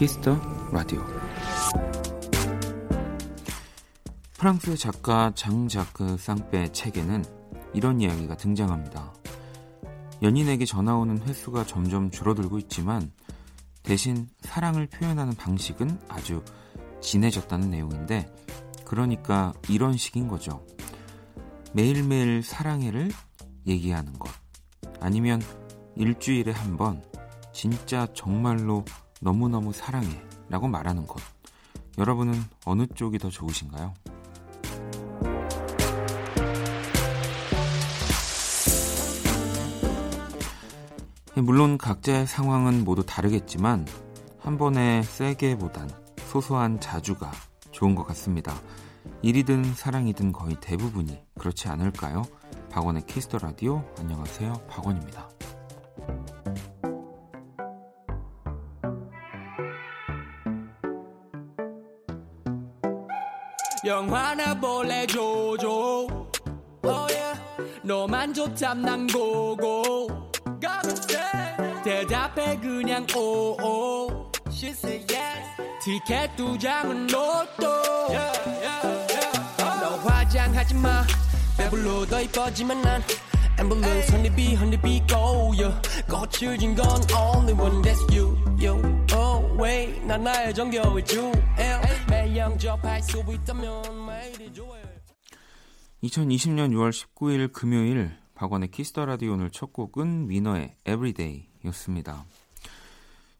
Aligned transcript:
Kiss 0.00 0.19
the 0.19 0.34
Radio 0.72 1.04
프랑스 4.32 4.74
작가 4.78 5.30
장자크 5.34 6.16
상페 6.16 6.72
책에는 6.72 7.22
이런 7.74 8.00
이야기가 8.00 8.38
등장합니다. 8.38 9.12
연인에게 10.22 10.64
전화 10.64 10.96
오는 10.96 11.20
횟수가 11.20 11.66
점점 11.66 12.10
줄어들고 12.10 12.58
있지만 12.60 13.12
대신 13.82 14.26
사랑을 14.40 14.86
표현하는 14.86 15.34
방식은 15.34 16.00
아주 16.08 16.42
진해졌다는 17.02 17.68
내용인데 17.68 18.34
그러니까 18.86 19.52
이런 19.68 19.98
식인 19.98 20.28
거죠. 20.28 20.64
매일매일 21.74 22.42
사랑해를 22.42 23.10
얘기하는 23.66 24.14
것. 24.18 24.32
아니면 24.98 25.42
일주일에 25.94 26.52
한 26.52 26.78
번 26.78 27.02
진짜 27.52 28.06
정말로 28.14 28.86
너무너무 29.20 29.72
사랑해 29.72 30.08
라고 30.48 30.66
말하는 30.66 31.06
것. 31.06 31.20
여러분은 31.98 32.34
어느 32.64 32.86
쪽이 32.86 33.18
더 33.18 33.28
좋으신가요? 33.30 33.94
물론 41.36 41.78
각자의 41.78 42.26
상황은 42.26 42.84
모두 42.84 43.04
다르겠지만 43.04 43.86
한 44.38 44.58
번에 44.58 45.02
세게보단 45.02 45.90
소소한 46.26 46.80
자주가 46.80 47.30
좋은 47.70 47.94
것 47.94 48.04
같습니다. 48.08 48.54
일이든 49.22 49.74
사랑이든 49.74 50.32
거의 50.32 50.56
대부분이 50.60 51.18
그렇지 51.38 51.68
않을까요? 51.68 52.24
박원의 52.70 53.06
Kiss 53.06 53.24
the 53.24 53.38
Radio 53.38 53.84
안녕하세요. 53.98 54.52
박원입니다. 54.68 55.28
영화나 63.90 64.54
볼래 64.54 65.04
조조 65.04 66.06
oh 66.84 67.12
yeah. 67.12 67.40
너만 67.82 68.32
좋담 68.32 68.82
난 68.82 69.04
go 69.08 69.57
go 69.57 70.06
대답해 71.82 72.56
그냥 72.60 73.04
오오 73.16 74.30
She 74.52 74.70
said 74.70 75.12
yes 75.12 75.42
티켓 75.82 76.36
두 76.36 76.56
장은 76.56 77.08
로또 77.08 77.66
yeah, 78.10 78.32
yeah, 78.62 79.06
yeah. 79.10 79.80
너 79.82 79.96
화장하지 80.08 80.74
마 80.74 81.04
배불러 81.56 82.06
더 82.06 82.20
이뻐지만 82.20 82.80
난 82.82 83.02
honeybee 84.08 84.54
honeybee 84.54 85.04
go 85.08 85.52
yeah. 85.58 85.74
꽃을 86.08 86.56
진건 86.58 86.86
only 87.12 87.54
one 87.54 87.82
that's 87.82 88.00
you 88.14 88.38
you 88.56 88.80
oh 89.14 89.44
wait 89.60 90.00
난 90.06 90.22
나의 90.22 90.54
정겨울 90.54 91.04
주 91.04 91.32
매일 92.40 92.52
영접할 92.52 93.02
수 93.02 93.18
있다면 93.18 94.06
매일이 94.06 94.52
좋아요 94.54 94.82
2020년 96.02 96.70
6월 96.72 96.90
19일 96.90 97.52
금요일 97.52 98.16
박원의 98.34 98.70
키스터 98.70 99.04
라디오 99.04 99.34
오늘 99.34 99.50
첫 99.50 99.74
곡은 99.74 100.30
위너의 100.30 100.74
Everyday였습니다. 100.86 102.24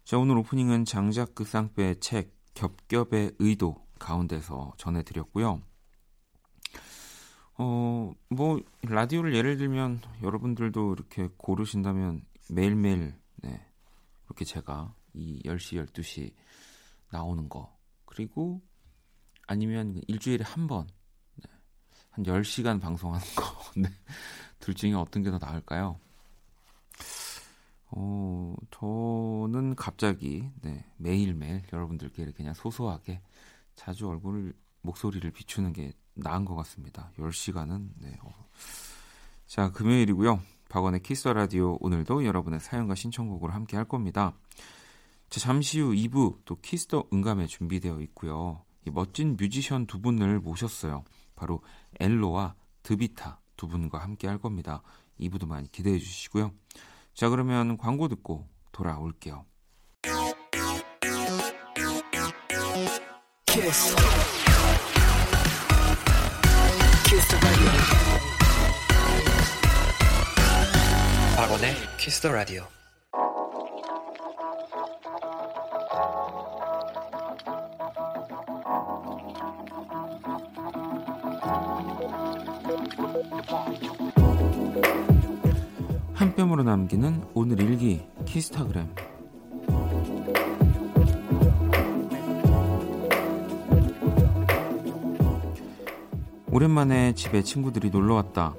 자 0.05 0.19
오늘 0.19 0.37
오프닝은 0.37 0.84
장자크 0.84 1.45
쌍배의 1.45 2.01
책 2.01 2.34
겹겹의 2.53 3.37
의도 3.39 3.77
가운데서 3.98 4.75
전해드렸고요. 4.77 5.62
어, 7.56 8.12
뭐, 8.28 8.61
라디오를 8.82 9.34
예를 9.34 9.56
들면 9.56 10.00
여러분들도 10.22 10.94
이렇게 10.94 11.28
고르신다면 11.37 12.22
매일매일, 12.50 13.15
네, 13.37 13.67
이렇게 14.27 14.47
제가 14.47 14.94
이 15.12 15.43
10시, 15.44 15.87
12시 15.87 16.32
나오는 17.11 17.49
거. 17.50 17.75
그리고 18.06 18.62
아니면 19.50 20.00
일주일에 20.06 20.44
한 20.44 20.69
번, 20.69 20.87
네, 21.34 21.50
한 22.11 22.25
10시간 22.25 22.81
방송하는 22.81 23.27
거. 23.34 23.44
네, 23.75 23.88
둘 24.61 24.75
중에 24.75 24.93
어떤 24.94 25.25
게 25.25 25.31
더 25.33 25.38
나을까요? 25.38 25.99
어, 27.91 28.55
저는 28.71 29.75
갑자기, 29.75 30.49
네, 30.62 30.84
매일매일 30.99 31.65
여러분들께 31.72 32.31
그냥 32.31 32.55
소소하게 32.55 33.21
자주 33.75 34.09
얼굴을, 34.09 34.53
목소리를 34.83 35.28
비추는 35.33 35.72
게 35.72 35.94
나은 36.15 36.44
것 36.44 36.55
같습니다. 36.55 37.11
10시간은, 37.19 37.88
네. 37.97 38.17
어. 38.22 38.32
자, 39.49 39.72
금요일이고요. 39.72 40.41
박원의 40.69 41.03
Kiss 41.03 41.27
the 41.27 41.45
Radio 41.45 41.77
오늘도 41.81 42.25
여러분의 42.25 42.61
사연과 42.61 42.94
신청곡으로 42.94 43.53
함께 43.53 43.77
할 43.77 43.84
겁니다. 43.88 44.32
자, 45.28 45.41
잠시 45.41 45.81
후 45.81 45.91
2부 45.91 46.43
또 46.44 46.55
Kiss 46.61 46.88
the 46.88 47.09
음감에 47.12 47.49
준비되어 47.49 48.00
있고요. 48.03 48.62
이 48.87 48.91
멋진 48.91 49.37
뮤지션 49.39 49.87
두 49.87 50.01
분을 50.01 50.41
모셨어요. 50.41 51.05
바로 51.37 51.63
ELO와 51.99 52.55
DeVita 52.83 53.41
두 53.57 53.69
분과 53.69 53.99
함께 53.99 54.27
할 54.27 54.39
겁니다. 54.39 54.83
2부도 55.21 55.47
많이 55.47 55.71
기대해 55.71 55.99
주시고요. 55.99 56.53
자, 57.15 57.29
그러면 57.29 57.77
광고 57.77 58.09
듣고 58.09 58.49
돌아올게요. 58.73 59.45
키스. 63.47 63.97
키스 67.05 67.37
박원의 71.37 71.75
키스 71.99 72.21
더 72.21 72.33
라디오. 72.33 72.80
한 86.15 86.37
뼘으로 86.37 86.62
남기는 86.62 87.25
오늘 87.34 87.61
일기 87.61 88.06
키스타그램 88.25 88.94
오랜만에 96.53 97.15
집에 97.15 97.43
친구들이 97.43 97.91
놀러 97.91 98.15
왔다. 98.16 98.55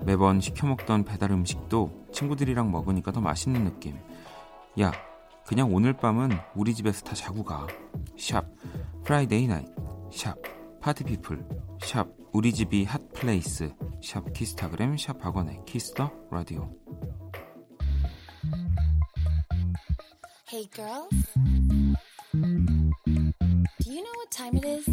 매번 0.00 0.40
시켜 0.40 0.66
먹던 0.66 1.04
배달 1.04 1.30
음식도 1.30 2.08
친구들이랑 2.12 2.70
먹으니까 2.70 3.12
더 3.12 3.20
맛있는 3.20 3.64
느낌. 3.64 3.96
야, 4.80 4.92
그냥 5.46 5.72
오늘 5.72 5.92
밤은 5.94 6.30
우리 6.54 6.74
집에서 6.74 7.04
다 7.04 7.14
자고 7.14 7.44
가. 7.44 7.66
샵 8.18 8.44
Friday 9.04 9.46
night. 9.46 9.66
샵 10.10 10.36
party 10.80 11.04
people. 11.04 11.46
샵 11.80 12.17
우리 12.32 12.52
집이 12.52 12.84
hot 12.84 13.00
place. 13.12 13.74
샵 14.02 14.32
키스타그램 14.32 14.96
샵 14.96 15.18
박원의 15.18 15.62
키스터 15.66 16.10
라디오. 16.30 16.70
Hey 20.50 20.68
girls. 20.72 21.08
Do 23.80 23.92
you 23.92 24.02
know 24.02 24.14
what 24.16 24.30
time 24.30 24.56
it 24.56 24.64
is? 24.64 24.86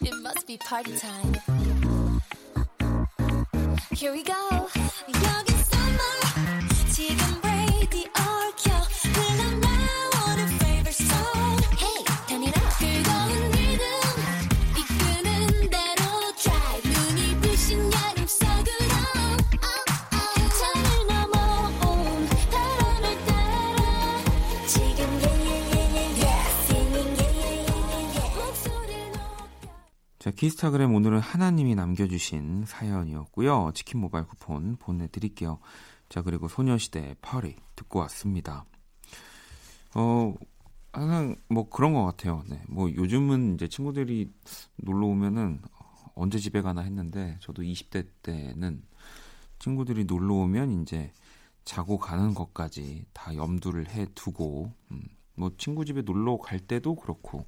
It 0.00 0.14
must 0.22 0.46
be 0.46 0.56
party 0.58 0.96
time. 0.96 1.34
Here 3.92 4.12
we 4.12 4.22
go. 4.22 4.68
키스타그램 30.40 30.94
오늘은 30.94 31.20
하나님이 31.20 31.74
남겨주신 31.74 32.64
사연이었고요. 32.66 33.72
치킨 33.74 34.00
모바일 34.00 34.24
쿠폰 34.26 34.76
보내드릴게요. 34.76 35.58
자, 36.08 36.22
그리고 36.22 36.48
소녀시대 36.48 37.16
파리 37.20 37.56
듣고 37.76 37.98
왔습니다. 37.98 38.64
어, 39.94 40.34
항상 40.94 41.36
뭐 41.50 41.68
그런 41.68 41.92
것 41.92 42.06
같아요. 42.06 42.42
네. 42.48 42.62
뭐 42.68 42.90
요즘은 42.90 43.56
이제 43.56 43.68
친구들이 43.68 44.32
놀러 44.76 45.08
오면은 45.08 45.60
언제 46.14 46.38
집에 46.38 46.62
가나 46.62 46.80
했는데 46.80 47.36
저도 47.40 47.60
20대 47.60 48.08
때는 48.22 48.82
친구들이 49.58 50.06
놀러 50.06 50.36
오면 50.36 50.80
이제 50.80 51.12
자고 51.66 51.98
가는 51.98 52.32
것까지 52.32 53.04
다 53.12 53.36
염두를 53.36 53.90
해 53.90 54.06
두고, 54.14 54.72
음, 54.90 55.02
뭐 55.34 55.50
친구 55.58 55.84
집에 55.84 56.00
놀러 56.00 56.38
갈 56.38 56.60
때도 56.60 56.94
그렇고, 56.94 57.44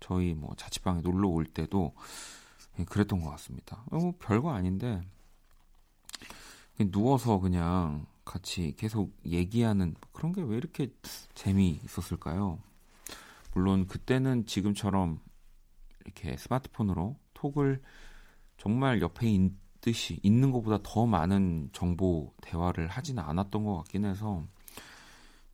저희 0.00 0.34
뭐 0.34 0.54
자취방에 0.56 1.00
놀러 1.02 1.28
올 1.28 1.44
때도 1.44 1.94
그랬던 2.86 3.20
것 3.20 3.30
같습니다. 3.30 3.82
어, 3.90 3.96
뭐 3.98 4.14
별거 4.18 4.50
아닌데 4.52 5.02
누워서 6.90 7.38
그냥 7.40 8.06
같이 8.24 8.74
계속 8.76 9.16
얘기하는 9.26 9.94
그런 10.12 10.32
게 10.32 10.42
왜 10.42 10.56
이렇게 10.56 10.92
재미 11.34 11.80
있었을까요? 11.84 12.58
물론 13.54 13.86
그때는 13.86 14.46
지금처럼 14.46 15.20
이렇게 16.04 16.36
스마트폰으로 16.36 17.16
톡을 17.34 17.82
정말 18.58 19.00
옆에 19.00 19.28
있듯이 19.30 20.20
있는 20.22 20.52
것보다 20.52 20.78
더 20.82 21.06
많은 21.06 21.70
정보 21.72 22.32
대화를 22.42 22.88
하지는 22.88 23.22
않았던 23.22 23.64
것 23.64 23.76
같긴 23.78 24.04
해서 24.04 24.44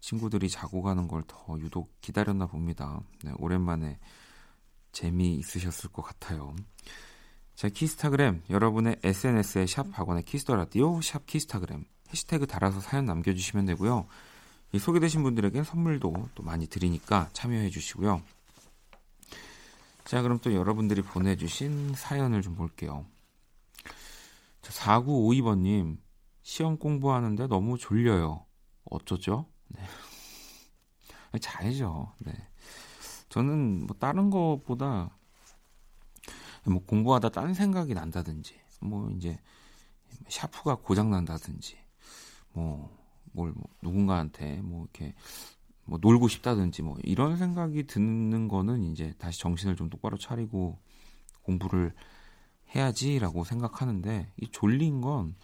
친구들이 0.01 0.49
자고 0.51 0.83
가는 0.83 1.09
걸 1.09 1.23
더 1.27 1.59
유독 1.61 1.99
기다렸나 2.03 2.47
봅니다. 2.47 3.01
네, 3.23 3.33
오랜만에 3.39 3.99
재미있으셨을 4.95 5.91
것 5.91 6.03
같아요. 6.03 6.57
자, 7.55 7.69
키스타그램 7.69 8.43
여러분의 8.49 8.97
SNS에 9.03 9.67
샵 9.67 9.87
박원의 9.93 10.23
Kiss 10.25 10.43
the 10.43 10.57
Radio 10.57 11.01
샵 11.03 11.27
키스타그램 11.27 11.85
해시태그 12.11 12.47
달아서 12.47 12.81
사연 12.81 13.05
남겨주시면 13.05 13.67
되고요. 13.67 14.07
이 14.73 14.79
소개되신 14.79 15.23
분들에게 15.23 15.63
선물도 15.63 16.31
또 16.35 16.43
많이 16.43 16.67
드리니까 16.67 17.29
참여해 17.33 17.71
주시고요. 17.71 18.23
자, 20.05 20.21
그럼 20.23 20.39
또 20.41 20.53
여러분들이 20.53 21.03
보내주신 21.03 21.95
사연을 21.95 22.43
좀 22.43 22.57
볼게요. 22.57 23.07
자, 24.63 24.73
4952번님, 24.73 25.99
시험 26.43 26.77
공부하는데 26.77 27.47
너무 27.47 27.79
졸려요. 27.79 28.45
어쩌죠? 28.85 29.47
네. 29.69 29.83
자야죠. 31.41 32.13
네. 32.21 32.33
저는 33.35 33.89
뭐 33.89 33.97
다른 33.99 34.31
것보다 34.31 35.11
뭐 36.67 36.81
공부하다 36.87 37.31
딴 37.31 37.53
생각이 37.53 37.93
난다든지, 37.93 38.55
뭐 38.81 39.11
이제 39.11 39.41
샤프가 40.29 40.77
고장 40.77 41.11
난다든지, 41.11 41.77
뭐, 42.53 42.97
뭘, 43.33 43.51
뭐 43.51 43.65
누군가한테 43.83 44.61
뭐 44.63 44.83
이렇게 44.85 45.15
뭐 45.85 45.99
놀고 46.01 46.29
싶다든지 46.29 46.83
뭐 46.83 46.97
이런 47.03 47.37
생각이 47.37 47.89
드는 47.89 48.47
거는 48.47 48.85
이제 48.85 49.13
다시 49.19 49.41
정신을 49.41 49.75
좀 49.75 49.91
똑바로 49.91 50.17
차리고 50.17 50.79
공부를 51.43 51.93
해야지라고 52.77 53.43
생각하는데 53.43 54.33
이 54.41 54.49
졸린 54.53 55.01
건 55.01 55.35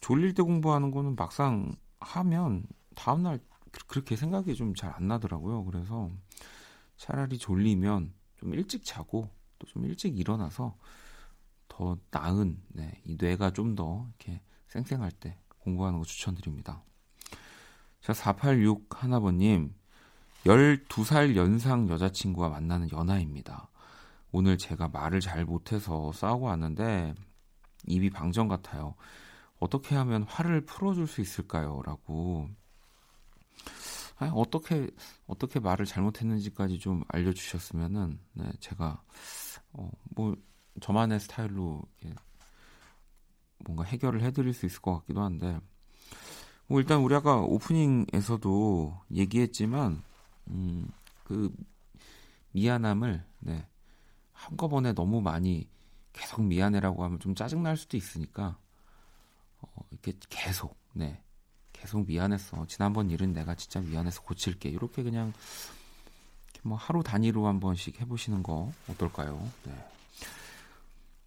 졸릴 0.00 0.34
때 0.34 0.44
공부하는 0.44 0.92
거는 0.92 1.16
막상 1.16 1.74
하면 1.98 2.66
다음날 2.94 3.40
그렇게 3.88 4.14
생각이 4.14 4.54
좀 4.54 4.74
잘 4.74 4.92
안 4.94 5.08
나더라고요. 5.08 5.64
그래서 5.64 6.08
차라리 7.00 7.38
졸리면 7.38 8.12
좀 8.36 8.54
일찍 8.54 8.84
자고 8.84 9.30
또 9.58 9.66
좀 9.66 9.84
일찍 9.86 10.18
일어나서 10.18 10.76
더 11.68 11.98
나은 12.10 12.60
네, 12.68 13.00
이 13.04 13.16
뇌가 13.18 13.52
좀 13.52 13.74
더 13.74 14.06
이렇게 14.08 14.40
쌩쌩할 14.68 15.10
때 15.12 15.38
공부하는 15.60 15.98
거 15.98 16.04
추천드립니다. 16.04 16.82
자, 18.00 18.12
486 18.14 19.02
하나버님, 19.02 19.74
12살 20.44 21.36
연상 21.36 21.88
여자친구와 21.88 22.48
만나는 22.48 22.90
연하입니다. 22.90 23.68
오늘 24.32 24.56
제가 24.58 24.88
말을 24.88 25.20
잘 25.20 25.44
못해서 25.44 26.12
싸우고 26.12 26.46
왔는데 26.46 27.14
입이 27.86 28.10
방정 28.10 28.48
같아요. 28.48 28.94
어떻게 29.58 29.94
하면 29.96 30.22
화를 30.24 30.64
풀어줄 30.64 31.06
수 31.06 31.20
있을까요? 31.20 31.82
라고. 31.84 32.48
아니, 34.20 34.30
어떻게, 34.34 34.90
어떻게 35.26 35.60
말을 35.60 35.86
잘못했는지까지 35.86 36.78
좀 36.78 37.02
알려주셨으면은, 37.08 38.18
네, 38.34 38.52
제가, 38.60 39.02
어, 39.72 39.90
뭐, 40.14 40.36
저만의 40.80 41.20
스타일로 41.20 41.82
뭔가 43.64 43.84
해결을 43.84 44.22
해드릴 44.22 44.52
수 44.52 44.66
있을 44.66 44.82
것 44.82 44.98
같기도 44.98 45.22
한데, 45.22 45.58
뭐 46.66 46.80
일단 46.80 47.00
우리 47.00 47.14
아까 47.14 47.40
오프닝에서도 47.40 49.00
얘기했지만 49.10 50.02
음, 50.48 50.88
그 51.24 51.52
미안함을 52.52 53.24
네, 53.40 53.66
한꺼번에 54.32 54.92
너무 54.92 55.20
많이 55.20 55.68
계속 56.12 56.44
미안해라고 56.44 57.02
하면 57.04 57.18
좀 57.18 57.34
짜증 57.34 57.64
날 57.64 57.76
수도 57.76 57.96
있으니까 57.96 58.56
어, 59.60 59.68
이렇게 59.90 60.12
계속 60.28 60.76
네 60.92 61.20
계속 61.80 62.06
미안했어 62.06 62.66
지난번 62.66 63.10
일은 63.10 63.32
내가 63.32 63.54
진짜 63.54 63.80
미안해서 63.80 64.20
고칠게 64.22 64.68
이렇게 64.68 65.02
그냥 65.02 65.32
뭐 66.62 66.76
하루 66.76 67.02
단위로 67.02 67.46
한 67.46 67.58
번씩 67.58 68.00
해보시는 68.02 68.42
거 68.42 68.70
어떨까요? 68.88 69.40
네. 69.64 69.72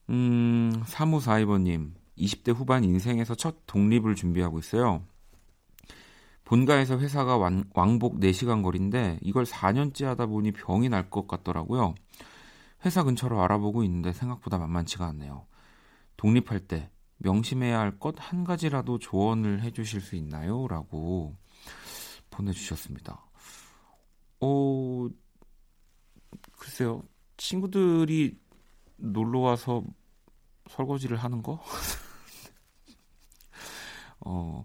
음, 0.10 0.84
3542번님, 0.86 1.94
20대 2.20 2.54
후반 2.54 2.84
인생에서 2.84 3.34
첫 3.34 3.56
독립을 3.66 4.14
준비하고 4.14 4.60
있어요. 4.60 5.02
본가에서 6.46 7.00
회사가 7.00 7.38
왕, 7.38 7.64
왕복 7.74 8.20
4시간 8.20 8.62
거리인데 8.62 9.18
이걸 9.22 9.46
4년째 9.46 10.04
하다 10.06 10.28
보니 10.28 10.52
병이 10.52 10.90
날 10.90 11.10
것 11.10 11.28
같더라고요. 11.28 11.96
회사 12.86 13.02
근처로 13.04 13.42
알아보고 13.42 13.84
있는데 13.86 14.14
생각보다 14.14 14.60
만만치가 14.60 15.06
않네요. 15.08 15.48
독립할 16.18 16.60
때 16.60 16.92
명심해야 17.24 17.80
할 17.80 17.98
것 18.00 18.16
한 18.20 18.44
가지라도 18.44 19.00
조언을 19.00 19.62
해주실 19.64 20.02
수 20.02 20.16
있나요? 20.16 20.68
라고 20.68 21.36
보내주셨습니다. 22.30 23.26
어, 24.42 25.08
글쎄요. 26.58 27.02
친구들이 27.38 28.38
놀러 28.98 29.40
와서 29.40 29.84
설거지를 30.70 31.18
하는 31.18 31.42
거? 31.42 31.64
어, 34.22 34.64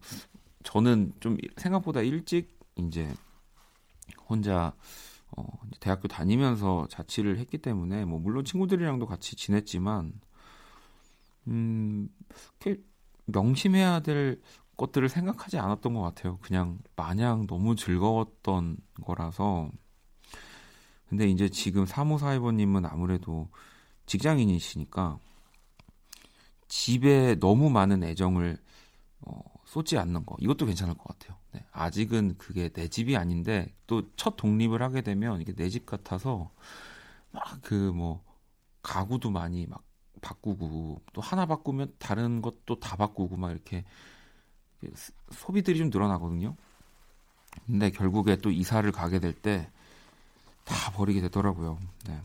저는 0.62 1.12
좀 1.20 1.36
생각보다 1.56 2.00
일찍 2.02 2.58
이제 2.76 3.12
혼자 4.28 4.74
어, 5.36 5.44
대학교 5.80 6.08
다니면서 6.08 6.86
자취를 6.90 7.38
했기 7.38 7.58
때문에 7.58 8.04
뭐 8.04 8.18
물론 8.18 8.44
친구들이랑도 8.44 9.06
같이 9.06 9.36
지냈지만 9.36 10.12
음, 11.48 12.08
명심해야 13.26 14.00
될 14.00 14.40
것들을 14.76 15.08
생각하지 15.08 15.58
않았던 15.58 15.94
것 15.94 16.00
같아요. 16.02 16.38
그냥 16.38 16.78
마냥 16.96 17.46
너무 17.46 17.74
즐거웠던 17.76 18.76
거라서. 19.02 19.70
근데 21.08 21.26
이제 21.28 21.48
지금 21.48 21.86
사무사이버님은 21.86 22.84
아무래도 22.86 23.48
직장인이시니까 24.06 25.18
집에 26.68 27.36
너무 27.36 27.70
많은 27.70 28.02
애정을 28.02 28.58
어, 29.22 29.42
쏟지 29.66 29.98
않는 29.98 30.26
거 30.26 30.36
이것도 30.40 30.66
괜찮을 30.66 30.94
것 30.94 31.04
같아요. 31.18 31.38
네, 31.52 31.64
아직은 31.72 32.36
그게 32.38 32.68
내 32.70 32.88
집이 32.88 33.16
아닌데 33.16 33.74
또 33.86 34.02
첫 34.16 34.36
독립을 34.36 34.82
하게 34.82 35.02
되면 35.02 35.40
이게 35.42 35.54
내 35.54 35.68
집 35.70 35.86
같아서 35.86 36.50
막 37.32 37.60
그 37.62 37.92
뭐 37.94 38.24
가구도 38.82 39.30
많이 39.30 39.66
막 39.66 39.84
바꾸고 40.20 41.00
또 41.12 41.20
하나 41.20 41.46
바꾸면 41.46 41.94
다른 41.98 42.42
것도 42.42 42.80
다 42.80 42.96
바꾸고 42.96 43.36
막 43.36 43.50
이렇게 43.50 43.84
소비들이 45.30 45.78
좀 45.78 45.90
늘어나거든요. 45.90 46.56
근데 47.66 47.90
결국에 47.90 48.36
또 48.36 48.50
이사를 48.50 48.90
가게 48.92 49.18
될 49.18 49.32
때 49.34 49.68
다 50.68 50.92
버리게 50.92 51.22
되더라고요. 51.22 51.78
네. 52.06 52.20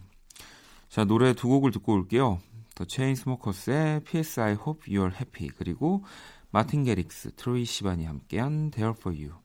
자 0.89 1.05
노래 1.05 1.33
두 1.33 1.47
곡을 1.47 1.71
듣고 1.71 1.93
올게요. 1.93 2.41
더 2.75 2.83
체인스모커스의 2.85 4.03
P.S. 4.03 4.41
I 4.41 4.51
Hope 4.53 4.93
You're 4.93 5.13
Happy 5.13 5.49
그리고 5.57 6.03
마틴 6.51 6.83
게릭스, 6.83 7.35
트로이 7.35 7.65
시반이 7.65 8.05
함께한 8.05 8.71
There 8.71 8.93
For 8.99 9.17
You. 9.17 9.42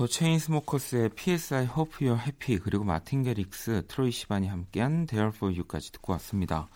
The 0.00 0.06
Chainsmokers의 0.06 1.10
P.S. 1.14 1.54
I 1.54 1.64
Hope 1.64 2.08
You're 2.08 2.18
Happy 2.18 2.58
그리고 2.58 2.84
Martin 2.84 3.22
Garrix, 3.22 3.84
Troye 3.86 4.10
Sivan이 4.10 4.48
함께한 4.48 5.04
There 5.04 5.28
For 5.28 5.54
You까지 5.54 5.92
듣고 5.92 6.14
왔습니다. 6.14 6.70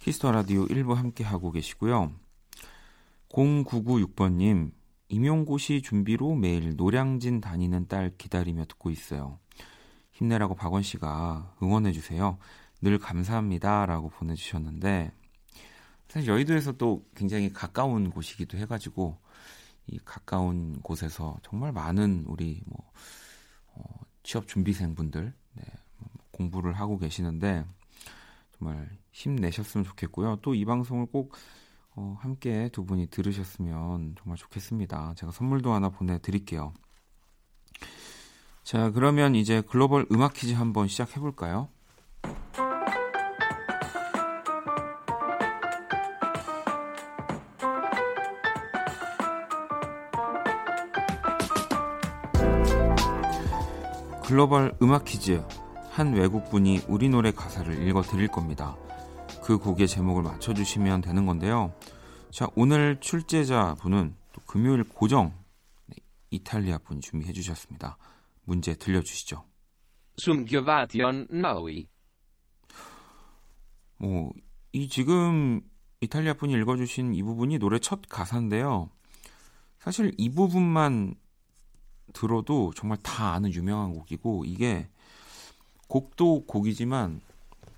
Kiss 0.00 0.18
the 0.18 0.32
Radio 0.32 0.66
1부 0.66 0.94
함께 0.94 1.22
하고 1.22 1.52
계시고요. 1.52 2.10
0996번님, 3.28 4.72
임용고시 5.06 5.82
준비로 5.82 6.34
매일 6.34 6.74
노량진 6.74 7.40
다니는 7.40 7.86
딸 7.86 8.12
기다리며 8.18 8.64
듣고 8.64 8.90
있어요. 8.90 9.38
힘내라고 10.10 10.56
박원 10.56 10.82
씨가 10.82 11.54
응원해주세요. 11.62 12.38
늘 12.82 12.98
감사합니다. 12.98 13.86
라고 13.86 14.08
보내주셨는데, 14.08 15.12
사실 16.08 16.28
여의도에서 16.28 16.72
또 16.72 17.06
굉장히 17.14 17.52
가까운 17.52 18.10
곳이기도 18.10 18.58
해가지고, 18.58 19.16
이 19.88 19.98
가까운 20.04 20.80
곳에서 20.82 21.38
정말 21.42 21.72
많은 21.72 22.24
우리 22.26 22.62
뭐, 22.66 22.90
어, 23.74 23.82
취업 24.22 24.46
준비생분들, 24.46 25.32
네, 25.54 25.62
공부를 26.32 26.72
하고 26.74 26.98
계시는데, 26.98 27.64
정말 28.58 28.90
힘내셨으면 29.12 29.84
좋겠고요. 29.84 30.36
또 30.42 30.54
이 30.54 30.64
방송을 30.64 31.06
꼭 31.06 31.34
어, 31.96 32.16
함께 32.20 32.68
두 32.72 32.84
분이 32.84 33.08
들으셨으면 33.08 34.14
정말 34.18 34.36
좋겠습니다. 34.36 35.14
제가 35.16 35.32
선물도 35.32 35.72
하나 35.72 35.88
보내드릴게요. 35.88 36.72
자, 38.62 38.90
그러면 38.90 39.34
이제 39.34 39.62
글로벌 39.62 40.06
음악 40.12 40.34
퀴즈 40.34 40.52
한번 40.52 40.88
시작해 40.88 41.18
볼까요? 41.20 41.68
글로벌 54.28 54.76
음악 54.82 55.06
퀴즈. 55.06 55.42
한 55.90 56.12
외국분이 56.12 56.82
우리 56.86 57.08
노래 57.08 57.30
가사를 57.30 57.88
읽어 57.88 58.02
드릴 58.02 58.28
겁니다. 58.28 58.76
그 59.42 59.56
곡의 59.56 59.88
제목을 59.88 60.22
맞춰주시면 60.22 61.00
되는 61.00 61.24
건데요. 61.24 61.72
자, 62.30 62.46
오늘 62.54 63.00
출제자 63.00 63.76
분은 63.80 64.14
또 64.34 64.42
금요일 64.44 64.84
고정 64.84 65.32
네, 65.86 65.96
이탈리아 66.28 66.76
분이 66.76 67.00
준비해 67.00 67.32
주셨습니다. 67.32 67.96
문제 68.44 68.74
들려주시죠. 68.74 69.46
Sumgyovation 70.20 71.26
noi. 71.32 71.86
뭐, 73.96 74.30
이 74.72 74.90
지금 74.90 75.62
이탈리아 76.02 76.34
분이 76.34 76.52
읽어주신 76.52 77.14
이 77.14 77.22
부분이 77.22 77.58
노래 77.58 77.78
첫 77.78 78.02
가사인데요. 78.10 78.90
사실 79.78 80.12
이 80.18 80.28
부분만 80.28 81.14
들어도 82.12 82.72
정말 82.74 82.98
다 83.02 83.32
아는 83.32 83.52
유명한 83.52 83.92
곡이고, 83.92 84.44
이게 84.44 84.88
곡도 85.88 86.46
곡이지만 86.46 87.20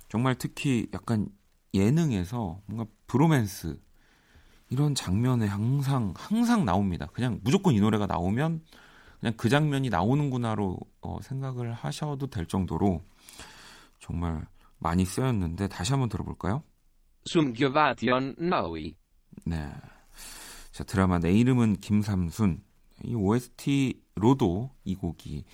정말 0.08 0.36
특히 0.36 0.88
약간 0.92 1.28
예능에서 1.72 2.60
뭔가 2.66 2.90
브로맨스 3.06 3.78
이런 4.70 4.94
장면에 4.94 5.46
항상 5.46 6.14
항상 6.16 6.64
나옵니다. 6.64 7.06
그냥 7.12 7.40
무조건 7.42 7.74
이 7.74 7.80
노래가 7.80 8.06
나오면 8.06 8.62
그냥 9.20 9.34
그 9.36 9.48
장면이 9.48 9.90
나오는구나로 9.90 10.78
어, 11.02 11.18
생각을 11.22 11.72
하셔도 11.72 12.28
될 12.28 12.46
정도로 12.46 13.02
정말 13.98 14.46
많이 14.78 15.04
쓰였는데 15.04 15.68
다시 15.68 15.92
한번 15.92 16.08
들어볼까요? 16.08 16.62
Sumgyovation 17.28 18.34
noi. 18.38 18.94
네. 19.44 19.70
자, 20.72 20.84
드라마 20.84 21.18
내 21.18 21.32
이름은 21.32 21.76
김삼순. 21.76 22.62
이 23.04 23.14
OST 23.14 24.00
로도 24.20 24.70
이 24.84 24.94
곡이 24.94 25.44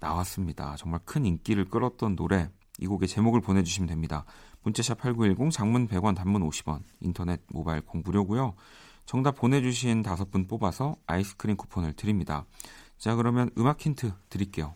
나왔습니다. 0.00 0.76
정말 0.76 1.00
큰 1.04 1.24
인기를 1.24 1.66
끌었던 1.66 2.16
노래. 2.16 2.50
이 2.78 2.86
곡의 2.86 3.08
제목을 3.08 3.40
보내주시면 3.40 3.88
됩니다. 3.88 4.24
문자샵 4.62 4.98
8910, 4.98 5.50
장문 5.50 5.88
100원, 5.88 6.14
단문 6.14 6.48
50원, 6.48 6.82
인터넷 7.00 7.40
모바일 7.48 7.80
공 7.80 8.02
무료고요. 8.04 8.54
정답 9.06 9.36
보내주신 9.36 10.02
다섯 10.02 10.30
분 10.30 10.46
뽑아서 10.46 10.96
아이스크림 11.06 11.56
쿠폰을 11.56 11.94
드립니다. 11.94 12.44
자, 12.98 13.14
그러면 13.14 13.50
음악 13.56 13.80
힌트 13.80 14.12
드릴게요. 14.28 14.74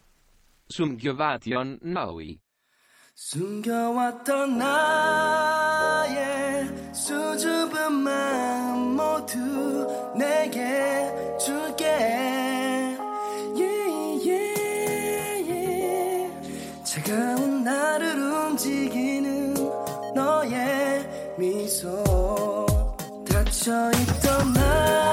Sumgyovation 0.73 1.79
noi. 1.85 2.39
숨겨왔던 3.15 4.57
나의 4.57 6.15
수줍은 6.95 7.93
마음 7.93 8.97
모두 8.97 9.37
내게 10.17 11.37
줄게 11.39 12.32
미소 21.37 21.89
닫혀있던 23.27 24.53
나 24.53 25.12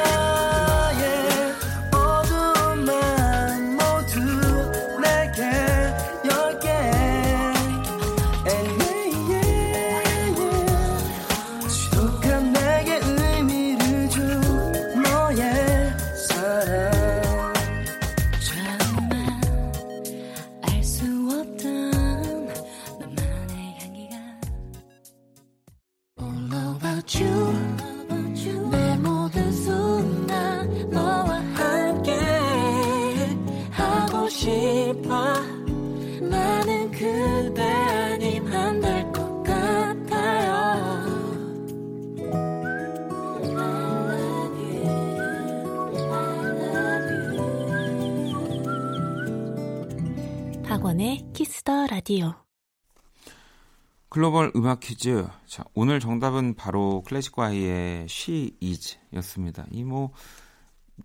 글로벌 54.20 54.52
음악 54.54 54.82
퀴즈. 54.82 55.26
자, 55.46 55.64
오늘 55.74 56.02
정답은 56.02 56.54
바로 56.56 57.02
클래식과의 57.04 58.04
She 58.10 58.58
Is 58.62 58.98
였습니다. 59.14 59.66
이 59.72 59.86
뭐, 59.86 60.12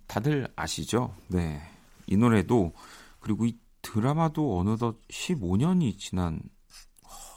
다들 0.08 0.48
아시죠? 0.56 1.14
네. 1.28 1.62
이 2.08 2.16
노래도, 2.16 2.72
그리고 3.20 3.46
이 3.46 3.56
드라마도 3.82 4.58
어느덧 4.58 5.00
15년이 5.06 5.96
지난, 5.96 6.40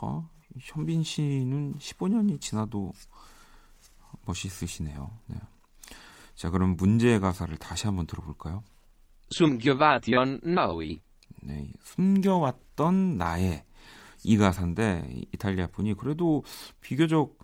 어? 0.01 0.27
현빈 0.59 1.03
씨는 1.03 1.75
15년이 1.77 2.41
지나도 2.41 2.91
멋있으시네요. 4.25 5.11
네. 5.27 5.37
자, 6.33 6.49
그럼 6.49 6.75
문제의 6.75 7.19
가사를 7.19 7.55
다시 7.57 7.85
한번 7.85 8.07
들어볼까요? 8.07 8.63
Sumgyovation 9.31 10.39
noi. 10.43 11.01
네, 11.43 11.71
숨겨왔던 11.83 13.17
나의 13.19 13.66
이 14.23 14.37
가사인데 14.37 15.07
이- 15.11 15.25
이탈리아 15.33 15.67
분이 15.67 15.93
그래도 15.95 16.43
비교적 16.81 17.37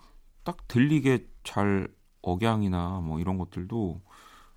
딱 0.44 0.68
들리게 0.68 1.27
잘 1.44 1.88
억양이나 2.22 3.01
뭐 3.01 3.20
이런 3.20 3.38
것들도 3.38 4.01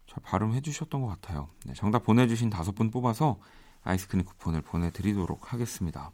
잘 0.06 0.22
발음해 0.22 0.60
주셨던 0.60 1.02
것 1.02 1.08
같아요. 1.08 1.48
네, 1.64 1.74
정답 1.74 2.04
보내주신 2.04 2.50
다섯 2.50 2.74
분 2.74 2.90
뽑아서 2.90 3.38
아이스크림 3.82 4.24
쿠폰을 4.24 4.62
보내드리도록 4.62 5.52
하겠습니다. 5.52 6.10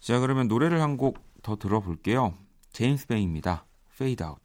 자 0.00 0.18
그러면 0.20 0.48
노래를 0.48 0.80
한 0.80 0.96
곡 0.96 1.18
더 1.42 1.56
들어볼게요. 1.56 2.34
제임스 2.72 3.08
베이입니다. 3.08 3.66
Fade 3.94 4.24
Out. 4.24 4.40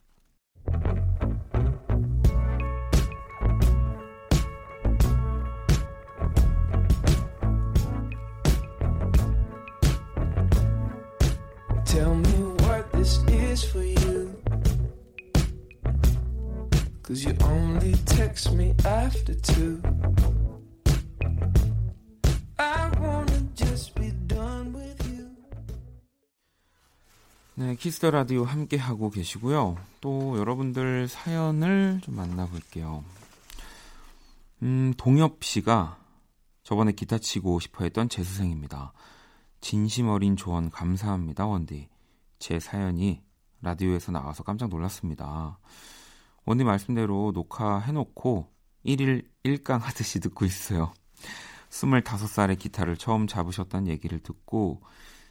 Is 13.58 13.64
for 13.70 13.84
you. 13.84 14.42
Cause 17.02 17.24
you 17.24 17.34
only 17.42 17.92
text 18.04 18.52
me 18.52 18.74
after 18.84 19.34
two. 19.34 19.80
I 22.58 22.90
wanna 23.00 23.40
just 23.54 23.94
be 23.94 24.12
done 24.26 24.74
with 24.74 25.08
you. 25.08 25.30
네, 27.54 27.74
키스터 27.74 28.10
라디오 28.10 28.44
함께 28.44 28.76
하고 28.76 29.10
계시고요. 29.10 29.76
또 30.00 30.38
여러분들 30.38 31.08
사연을 31.08 32.00
좀 32.02 32.14
만나볼게요. 32.14 33.04
음, 34.62 34.94
동엽 34.96 35.42
씨가 35.42 35.98
저번에 36.62 36.92
기타 36.92 37.18
치고 37.18 37.58
싶어 37.60 37.84
했던 37.84 38.08
재수생입니다. 38.08 38.92
진심 39.60 40.08
어린 40.08 40.36
조언 40.36 40.70
감사합니다, 40.70 41.46
원디. 41.46 41.88
제 42.38 42.60
사연이 42.60 43.27
라디오에서 43.62 44.12
나와서 44.12 44.42
깜짝 44.42 44.68
놀랐습니다. 44.68 45.58
원님 46.44 46.66
말씀대로 46.66 47.32
녹화해놓고 47.34 48.46
1일 48.84 49.26
1강 49.44 49.80
하듯이 49.80 50.20
듣고 50.20 50.44
있어요. 50.44 50.92
25살에 51.70 52.58
기타를 52.58 52.96
처음 52.96 53.26
잡으셨다는 53.26 53.88
얘기를 53.88 54.18
듣고 54.20 54.80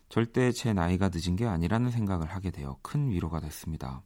절대 0.09 0.51
제 0.51 0.73
나이가 0.73 1.09
늦은 1.11 1.35
게 1.35 1.45
아니라는 1.45 1.91
생각을 1.91 2.27
하게 2.27 2.51
되어 2.51 2.77
큰 2.81 3.09
위로가 3.09 3.39
됐습니다. 3.39 4.03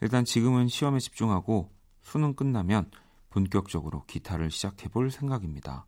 일단 0.00 0.24
지금은 0.24 0.68
시험에 0.68 0.98
집중하고 0.98 1.70
수능 2.02 2.34
끝나면 2.34 2.90
본격적으로 3.30 4.04
기타를 4.06 4.50
시작해 4.50 4.88
볼 4.88 5.10
생각입니다. 5.10 5.86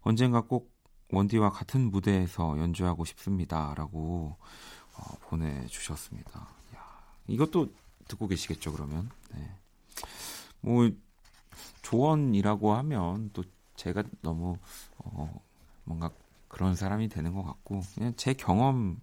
언젠가 0.00 0.40
꼭 0.40 0.72
원디와 1.12 1.50
같은 1.50 1.90
무대에서 1.90 2.58
연주하고 2.58 3.04
싶습니다. 3.04 3.74
라고 3.76 4.36
어, 4.96 5.02
보내주셨습니다. 5.28 6.53
야, 7.28 7.34
이것도 7.34 7.72
듣고 8.08 8.28
계시겠죠, 8.28 8.72
그러면? 8.72 9.10
네. 9.34 9.50
뭐, 10.60 10.90
조언이라고 11.82 12.74
하면 12.74 13.30
또 13.32 13.44
제가 13.76 14.04
너무, 14.22 14.58
어, 14.98 15.42
뭔가 15.84 16.10
그런 16.48 16.76
사람이 16.76 17.08
되는 17.08 17.34
것 17.34 17.42
같고, 17.44 17.82
그냥 17.94 18.14
제 18.16 18.34
경험인 18.34 19.00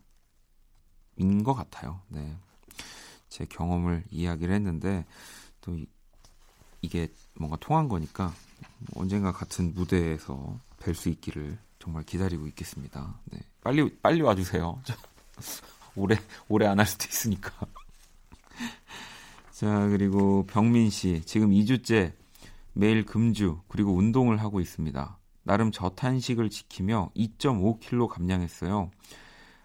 것 1.44 1.54
같아요. 1.54 2.01
네. 2.10 2.36
제 3.30 3.46
경험을 3.46 4.04
이야기를 4.12 4.54
했는데, 4.56 5.06
또 5.62 5.75
이, 5.78 5.88
이게 6.82 7.10
뭔가 7.36 7.58
통한 7.58 7.88
거니까, 7.90 8.34
언젠가 8.96 9.32
같은 9.32 9.74
무대에서 9.74 10.60
뵐 10.80 10.96
수 10.96 11.10
있기를 11.10 11.60
정말 11.80 12.04
기다리고 12.04 12.48
있겠습니다. 12.48 13.20
네. 13.25 13.40
빨리, 13.62 13.98
빨리 14.00 14.22
와 14.22 14.36
주세요. 14.36 14.82
오래, 15.96 16.18
오래 16.50 16.68
안 16.68 16.80
할 16.80 16.86
수도 16.88 17.06
있으니까. 17.10 17.51
자, 19.51 19.88
그리고 19.89 20.46
병민 20.48 20.89
씨. 20.89 21.22
지금 21.25 21.51
2주째 21.51 22.13
매일 22.74 23.06
금주, 23.06 23.62
그리고 23.68 23.94
운동을 23.94 24.38
하고 24.41 24.60
있습니다. 24.60 25.18
나름 25.44 25.72
저탄식을 25.72 26.50
지키며 26.50 27.12
2.5kg 27.15 28.08
감량했어요. 28.08 28.91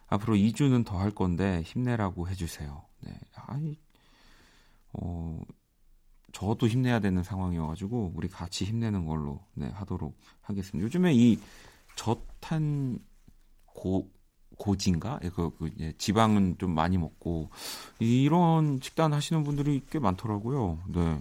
앞으로 0.09 0.35
2주는 0.35 0.85
더 0.85 0.99
할 0.99 1.11
건데 1.11 1.63
힘내라고 1.65 2.29
해주세요. 2.29 2.85
네. 3.01 3.13
아이, 3.47 3.79
어, 4.93 5.41
저도 6.33 6.69
힘내야 6.69 7.01
되는 7.01 7.23
상황이어가지고 7.23 8.13
우리 8.15 8.29
같이 8.29 8.65
힘내는 8.65 9.07
걸로 9.07 9.41
네, 9.55 9.69
하도록 9.69 10.17
하겠습니다. 10.43 10.85
요즘에 10.85 11.15
이 11.15 11.39
저탄 11.97 12.99
고 13.65 14.11
고지인가? 14.57 15.21
그, 15.35 15.51
그 15.59 15.71
예, 15.81 15.93
지방은 15.99 16.57
좀 16.59 16.71
많이 16.75 16.99
먹고 16.99 17.51
이런 17.99 18.79
식단 18.83 19.13
하시는 19.13 19.43
분들이 19.45 19.83
꽤 19.91 19.99
많더라고요. 19.99 20.79
네. 20.89 21.21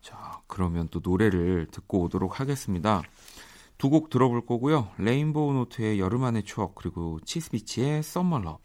자, 0.00 0.40
그러면 0.46 0.88
또 0.90 1.00
노래를 1.02 1.66
듣고 1.70 2.02
오도록 2.02 2.40
하겠습니다. 2.40 3.02
두 3.78 3.90
곡 3.90 4.10
들어볼 4.10 4.44
거고요. 4.46 4.88
레인보우 4.98 5.52
노트의 5.54 6.00
여름 6.00 6.24
안의 6.24 6.44
추억 6.44 6.74
그리고 6.74 7.20
치스비치의 7.24 8.02
Summer 8.02 8.38
Lo 8.40 8.58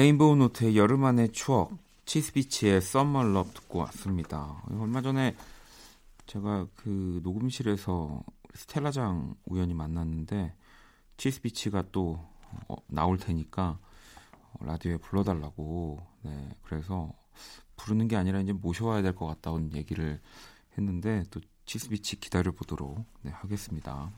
레인보우 0.00 0.34
노트의 0.36 0.78
여름 0.78 1.04
안의 1.04 1.32
추억, 1.32 1.76
치스비치의 2.06 2.80
Summer 2.80 3.22
Love 3.22 3.50
듣고 3.52 3.80
왔습니다. 3.80 4.62
얼마 4.70 5.02
전에 5.02 5.36
제가 6.24 6.66
그 6.74 7.20
녹음실에서 7.22 8.22
스텔라장 8.54 9.34
우연히 9.44 9.74
만났는데 9.74 10.54
치스비치가 11.18 11.84
또 11.92 12.18
어, 12.68 12.76
나올 12.86 13.18
테니까 13.18 13.78
어, 14.54 14.64
라디오에 14.64 14.96
불러달라고 14.96 16.00
네 16.22 16.48
그래서 16.62 17.12
부르는 17.76 18.08
게 18.08 18.16
아니라 18.16 18.40
이제 18.40 18.54
모셔와야 18.54 19.02
될 19.02 19.14
것 19.14 19.26
같다는 19.26 19.74
얘기를 19.74 20.18
했는데 20.78 21.24
또 21.30 21.40
치스비치 21.66 22.20
기다려 22.20 22.52
보도록 22.52 23.04
네, 23.20 23.32
하겠습니다. 23.32 24.10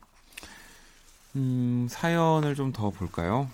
음, 1.35 1.89
사연을 1.91 2.55
좀 2.55 2.73
더 2.73 2.91
볼까요? 2.91 3.49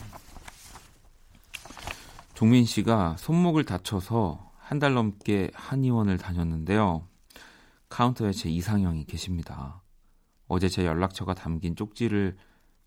종민 2.38 2.64
씨가 2.64 3.16
손목을 3.18 3.64
다쳐서 3.64 4.52
한 4.58 4.78
달 4.78 4.94
넘게 4.94 5.50
한의원을 5.54 6.18
다녔는데요. 6.18 7.04
카운터에 7.88 8.30
제 8.30 8.48
이상형이 8.48 9.06
계십니다. 9.06 9.82
어제 10.46 10.68
제 10.68 10.86
연락처가 10.86 11.34
담긴 11.34 11.74
쪽지를 11.74 12.36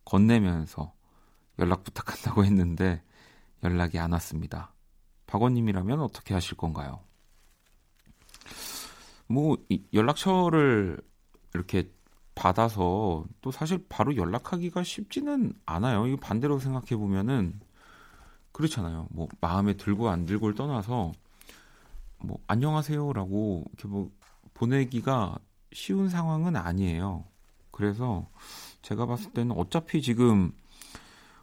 건네면서 0.06 0.94
연락 1.60 1.84
부탁한다고 1.84 2.46
했는데 2.46 3.04
연락이 3.62 4.00
안 4.00 4.14
왔습니다. 4.14 4.74
박원님이라면 5.28 6.00
어떻게 6.00 6.34
하실 6.34 6.56
건가요? 6.56 7.02
뭐이 9.28 9.84
연락처를 9.94 10.98
이렇게 11.54 11.92
받아서 12.36 13.26
또 13.42 13.52
사실 13.52 13.86
바로 13.90 14.16
연락하기가 14.16 14.84
쉽지는 14.84 15.52
않아요. 15.66 16.08
이거 16.08 16.16
반대로 16.16 16.58
생각해 16.58 16.96
보면은 16.96 17.60
그렇잖아요. 18.52 19.08
뭐 19.12 19.28
마음에 19.40 19.74
들고 19.74 20.10
안 20.10 20.26
들고를 20.26 20.56
떠나서 20.56 21.12
뭐 22.18 22.40
안녕하세요라고 22.48 23.66
이렇게 23.74 23.88
뭐 23.88 24.12
보내기가 24.54 25.40
쉬운 25.74 26.10
상황은 26.10 26.56
아니에요. 26.56 27.26
그래서 27.72 28.28
제가 28.82 29.06
봤을 29.06 29.32
때는 29.32 29.56
어차피 29.58 30.02
지금 30.02 30.52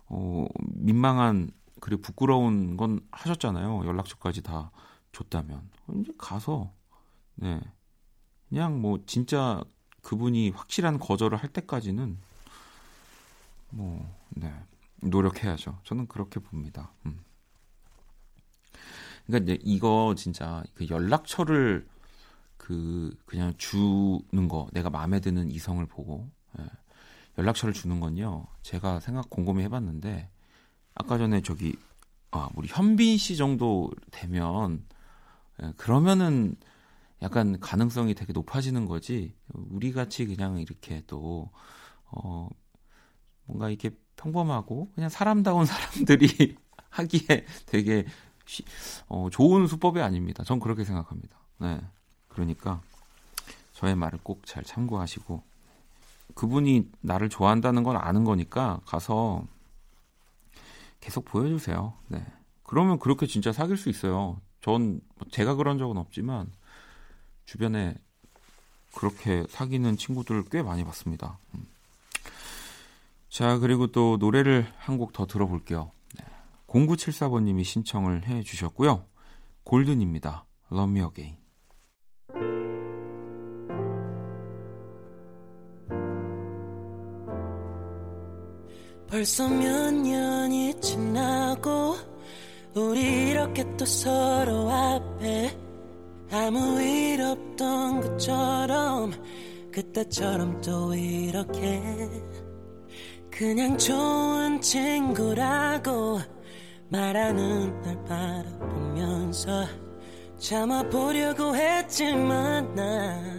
어 0.07 0.47
민망한 0.59 1.51
그리고 1.81 2.03
부끄러운 2.03 2.77
건 2.77 3.01
하셨잖아요. 3.11 3.87
연락처까지 3.87 4.43
다 4.43 4.71
줬다면 5.13 5.69
이제 5.97 6.13
가서 6.19 6.71
네 7.35 7.61
그냥 8.49 8.81
뭐 8.81 8.99
진짜 9.07 9.63
그분이 10.03 10.51
확실한 10.51 10.99
거절을 10.99 11.39
할 11.39 11.49
때까지는 11.49 12.19
뭐 13.71 14.17
네. 14.31 14.53
노력해야죠. 15.01 15.79
저는 15.85 16.07
그렇게 16.07 16.41
봅니다. 16.41 16.93
음. 17.07 17.21
그러니까 19.27 19.57
이거 19.63 20.15
진짜 20.17 20.65
그 20.75 20.89
연락처를 20.89 21.87
그 22.57 23.17
그냥 23.27 23.55
주는 23.59 24.49
거 24.49 24.69
내가 24.73 24.91
마음에 24.91 25.21
드는 25.21 25.51
이성을 25.51 25.85
보고 25.87 26.29
예. 26.59 26.65
연락처를 27.39 27.73
주는 27.73 28.01
건요. 28.01 28.47
제가 28.63 29.01
생각 29.01 29.31
곰곰이 29.31 29.63
해봤는데 29.65 30.29
아까 30.95 31.19
전에 31.19 31.41
저기 31.43 31.77
아 32.31 32.49
우리 32.57 32.69
현빈 32.69 33.17
씨 33.19 33.37
정도 33.37 33.91
되면 34.11 34.85
예, 35.63 35.73
그러면은 35.77 36.57
약간 37.23 37.59
가능성이 37.61 38.15
되게 38.15 38.33
높아지는 38.33 38.87
거지. 38.87 39.35
우리 39.53 39.93
같이 39.93 40.27
그냥 40.27 40.59
이렇게 40.59 41.03
또 41.07 41.51
어, 42.11 42.49
뭔가 43.45 43.69
이렇게 43.69 43.91
평범하고 44.19 44.91
그냥 44.95 45.09
사람다운 45.09 45.65
사람들이 45.67 46.57
하기에 46.91 47.47
되게 47.67 48.05
쉬, 48.45 48.65
어, 49.09 49.29
좋은 49.31 49.67
수법이 49.67 50.01
아닙니다. 50.01 50.45
전 50.45 50.61
그렇게 50.61 50.85
생각합니다. 50.85 51.39
네. 51.59 51.81
그러니까 52.29 52.81
저의 53.73 53.95
말을 53.95 54.19
꼭 54.23 54.43
잘 54.45 54.65
참고하시고 54.65 55.43
그분이 56.35 56.91
나를 57.01 57.29
좋아한다는 57.29 57.83
건 57.83 57.97
아는 57.97 58.25
거니까 58.25 58.81
가서 58.85 59.45
계속 61.01 61.25
보여주세요. 61.25 61.95
네. 62.09 62.25
그러면 62.65 62.99
그렇게 62.99 63.27
진짜 63.27 63.53
사귈 63.53 63.77
수 63.77 63.89
있어요. 63.89 64.41
전 64.61 65.01
제가 65.31 65.55
그런 65.55 65.79
적은 65.79 65.97
없지만 65.97 66.51
주변에 67.45 67.95
그렇게 68.95 69.45
사귀는 69.49 69.97
친구들을 69.97 70.45
꽤 70.51 70.63
많이 70.63 70.85
봤습니다. 70.85 71.39
음. 71.55 71.67
자, 73.29 73.59
그리고 73.59 73.89
또 73.89 74.17
노래를 74.19 74.67
한 74.79 74.99
곡 74.99 75.13
더 75.13 75.27
들어볼게요. 75.27 75.93
네. 76.19 76.25
0974번님이 76.67 77.65
신청을 77.65 78.27
해 78.27 78.43
주셨고요. 78.43 79.05
골든입니다. 79.65 80.47
Love 80.73 80.91
Me 80.91 81.07
Again. 81.07 81.37
벌써 89.09 89.49
몇 89.49 89.93
년이 89.95 90.75
지나고 90.81 91.97
우리 92.75 93.31
이렇게 93.31 93.65
또 93.77 93.85
서로 93.87 94.71
앞에 94.71 95.57
아무 96.31 96.81
일 96.83 97.23
없던 97.23 98.01
것처럼 98.03 99.13
그때처럼 99.73 100.61
또 100.61 100.95
이렇게 100.95 101.83
그냥 103.39 103.79
좋은 103.79 104.61
친구라고 104.61 106.19
말하는 106.89 107.81
날 107.83 108.05
바라보면서 108.05 109.65
참아보려고 110.39 111.55
했지만 111.55 112.75
나 112.75 113.39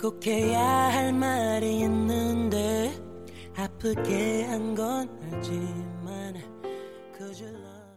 꼭 0.00 0.26
해야 0.26 0.60
할 0.92 1.12
말이 1.14 1.80
있는데 1.80 2.92
아프게 3.56 4.44
한 4.44 4.74
건 4.74 5.08
알지만 5.32 6.34
love 7.16 7.94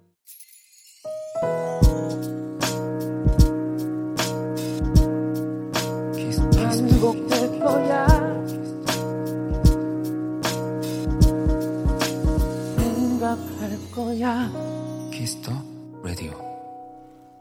반복될 6.56 7.60
거야 7.60 8.07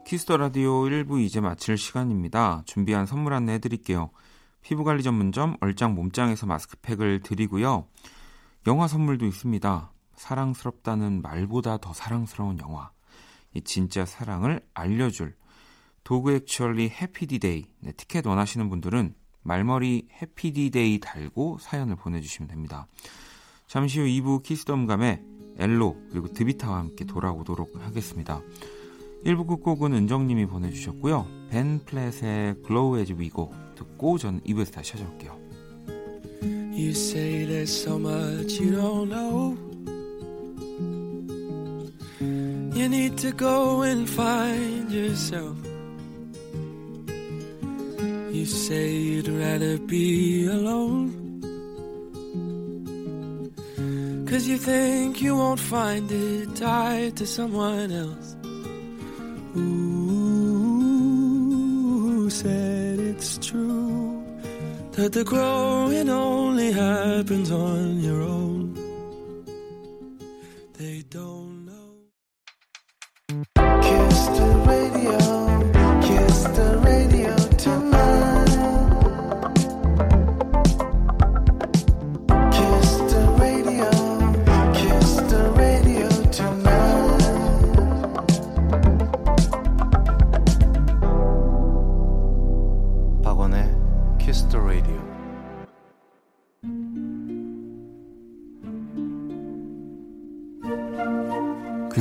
키스 0.07 0.26
더 0.26 0.37
라디오 0.37 0.83
1부 0.83 1.21
이제 1.21 1.41
마칠 1.41 1.77
시간입니다. 1.77 2.63
준비한 2.65 3.05
선물 3.05 3.33
안내 3.33 3.55
해드릴게요. 3.55 4.09
피부관리 4.61 5.03
전문점 5.03 5.57
얼짱 5.59 5.95
몸짱에서 5.95 6.45
마스크팩을 6.45 7.23
드리고요. 7.23 7.85
영화 8.67 8.87
선물도 8.87 9.25
있습니다. 9.25 9.91
사랑스럽다는 10.15 11.21
말보다 11.21 11.79
더 11.79 11.91
사랑스러운 11.91 12.57
영화. 12.59 12.89
이 13.53 13.59
진짜 13.59 14.05
사랑을 14.05 14.61
알려줄 14.73 15.35
Dog 16.05 16.35
Actually 16.35 16.89
해피디데이. 16.89 17.65
네, 17.81 17.91
티켓 17.91 18.25
원하시는 18.25 18.69
분들은 18.69 19.13
말머리 19.43 20.07
해피디데이 20.21 21.01
달고 21.01 21.57
사연을 21.59 21.97
보내주시면 21.97 22.47
됩니다. 22.47 22.87
잠시 23.67 23.99
후 23.99 24.05
2부 24.05 24.43
키스 24.43 24.66
더 24.66 24.80
음감회 24.80 25.21
엘로 25.57 26.01
그리고 26.11 26.31
드비타와 26.31 26.77
함께 26.77 27.03
돌아오도록 27.03 27.75
하겠습니다. 27.81 28.41
1부 29.25 29.47
끝곡은 29.47 29.93
은정님이 29.93 30.45
보내주셨고요. 30.45 31.27
벤 31.49 31.79
플랫의 31.85 32.55
Grow 32.65 32.97
As 32.97 33.13
We 33.13 33.29
Go 33.29 33.51
듣고 33.75 34.17
저는 34.17 34.41
2부에서 34.41 34.71
다시 34.73 34.93
찾아올게요. 34.93 35.37
You 36.41 36.91
say 36.91 37.45
there's 37.45 37.71
so 37.71 37.97
much 37.97 38.61
you 38.61 38.71
don't 38.71 39.09
know. 39.09 39.57
You 42.77 42.85
need 42.85 43.17
to 43.17 43.31
go 43.31 43.81
and 43.81 44.07
find 44.07 44.91
yourself. 44.91 45.57
You 48.31 48.45
say 48.45 48.93
you'd 48.93 49.27
rather 49.27 49.79
be 49.79 50.45
alone. 50.45 51.11
Cause 54.29 54.47
you 54.47 54.57
think 54.57 55.19
you 55.19 55.35
won't 55.35 55.59
find 55.59 56.11
it 56.11 56.55
tied 56.55 57.15
to 57.17 57.25
someone 57.25 57.91
else. 57.91 58.36
Ooh, 59.57 61.19
said 62.29 62.99
it's 62.99 63.37
true 63.39 64.23
that 64.91 65.11
the 65.13 65.23
growing 65.23 66.09
only 66.09 66.71
happens 66.71 67.51
on 67.51 67.99
your 67.99 68.21
own. 68.21 68.86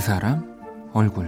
사람 0.07 0.57
얼굴 0.93 1.27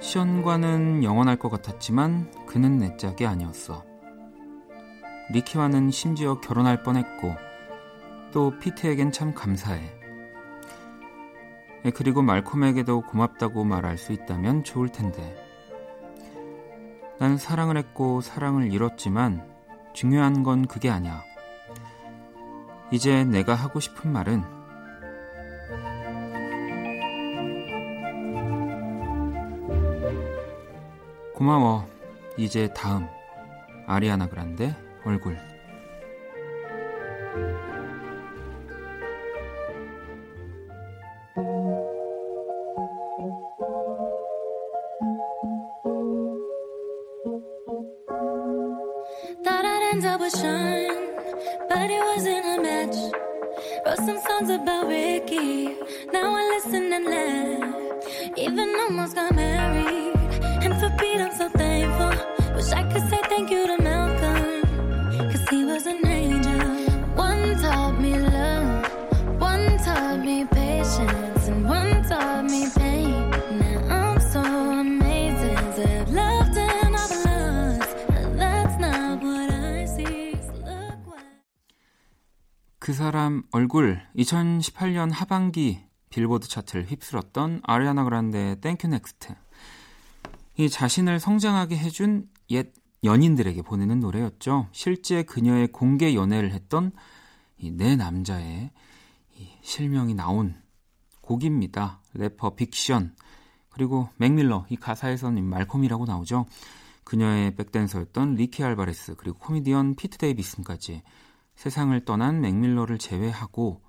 시연과는 0.00 1.04
영원할 1.04 1.36
것 1.36 1.50
같았지만 1.50 2.30
그는 2.46 2.78
내 2.78 2.96
짝이 2.96 3.26
아니었어. 3.26 3.84
리키와는 5.32 5.90
심지어 5.90 6.40
결혼할 6.40 6.82
뻔했고 6.82 7.36
또 8.32 8.58
피트에겐 8.58 9.12
참 9.12 9.34
감사해. 9.34 9.82
예, 11.84 11.90
그리고 11.90 12.22
말콤에게도 12.22 13.02
고맙다고 13.02 13.64
말할 13.64 13.98
수 13.98 14.14
있다면 14.14 14.64
좋을 14.64 14.88
텐데. 14.88 15.36
난 17.18 17.36
사랑을 17.36 17.76
했고 17.76 18.22
사랑을 18.22 18.72
잃었지만 18.72 19.51
중요한 19.92 20.42
건 20.42 20.66
그게 20.66 20.90
아니야. 20.90 21.22
이제 22.90 23.24
내가 23.24 23.54
하고 23.54 23.80
싶은 23.80 24.12
말은 24.12 24.42
고마워. 31.34 31.88
이제 32.36 32.72
다음 32.72 33.06
아리아나 33.86 34.28
그란데 34.28 34.76
얼굴. 35.04 35.36
End 50.02 50.14
up 50.14 50.20
with 50.20 50.36
Sean, 50.36 51.14
but 51.68 51.88
it 51.88 52.02
wasn't 52.04 52.44
a 52.44 52.60
match. 52.60 52.96
Wrote 53.86 53.98
some 53.98 54.18
songs 54.26 54.50
about 54.50 54.88
Ricky, 54.88 55.76
now 56.12 56.34
I 56.34 56.42
listen 56.56 56.92
and 56.92 57.04
laugh. 57.04 58.36
Even 58.36 58.74
almost 58.80 59.14
got 59.14 59.32
married, 59.32 60.16
and 60.64 60.74
for 60.80 60.90
Pete 60.98 61.20
I'm 61.20 61.32
so 61.32 61.48
thankful. 61.50 62.54
Wish 62.56 62.72
I 62.72 62.82
could 62.90 63.08
say 63.08 63.20
thank 63.28 63.48
you 63.52 63.64
to 63.68 63.80
Malcolm, 63.80 65.30
cause 65.30 65.48
he 65.50 65.64
was 65.64 65.86
an 65.86 66.04
angel. 66.04 66.58
One 67.14 67.56
taught 67.62 68.00
me 68.00 68.18
love, 68.18 68.84
one 69.38 69.78
taught 69.84 70.18
me 70.18 70.44
patience, 70.46 71.31
그 82.92 82.96
사람 82.96 83.42
얼굴 83.52 84.02
2018년 84.18 85.10
하반기 85.10 85.82
빌보드 86.10 86.46
차트를 86.46 86.84
휩쓸었던 86.90 87.62
아리아나 87.62 88.04
그란데의 88.04 88.60
thank 88.60 88.86
u, 88.88 89.01
next. 89.01 89.34
이 90.58 90.68
자신을 90.68 91.18
성장하게 91.18 91.78
해준 91.78 92.28
옛 92.50 92.70
연인들에게 93.02 93.62
보내는 93.62 94.00
노래였죠. 94.00 94.68
실제 94.72 95.22
그녀의 95.22 95.68
공개 95.68 96.14
연애를 96.14 96.52
했던 96.52 96.92
이 97.56 97.69
네 97.69 97.96
남자의 97.96 98.70
이 99.38 99.48
실명이 99.62 100.12
나온 100.12 100.54
곡입니다. 101.22 102.02
래퍼 102.12 102.56
빅션 102.56 103.16
그리고 103.70 104.10
맥밀러 104.18 104.66
이 104.68 104.76
가사에서는 104.76 105.42
말콤이라고 105.42 106.04
나오죠. 106.04 106.44
그녀의 107.04 107.56
백댄서였던 107.56 108.34
리키 108.34 108.62
알바레스 108.62 109.14
그리고 109.14 109.38
코미디언 109.38 109.94
피트 109.94 110.18
데이비슨까지 110.18 111.02
세상을 111.62 112.04
떠난 112.04 112.40
맥밀러를 112.40 112.98
제외하고 112.98 113.82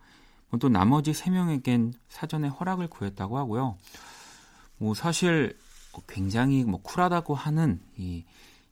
뭐또 0.49 0.69
나머지 0.69 1.11
세 1.11 1.31
명에겐 1.31 1.93
사전에 2.07 2.47
허락을 2.47 2.87
구했다고 2.87 3.39
하고요. 3.39 3.79
뭐 4.77 4.93
사실 4.93 5.57
굉장히 6.07 6.65
뭐 6.65 6.83
쿨하다고 6.83 7.33
하는 7.33 7.81
이 7.97 8.25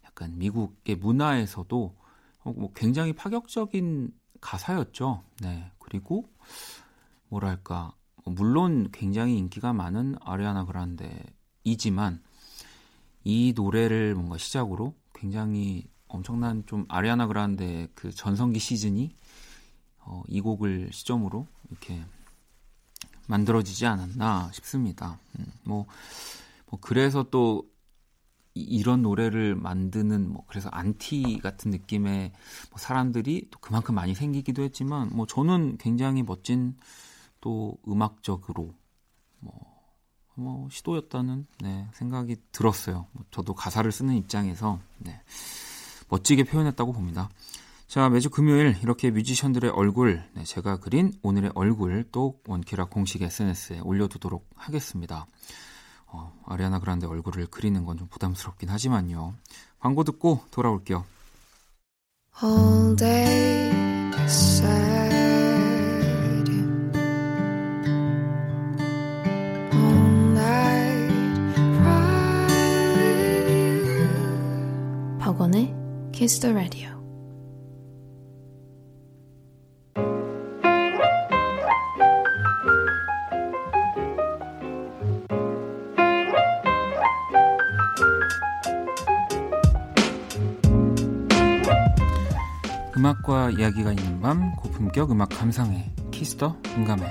약간 0.06 0.38
미국의 0.38 0.98
문화에서도 0.98 1.96
어, 2.44 2.54
뭐 2.56 2.72
굉장히 2.76 3.14
파격적인 3.14 4.14
가사였죠. 4.40 5.24
네. 5.42 5.72
그리고 5.80 6.30
뭐랄까 7.28 7.96
어, 8.18 8.30
물론 8.30 8.92
굉장히 8.92 9.36
인기가 9.40 9.74
많은 9.74 10.16
아리아나 10.22 10.64
그란데이지만 10.66 12.22
이 13.24 13.54
노래를 13.56 14.14
뭔가 14.14 14.38
시작으로 14.38 14.94
굉장히 15.16 15.91
엄청난 16.13 16.63
좀 16.65 16.86
아리아나 16.89 17.28
그란데 17.28 17.88
그 17.95 18.12
전성기 18.12 18.60
시즌이 18.60 19.15
어, 20.00 20.24
이 20.28 20.41
곡을 20.41 20.89
시점으로 20.91 21.47
이렇게 21.69 22.04
만들어지지 23.28 23.86
않았나 23.86 24.52
싶습니다. 24.54 25.19
음, 25.39 25.45
뭐, 25.63 25.86
뭐 26.69 26.80
그래서 26.82 27.24
또 27.32 27.69
이- 28.54 28.62
이런 28.63 29.02
노래를 29.02 29.56
만드는 29.56 30.32
뭐 30.32 30.43
그래서 30.47 30.69
안티 30.71 31.39
같은 31.41 31.71
느낌의 31.71 32.32
뭐 32.71 32.78
사람들이 32.78 33.47
또 33.52 33.60
그만큼 33.60 33.95
많이 33.95 34.15
생기기도 34.15 34.63
했지만 34.63 35.10
뭐 35.13 35.26
저는 35.28 35.78
굉장히 35.78 36.24
멋진 36.24 36.78
또 37.41 37.78
음악적으로 37.88 38.74
뭐, 39.39 39.54
뭐 40.36 40.69
시도였다는 40.69 41.47
네, 41.62 41.88
생각이 41.93 42.38
들었어요. 42.52 43.08
뭐 43.13 43.26
저도 43.32 43.54
가사를 43.54 43.91
쓰는 43.91 44.15
입장에서 44.15 44.80
네, 44.82 44.91
멋지게 46.12 46.43
표현했다고 46.43 46.93
봅니다. 46.93 47.30
자 47.88 48.08
매주 48.10 48.30
금요일 48.30 48.78
이렇게 48.84 49.12
뮤지션들의 49.12 49.71
얼굴 49.71 50.24
네, 50.34 50.43
제가 50.43 50.78
그린 50.80 51.12
오늘의 51.24 51.52
얼굴 51.56 52.06
또 52.12 52.39
원키라 52.47 52.86
공식 52.86 53.21
SNS에 53.21 53.80
올려두도록 53.80 54.47
하겠습니다. 54.56 55.26
어, 56.08 56.34
아리아나 56.45 56.80
그란데 56.80 57.08
얼굴을 57.08 57.47
그리는 57.47 57.84
건 57.86 57.97
좀 57.97 58.08
부담스럽긴 58.10 58.69
하지만요. 58.69 59.34
광고 59.80 60.04
듣고 60.04 60.41
돌아올게요. 60.52 61.06
The 76.39 76.54
Radio. 76.54 76.89
음악과 92.98 93.52
이야기가 93.52 93.91
있는 93.94 94.22
밤 94.22 94.56
고품격 94.56 95.12
음악 95.12 95.30
감상회 95.30 95.91
키스터 96.12 96.56
음감회 96.78 97.08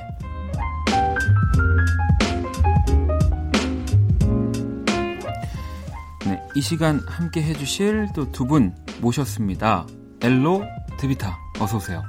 네, 6.27 6.43
이 6.55 6.61
시간 6.61 7.01
함께 7.07 7.43
해주실 7.43 8.09
또 8.15 8.31
두 8.31 8.47
분 8.47 8.75
모셨습니다. 9.01 9.87
엘로 10.21 10.63
드비타 10.99 11.39
어서 11.59 11.79
오세요. 11.79 12.03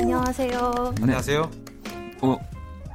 안녕하세요. 0.00 0.94
안녕하세요. 1.00 1.50
어, 2.22 2.36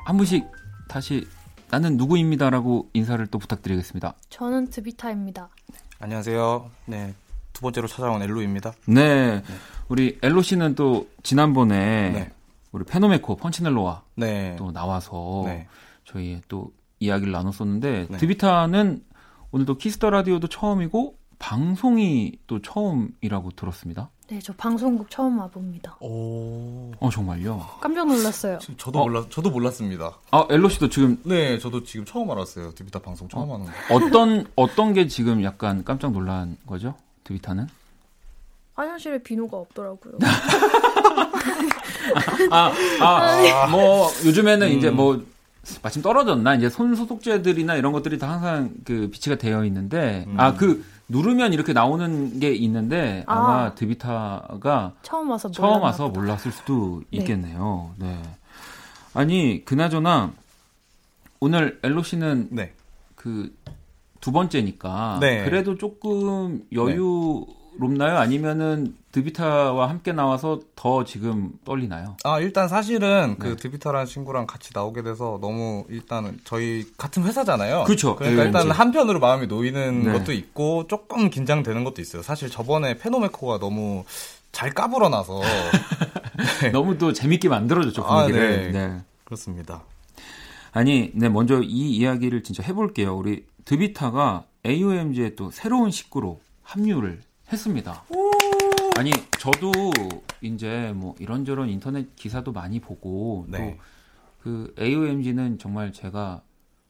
한 0.06 0.18
분씩 0.18 0.46
다시 0.88 1.26
나는 1.70 1.98
누구입니다라고 1.98 2.90
인사를 2.94 3.26
또 3.28 3.40
부탁드리겠습니다. 3.40 4.16
저는 4.30 4.70
드비타입니다. 4.70 5.50
안녕하세요. 6.00 6.70
네. 6.86 7.14
두 7.54 7.62
번째로 7.62 7.88
찾아온 7.88 8.22
엘로입니다. 8.22 8.74
네, 8.88 9.42
우리 9.88 10.20
엘로 10.22 10.42
씨는 10.42 10.76
또 10.76 11.08
지난번에 11.24 12.10
네. 12.10 12.32
우리 12.74 12.84
페노메코 12.84 13.38
펀치넬로와 13.38 14.04
네. 14.16 14.58
또 14.58 14.74
나와서 14.74 15.44
네. 15.46 15.68
저희 16.04 16.42
또 16.50 16.74
이야기를 17.00 17.32
나눴었는데 17.32 18.08
네. 18.10 18.18
드비타는 18.18 19.04
오늘도 19.52 19.78
키스 19.78 19.98
더 19.98 20.10
라디오도 20.10 20.48
처음이고 20.48 21.18
방송이 21.40 22.34
또 22.48 22.62
처음이라고 22.62 23.52
들었습니다. 23.56 24.10
네, 24.28 24.40
저 24.42 24.54
방송국 24.54 25.10
처음 25.12 25.38
와봅니다. 25.38 25.98
오. 26.00 26.92
어 27.00 27.10
정말요? 27.12 27.64
깜짝 27.80 28.08
놀랐어요. 28.08 28.58
저도 28.78 29.00
어. 29.00 29.04
몰라 29.04 29.24
저도 29.30 29.52
몰랐습니다. 29.52 30.18
아 30.32 30.48
엘로 30.50 30.68
씨도 30.70 30.90
지금 30.90 31.22
네, 31.24 31.60
저도 31.60 31.84
지금 31.84 32.06
처음 32.06 32.32
알았어요. 32.32 32.74
드비타 32.74 33.00
방송 33.00 33.28
처음 33.30 33.52
하는 33.52 33.66
거. 33.66 33.72
어떤 33.94 34.48
어떤 34.56 34.94
게 34.94 35.08
지금 35.08 35.44
약간 35.44 35.84
깜짝 35.84 36.12
놀란 36.12 36.58
거죠? 36.66 36.96
드비타는? 37.24 37.68
화장실에 38.74 39.22
비누가 39.22 39.58
없더라고요. 39.58 40.14
아, 42.52 42.72
아, 43.02 43.68
뭐 43.70 44.10
요즘에는 44.26 44.68
음. 44.68 44.78
이제 44.78 44.90
뭐 44.90 45.24
마침 45.82 46.02
떨어졌나 46.02 46.56
이제 46.56 46.70
손 46.70 46.96
소독제들이나 46.96 47.76
이런 47.76 47.92
것들이 47.92 48.18
다 48.20 48.32
항상 48.32 48.72
그 48.84 49.10
비치가 49.12 49.36
되어 49.36 49.66
있는데 49.66 50.26
음. 50.28 50.40
아 50.40 50.56
그 50.56 50.84
누르면 51.08 51.54
이렇게 51.54 51.74
나오는 51.74 52.40
게 52.40 52.52
있는데 52.54 53.24
아마 53.28 53.66
아. 53.66 53.76
드비타가 53.76 54.94
처음 55.04 55.30
와서 55.30 55.52
처음 55.52 55.82
와서 55.82 56.08
보다. 56.08 56.20
몰랐을 56.20 56.52
수도 56.52 57.02
네. 57.12 57.20
있겠네요. 57.20 57.94
네. 57.98 58.22
아니 59.14 59.64
그나저나 59.66 60.32
오늘 61.40 61.80
엘로 61.84 62.02
씨는 62.04 62.50
네. 62.52 62.74
그두 63.16 64.32
번째니까 64.32 65.20
네. 65.22 65.46
그래도 65.46 65.78
조금 65.78 66.64
여유 66.74 67.46
롭나요? 67.78 68.18
아니면은 68.18 68.96
드비타와 69.12 69.90
함께 69.90 70.12
나와서 70.12 70.60
더 70.76 71.04
지금 71.04 71.54
떨리나요? 71.66 72.18
아, 72.24 72.40
일단 72.40 72.68
사실은 72.68 73.36
그 73.40 73.48
네. 73.48 73.56
드비타라는 73.56 74.06
친구랑 74.06 74.48
같이 74.48 74.72
나오게 74.74 75.04
돼서 75.04 75.38
너무 75.42 75.86
일단은 75.90 76.40
저희 76.44 76.86
같은 76.98 77.24
회사잖아요. 77.24 77.86
그쵸. 77.86 78.16
그러니까 78.16 78.42
네, 78.44 78.48
일단 78.48 78.68
네. 78.68 78.74
한편으로 78.74 79.20
마음이 79.20 79.48
놓이는 79.48 80.04
네. 80.04 80.12
것도 80.12 80.34
있고 80.34 80.88
조금 80.88 81.30
긴장되는 81.30 81.84
것도 81.84 82.02
있어요. 82.02 82.22
사실 82.22 82.50
저번에 82.50 82.98
페노메코가 82.98 83.60
너무 83.60 84.04
잘 84.52 84.72
까불어놔서 84.72 85.42
너무 86.72 86.98
또 86.98 87.14
재밌게 87.14 87.50
만들어줬죠 87.50 88.04
아, 88.04 88.22
분위기를. 88.24 88.72
네. 88.72 88.88
네. 88.88 89.02
그렇습니다. 89.24 89.84
아니, 90.72 91.12
네 91.14 91.30
먼저 91.30 91.62
이 91.62 91.92
이야기를 91.92 92.44
진짜 92.44 92.64
해볼게요. 92.64 93.16
우리 93.16 93.46
드비타가 93.64 94.44
AOMG의 94.66 95.36
또 95.36 95.52
새로운 95.52 95.92
식구로 95.92 96.42
합류를 96.64 97.22
했습니다. 97.52 98.04
아니, 98.98 99.12
저도 99.40 99.72
이제 100.42 100.94
뭐 100.96 101.16
이런저런 101.20 101.70
인터넷 101.70 102.16
기사도 102.16 102.52
많이 102.52 102.80
보고 102.80 103.46
네. 103.48 103.78
또그 104.44 104.76
AOMG는 104.80 105.60
정말 105.60 105.92
제가 105.92 106.42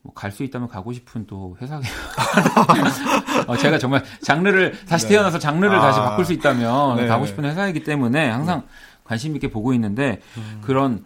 뭐 0.02 0.14
갈수 0.14 0.44
있다면 0.44 0.68
가고 0.68 0.94
싶은 0.94 1.26
또 1.26 1.58
회사. 1.62 1.82
어, 3.48 3.58
제가 3.58 3.78
정말 3.80 4.04
장르를 4.22 4.86
다시 4.86 5.08
네. 5.08 5.16
태어나서 5.16 5.40
장르를 5.40 5.76
아. 5.78 5.82
다시 5.82 6.00
바꿀 6.00 6.26
수 6.26 6.34
있다면 6.34 6.98
네. 6.98 7.08
가고 7.08 7.26
싶은 7.26 7.44
회사이기 7.44 7.84
때문에 7.84 8.30
항상 8.30 8.68
관심 9.04 9.36
있게 9.36 9.50
보고 9.50 9.74
있는데 9.74 10.22
그런 10.62 11.04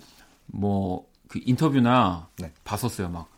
뭐 0.48 1.10
그 1.30 1.40
인터뷰나 1.46 2.28
네. 2.40 2.52
봤었어요. 2.66 3.08
막 3.10 3.30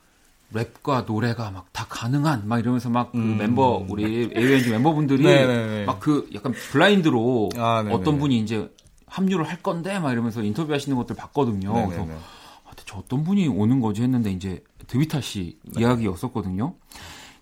랩과 0.54 1.06
노래가 1.06 1.52
막 1.52 1.72
다 1.82 1.88
가능한 1.90 2.48
막 2.48 2.60
이러면서 2.60 2.90
막그 2.90 3.18
음. 3.18 3.38
멤버 3.38 3.84
우리 3.90 4.32
AOMG 4.36 4.70
멤버분들이 4.70 5.24
네네네. 5.24 5.86
막그 5.86 6.30
약간 6.36 6.52
블라인드로 6.52 7.50
아. 7.58 7.84
어떤 7.92 8.20
분이 8.20 8.40
이제 8.40 8.72
합류를 9.08 9.48
할 9.48 9.62
건데 9.64 9.98
막 10.00 10.12
이러면서 10.12 10.44
인터뷰하시는 10.44 10.96
것들 10.96 11.16
봤거든요. 11.16 11.74
그래서 11.74 12.02
네네네. 12.04 12.20
아, 12.66 12.72
대체 12.76 12.94
어떤 12.96 13.24
분이 13.24 13.48
오는 13.48 13.80
거지 13.80 14.04
했는데 14.04 14.32
이제 14.32 14.64
드비타 14.88 15.22
씨 15.22 15.58
네. 15.64 15.82
이야기였었거든요. 15.82 16.76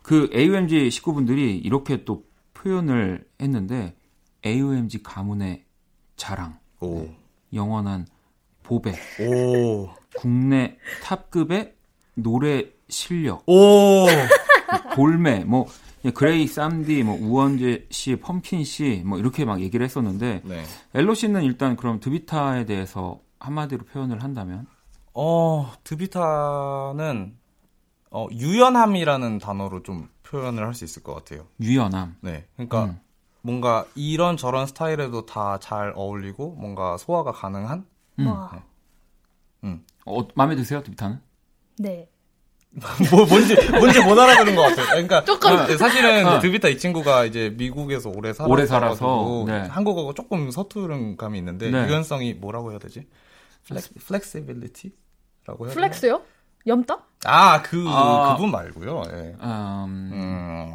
그 0.02 0.30
AOMG 0.34 0.90
식구분들이 0.90 1.58
이렇게 1.58 2.06
또 2.06 2.24
표현을 2.54 3.26
했는데 3.42 3.96
AOMG 4.46 5.04
가문의 5.04 5.64
자랑, 6.16 6.58
오. 6.80 7.08
영원한 7.54 8.08
보배, 8.64 8.94
오. 9.22 9.90
국내 10.16 10.78
탑급의 11.04 11.74
노래 12.24 12.66
실력, 12.90 13.44
오. 13.48 14.06
골매, 14.96 15.44
뭐 15.46 15.68
그레이 16.14 16.48
쌈디, 16.48 17.04
뭐 17.04 17.18
우원재 17.20 17.88
씨, 17.90 18.16
펌킨 18.16 18.64
씨, 18.64 19.04
뭐 19.06 19.18
이렇게 19.20 19.46
막 19.46 19.62
얘기를 19.62 19.84
했었는데 19.84 20.42
네. 20.46 20.64
엘로 20.94 21.14
씨는 21.14 21.44
일단 21.44 21.76
그럼 21.76 22.00
드비타에 22.00 22.66
대해서 22.66 23.20
한마디로 23.40 23.86
표현을 23.86 24.24
한다면 24.24 24.66
어, 25.14 25.72
드비타는 25.84 27.36
어, 28.12 28.28
유연함이라는 28.32 29.40
단어로 29.40 29.84
좀 29.84 30.10
표현을 30.24 30.66
할 30.66 30.74
수 30.74 30.84
있을 30.86 31.04
것 31.04 31.14
같아요. 31.16 31.46
유연함. 31.62 32.16
네. 32.22 32.46
그러니까 32.56 32.86
음. 32.86 33.00
뭔가 33.42 33.86
이런 33.96 34.38
저런 34.38 34.68
스타일에도 34.68 35.26
다 35.26 35.58
잘 35.62 35.94
어울리고 35.96 36.52
뭔가 36.60 36.98
소화가 36.98 37.32
가능한 37.32 37.86
음. 38.20 38.28
와, 38.28 38.64
음. 39.64 39.84
어, 40.06 40.28
마음에 40.36 40.56
드세요, 40.56 40.82
드비타는? 40.84 41.20
네. 41.80 42.10
뭐 43.12 43.26
뭔지 43.26 43.56
뭔지 43.72 44.00
못 44.02 44.20
알아듣는 44.20 44.56
것 44.56 44.62
같아요. 44.62 44.86
그러니까 44.88 45.24
조금. 45.24 45.66
네, 45.66 45.76
사실은 45.76 46.28
어. 46.28 46.40
드비타 46.40 46.68
이 46.68 46.78
친구가 46.78 47.26
이제 47.26 47.52
미국에서 47.58 48.10
오래 48.10 48.32
살아서 48.32 48.54
오래 48.54 48.66
살아서, 48.68 49.44
네. 49.48 49.62
한국어가 49.62 50.14
조금 50.14 50.52
서투른 50.52 51.18
감이 51.18 51.40
있는데 51.40 51.72
네. 51.72 51.88
유연성이 51.88 52.36
뭐라고 52.36 52.72
해야 52.72 52.80
되지? 52.80 53.08
flex, 53.66 53.84
flexibility라고 54.06 55.66
해야 55.66 55.74
되나? 55.74 55.74
플렉스요? 55.74 56.22
염따? 56.68 57.00
아, 57.26 57.62
그 57.64 57.86
아. 57.88 58.36
그분 58.36 58.52
말고요. 58.52 59.04
예. 59.14 59.36
음, 59.42 60.10
음. 60.14 60.72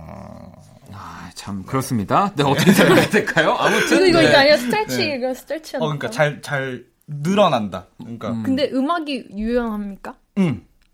아, 0.92 1.30
참 1.34 1.62
그렇습니다. 1.64 2.32
네, 2.34 2.42
어떻게 2.42 2.72
생각해야 2.72 3.08
될까요? 3.08 3.54
아무튼 3.58 3.98
이거 3.98 4.06
이거 4.06 4.20
네. 4.20 4.26
이게 4.28 4.36
아니라 4.36 4.56
stretch 4.56 5.12
이거 5.12 5.34
stretch 5.34 5.76
어 5.76 5.80
그러니까 5.80 6.10
잘 6.10 6.42
잘 6.42 6.86
늘어난다. 7.06 7.86
그러니까 7.98 8.30
음. 8.30 8.42
근데 8.42 8.70
음악이 8.72 9.28
유연합니까? 9.36 10.14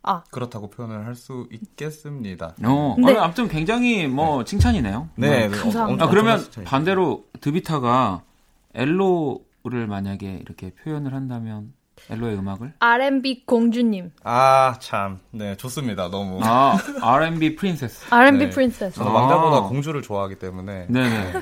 아. 0.02 0.22
그렇다고 0.30 0.70
표현을 0.70 1.04
할 1.06 1.14
수 1.14 1.46
있겠습니다. 1.52 2.54
어, 2.64 2.96
네. 2.98 3.16
아, 3.16 3.24
아무튼 3.24 3.48
굉장히 3.48 4.06
뭐 4.06 4.44
칭찬이네요. 4.44 5.08
네, 5.16 5.28
네. 5.28 5.48
네, 5.48 5.56
감사합니다. 5.56 6.04
아, 6.04 6.08
그러면. 6.08 6.44
반대로 6.64 7.24
드비타가 7.40 8.22
엘로를 8.74 9.86
만약에 9.88 10.38
이렇게 10.40 10.70
표현을 10.70 11.12
한다면 11.14 11.74
엘로의 12.08 12.38
음악을 12.38 12.72
R&B 12.78 13.44
공주님, 13.44 14.10
아, 14.24 14.76
참. 14.80 15.18
네, 15.32 15.54
좋습니다. 15.56 16.08
너무. 16.08 16.40
아 16.42 16.78
R&B 17.02 17.56
프린세스. 17.56 18.06
R&B 18.14 18.38
네. 18.46 18.50
프린세스. 18.50 18.96
저는 18.96 19.10
아. 19.10 19.14
왕자보다 19.14 19.62
공주를 19.68 20.00
좋아하기 20.00 20.36
때문에. 20.38 20.86
네네. 20.88 21.32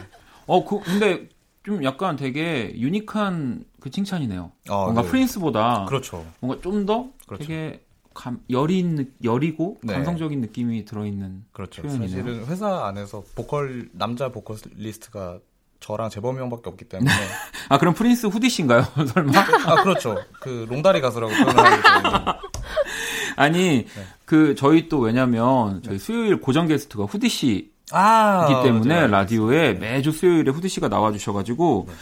어, 0.47 0.65
그 0.65 0.81
근데 0.81 1.29
좀 1.63 1.85
약간 1.85 2.17
되게 2.17 2.73
유니크한 2.77 3.65
그 3.81 3.91
칭찬이네요. 3.91 4.51
어, 4.71 4.83
뭔가 4.85 5.03
네. 5.03 5.09
프린스보다 5.09 5.85
그렇죠. 5.85 6.25
뭔가 6.41 6.61
좀더 6.61 7.07
그렇죠. 7.29 7.45
되게 7.47 7.85
감, 8.19 8.41
여린 8.51 8.97
느- 8.97 9.05
여리고 9.23 9.79
네. 9.85 9.95
감성적인 9.95 10.41
느낌이 10.41 10.85
들어있는 10.85 11.45
그렇죠. 11.53 11.83
표현이네요. 11.83 12.09
사실은 12.09 12.47
회사 12.47 12.87
안에서 12.87 13.23
보컬 13.37 13.89
남자 13.93 14.31
보컬리스트가 14.33 15.39
저랑 15.79 16.11
재범이 16.11 16.41
형밖에 16.41 16.69
없기 16.69 16.87
때문에 16.87 17.09
아 17.71 17.79
그럼 17.79 17.95
프린스 17.95 18.27
후디 18.27 18.49
씨인가요? 18.51 18.83
설마? 19.15 19.33
아 19.67 19.83
그렇죠. 19.85 20.17
그 20.41 20.67
롱다리 20.69 21.01
가수라고 21.01 21.33
때문에 21.33 21.55
아니 23.37 23.85
네. 23.85 23.87
그 24.25 24.55
저희 24.57 24.89
또 24.89 24.99
왜냐면 24.99 25.81
저희 25.83 25.99
수요일 25.99 26.41
고정 26.41 26.67
게스트가 26.67 27.05
후디 27.05 27.29
씨이기 27.29 27.71
아 27.93 28.63
때문에. 28.65 29.07
라디오에 29.07 29.75
매주 29.75 30.11
수요일에 30.11 30.51
후디 30.51 30.69
씨가 30.69 30.89
나와주셔가지고 30.89 31.85
네. 31.89 31.95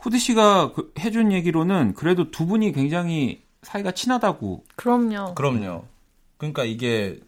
후디 0.00 0.18
씨가 0.18 0.72
그 0.72 0.92
해준 0.98 1.30
얘기로는 1.30 1.94
그래도 1.94 2.30
두 2.32 2.46
분이 2.46 2.72
굉장히 2.72 3.42
사이가 3.62 3.92
친하다고. 3.92 4.64
그럼요. 4.76 5.34
그럼요. 5.34 5.84
그러니까 6.38 6.64
이게 6.64 7.20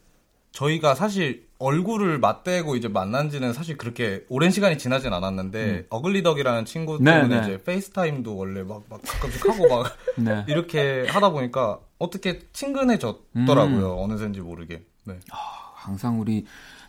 저희가 0.52 0.94
사실 0.94 1.46
얼굴을 1.58 2.18
맞대고 2.18 2.76
이제 2.76 2.88
만난 2.88 3.30
지는 3.30 3.52
사실 3.52 3.76
그렇게 3.76 4.24
오랜 4.28 4.50
시간이 4.50 4.78
지나진 4.78 5.12
않았는데 5.12 5.86
어글리덕이라는 5.90 6.64
친구 6.64 6.96
음. 6.96 7.04
네, 7.04 7.14
때문에 7.14 7.40
네. 7.40 7.46
이제 7.46 7.62
FaceTime도 7.62 8.36
원래 8.36 8.62
막, 8.62 8.82
막 8.88 9.00
가끔씩 9.02 9.48
하고 9.48 9.68
막 9.68 9.96
네. 10.18 10.44
이렇게 10.48 11.06
하다 11.08 11.30
보니까 11.30 11.78
어떻게 11.98 12.40
친근해졌더라고요. 12.52 13.96
어느샌지 14.00 14.40
모르게. 14.40 14.84
네. 15.04 15.20
항상 15.30 16.20
우리 16.20 16.46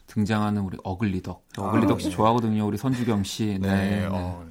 등장하는 0.07 0.61
우리 0.63 0.77
어글리덕. 0.83 1.45
어글리덕 1.57 2.01
씨 2.01 2.09
좋아하거든요. 2.09 2.65
우리 2.65 2.77
선주경 2.77 3.23
씨. 3.23 3.57
네. 3.59 3.67
네. 3.67 3.89
네. 3.99 4.07
어, 4.09 4.43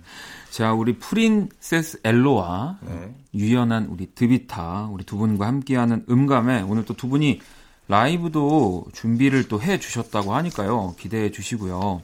자, 0.52 0.74
우리 0.74 0.98
princess 0.98 2.00
엘로와 2.04 2.78
네. 2.82 3.14
유연한 3.32 3.86
우리 3.86 4.14
드비타, 4.14 4.88
우리 4.92 5.02
두 5.02 5.16
분과 5.16 5.46
함께하는 5.46 6.04
음감회 6.10 6.60
오늘 6.60 6.84
또 6.84 6.92
두 6.92 7.08
분이 7.08 7.40
라이브도 7.88 8.84
준비를 8.92 9.48
또 9.48 9.58
해 9.58 9.78
주셨다고 9.78 10.34
하니까요. 10.34 10.94
기대해 10.98 11.30
주시고요. 11.30 12.02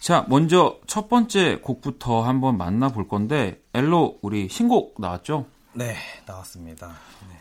자, 0.00 0.26
먼저 0.28 0.78
첫 0.86 1.08
번째 1.08 1.60
곡부터 1.62 2.24
한번 2.24 2.58
만나볼 2.58 3.08
건데, 3.08 3.58
엘로 3.72 4.18
우리 4.20 4.50
신곡 4.50 4.96
나왔죠? 5.00 5.46
네, 5.72 5.96
나왔습니다. 6.26 6.92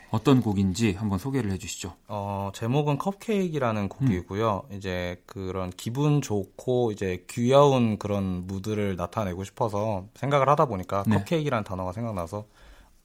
어떤 0.10 0.42
곡인지 0.42 0.94
한번 0.94 1.20
소개를 1.20 1.52
해 1.52 1.58
주시죠. 1.58 1.94
어, 2.08 2.52
제목은 2.54 2.98
컵케이크라는 2.98 3.90
곡이고요. 3.90 4.64
이제 4.72 5.22
그런 5.26 5.70
기분 5.72 6.22
좋고 6.22 6.92
이제 6.92 7.26
귀여운 7.30 7.98
그런 7.98 8.48
무드를 8.48 8.96
나타내고 8.96 9.44
싶어서 9.44 10.06
생각을 10.16 10.48
하다 10.50 10.66
보니까 10.68 11.04
네. 11.08 11.18
컵케이크라는 11.18 11.64
단어가 11.64 11.92
생각나서 11.92 12.46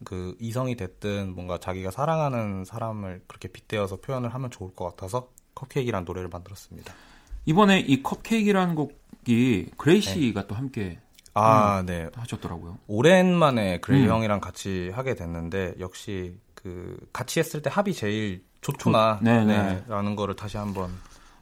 그 0.04 0.36
이성이 0.40 0.76
됐든 0.76 1.34
뭔가 1.34 1.58
자기가 1.58 1.90
사랑하는 1.90 2.64
사람을 2.64 3.22
그렇게 3.26 3.48
빗대어서 3.48 3.96
표현을 3.96 4.32
하면 4.34 4.50
좋을 4.50 4.74
것 4.74 4.84
같아서 4.84 5.28
컵케이크라는 5.54 6.04
노래를 6.04 6.28
만들었습니다. 6.28 6.92
이번에 7.46 7.80
이 7.80 8.02
컵케이크라는 8.02 8.74
곡이 8.74 9.70
그레이 9.76 10.00
씨가 10.00 10.46
또 10.46 10.54
함께 10.54 10.98
아, 11.34 11.82
네. 11.86 12.08
하셨더라고요. 12.14 12.78
오랜만에 12.86 13.80
그레이 13.80 14.04
음. 14.04 14.08
형이랑 14.08 14.40
같이 14.40 14.90
하게 14.90 15.14
됐는데 15.14 15.74
역시 15.80 16.38
그 16.62 16.96
같이 17.12 17.40
했을 17.40 17.60
때 17.62 17.70
합이 17.70 17.92
제일 17.94 18.44
좋구나 18.60 19.18
좋- 19.18 19.24
네, 19.24 19.44
네. 19.44 19.84
라는 19.88 20.14
거를 20.16 20.36
다시 20.36 20.56
한번 20.56 20.90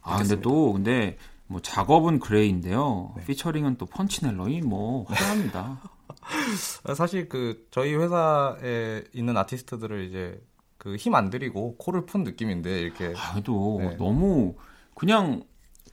아, 0.01 0.17
근데 0.17 0.35
느꼈습니다. 0.35 0.41
또, 0.41 0.73
근데, 0.73 1.17
뭐, 1.47 1.59
작업은 1.61 2.19
그레이인데요. 2.19 3.13
네. 3.17 3.25
피처링은 3.25 3.77
또 3.77 3.85
펀치넬로 3.85 4.61
뭐, 4.61 5.05
화려합니다. 5.07 5.79
사실 6.95 7.29
그 7.29 7.67
저희 7.71 7.93
회사에 7.95 9.03
있는 9.13 9.37
아티스트들을 9.37 10.05
이제 10.05 10.41
그 10.77 10.95
힘 10.97 11.13
안 11.13 11.29
들이고 11.29 11.77
코를 11.77 12.05
푼 12.07 12.23
느낌인데 12.23 12.81
이렇게 12.81 13.13
아, 13.15 13.33
그래도 13.33 13.77
네. 13.79 13.95
너무, 13.97 14.55
그냥, 14.95 15.43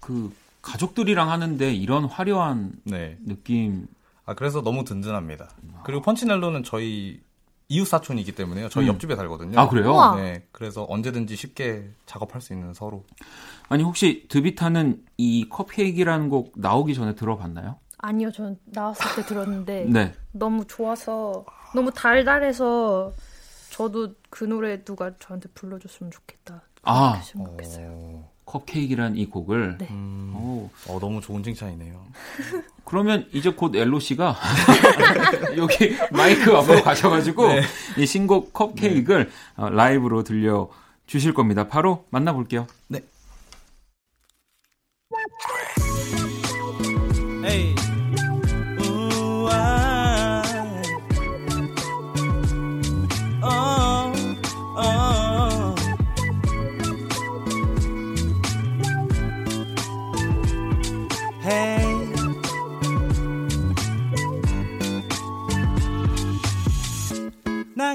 그, 0.00 0.32
가족들이랑 0.62 1.30
하는데 1.30 1.72
이런 1.74 2.04
화려한 2.04 2.72
네. 2.84 3.16
느낌. 3.26 3.86
아 4.24 4.34
그래서 4.34 4.60
너무 4.62 4.84
든든합니다. 4.84 5.48
그리고 5.84 6.02
펀치넬로는 6.02 6.62
저희 6.64 7.20
이웃 7.68 7.84
사촌이기 7.84 8.32
때문에요. 8.32 8.68
저희 8.70 8.86
음. 8.86 8.94
옆집에 8.94 9.14
살거든요. 9.14 9.60
아, 9.60 9.68
그래요? 9.68 9.92
우와. 9.92 10.16
네. 10.16 10.46
그래서 10.52 10.86
언제든지 10.88 11.36
쉽게 11.36 11.90
작업할 12.06 12.40
수 12.40 12.54
있는 12.54 12.72
서로. 12.72 13.04
아니, 13.68 13.82
혹시 13.82 14.26
드비타는 14.28 15.04
이 15.18 15.46
컵케이크라는 15.50 16.30
곡 16.30 16.52
나오기 16.56 16.94
전에 16.94 17.14
들어봤나요? 17.14 17.76
아니요, 17.98 18.32
전 18.32 18.58
나왔을 18.64 19.16
때 19.16 19.28
들었는데 19.28 19.86
네. 19.92 20.14
너무 20.32 20.64
좋아서 20.66 21.44
너무 21.74 21.90
달달해서 21.92 23.12
저도 23.70 24.14
그 24.30 24.44
노래 24.44 24.82
누가 24.82 25.12
저한테 25.18 25.48
불러줬으면 25.50 26.10
좋겠다. 26.10 26.62
아. 26.84 27.20
생각했어요. 27.22 27.88
어, 27.90 28.32
컵케이크란 28.48 29.16
이 29.16 29.26
곡을. 29.26 29.76
네. 29.78 29.88
음, 29.90 30.32
오, 30.34 30.70
어, 30.88 30.98
너무 30.98 31.20
좋은 31.20 31.42
칭찬이네요. 31.42 32.00
그러면 32.84 33.28
이제 33.32 33.50
곧 33.50 33.76
엘로 33.76 34.00
씨가 34.00 34.34
여기 35.58 35.94
마이크 36.10 36.56
앞으로 36.56 36.82
가셔가지고 36.82 37.48
이 37.98 38.06
신곡 38.06 38.54
컵케이크를 38.54 39.30
어, 39.56 39.68
라이브로 39.68 40.24
들려 40.24 40.70
주실 41.06 41.34
겁니다. 41.34 41.68
바로 41.68 42.06
만나볼게요. 42.10 42.66
Hey. 47.44 47.74
Ooh, 47.74 47.87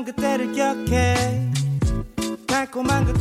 난 0.03 0.05
그때를 0.05 0.51
기억해 0.51 1.49
달콤한 2.45 3.05
그 3.05 3.13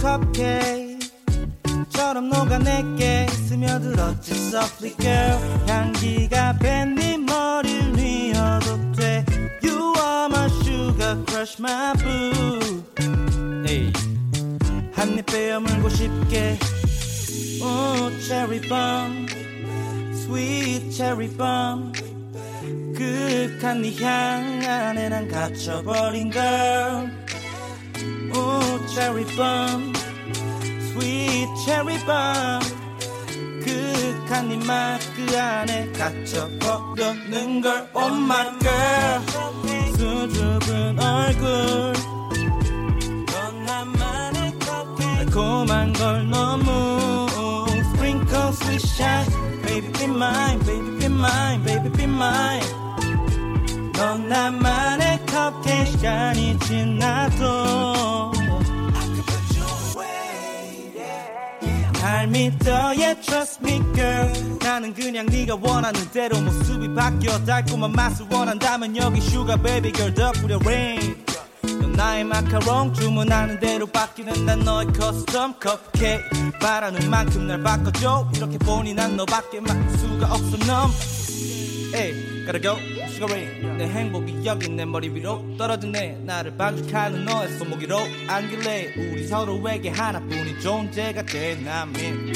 컵케이크처럼 1.92 2.28
녹아 2.28 2.58
내게 2.58 3.28
스며들었지 3.28 4.32
softly 4.32 4.96
girl 4.96 5.38
향기가 5.68 6.58
밴네 6.58 7.18
머리를 7.18 7.92
뉘어도 7.92 8.92
돼 8.96 9.24
You 9.62 9.94
are 9.96 10.26
my 10.26 10.46
sugar 10.46 11.24
crush 11.24 11.60
my 11.60 11.92
boo 11.98 12.82
에이 13.68 13.92
한입 14.92 15.26
빼어물고 15.26 15.88
싶게 15.88 16.58
오 17.62 18.10
cherry 18.26 18.60
bomb 18.60 19.28
sweet 20.14 20.90
cherry 20.90 21.28
bomb 21.36 21.92
그윽한 23.03 23.82
네향 23.82 24.62
안에 24.64 25.09
난 25.09 25.26
갇혀버린 25.26 26.30
girl 26.30 27.11
오 28.30 28.86
cherry 28.86 29.24
bomb 29.34 29.92
sweet 30.92 31.48
cherry 31.64 31.98
bomb 32.07 32.62
그윽한 33.64 34.48
네맛그 34.48 35.36
안에 35.36 35.90
갇혀버렸는 35.92 37.61
걸 37.61 37.90
Oh 37.92 38.14
my 38.14 38.59
girl 38.61 39.20
수줍은 39.96 41.00
얼굴 41.00 41.92
넌 43.26 43.64
나만의 43.64 44.59
컵케이크 44.61 45.24
달콤한 45.24 45.92
걸 45.94 46.30
너무 46.30 47.66
Sprinkle 47.94 48.53
sweet 48.53 48.86
shine 48.86 49.26
Baby 49.62 49.90
be 49.92 50.05
mine 50.05 50.61
Baby 50.61 50.98
be 50.98 51.07
mine 51.07 51.64
Baby 51.64 51.90
be 51.90 52.05
mine 52.05 52.81
넌 54.03 54.28
나만의 54.28 55.24
컵케이크 55.26 55.92
시간이 55.92 56.59
지나도 56.59 58.32
날 62.00 62.26
믿어 62.26 62.72
yeah 62.98 63.14
trust 63.20 63.61
me 63.62 63.80
girl. 63.94 64.59
나는 64.59 64.92
그냥 64.92 65.26
네가 65.26 65.57
원하는 65.62 66.00
대로 66.11 66.40
모습이 66.40 66.92
바뀌어. 66.92 67.44
달콤한 67.44 67.92
맛을 67.92 68.26
원한다면 68.28 68.96
여기 68.96 69.20
sugar 69.20 69.56
baby 69.58 69.92
girl 69.92 70.12
더 70.12 70.32
뿌려 70.32 70.59
rain. 70.64 71.24
넌 71.80 71.92
나의 71.92 72.24
마카롱 72.24 72.94
주문하는 72.94 73.61
대로 73.61 73.86
바뀌는 73.86 74.44
난 74.44 74.59
너의 74.64 74.88
custom 74.88 75.60
컵케이크 75.61 76.50
바라는 76.61 77.09
만큼 77.09 77.46
날 77.46 77.62
바꿔줘. 77.62 78.32
이렇게 78.34 78.59
보니 78.59 78.94
난 78.94 79.16
너밖에 79.16 79.61
막을 79.61 79.90
수가 79.96 80.26
없어 80.26 80.57
넌 80.66 80.90
Hey, 81.94 82.44
gotta 82.46 82.59
go. 82.59 82.78
Rain. 83.24 83.76
내 83.78 83.86
행복이 83.86 84.42
여기 84.44 84.68
내 84.68 84.84
머리 84.84 85.08
위로 85.08 85.44
떨어지네. 85.58 86.18
나를 86.24 86.56
반죽하는 86.56 87.24
너의 87.24 87.56
손목 87.58 87.80
위로 87.80 87.98
안길래 88.28 88.92
우리 88.96 89.26
서로에게 89.26 89.90
하나뿐인 89.90 90.60
존재가 90.60 91.22
되나민. 91.24 92.32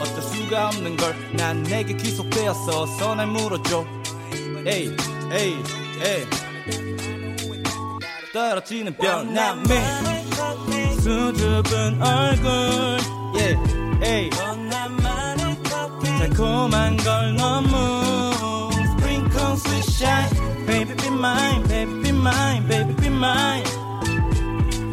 어쩔 0.00 0.22
수가 0.22 0.68
없는 0.68 0.96
걸 0.96 1.14
난 1.36 1.62
내게 1.62 1.94
귀속되었어. 1.96 3.14
날 3.14 3.26
물어줘. 3.28 3.84
Hey, 4.66 4.96
hey, 5.32 5.62
hey. 6.00 6.26
떨어지는 8.32 8.96
변남민. 8.96 9.68
수줍은 11.00 12.02
얼굴. 12.02 12.98
Yeah, 13.34 13.58
hey. 14.02 14.30
달콤한 16.18 16.96
걸 16.98 17.36
너무 17.36 17.68
Sprinkle 19.56 19.58
sweet 19.58 19.84
shine 19.84 20.66
Baby 20.66 20.94
be 20.94 21.10
mine, 21.10 21.62
baby 21.68 22.02
be 22.02 22.12
mine, 22.12 22.66
baby 22.68 22.94
be 22.94 23.08
mine 23.08 23.64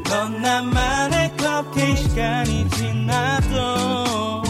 넌 0.03 0.41
나만의 0.41 1.35
컵케이크 1.37 1.95
시간이 1.95 2.69
지나도 2.69 4.43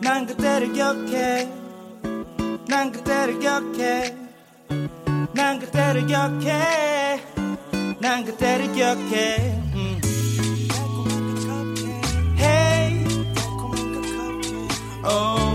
난 0.00 0.26
그때를 0.26 0.72
기억해 0.72 1.48
난 2.66 2.90
그때를 2.90 3.38
기억해 3.38 4.16
난 5.34 5.58
그때를 5.58 6.06
기억해 6.06 7.20
난 8.00 8.24
그때를 8.24 8.72
기억해 8.72 9.36
음. 9.74 10.00
Hey 12.38 13.04
oh 15.04 15.53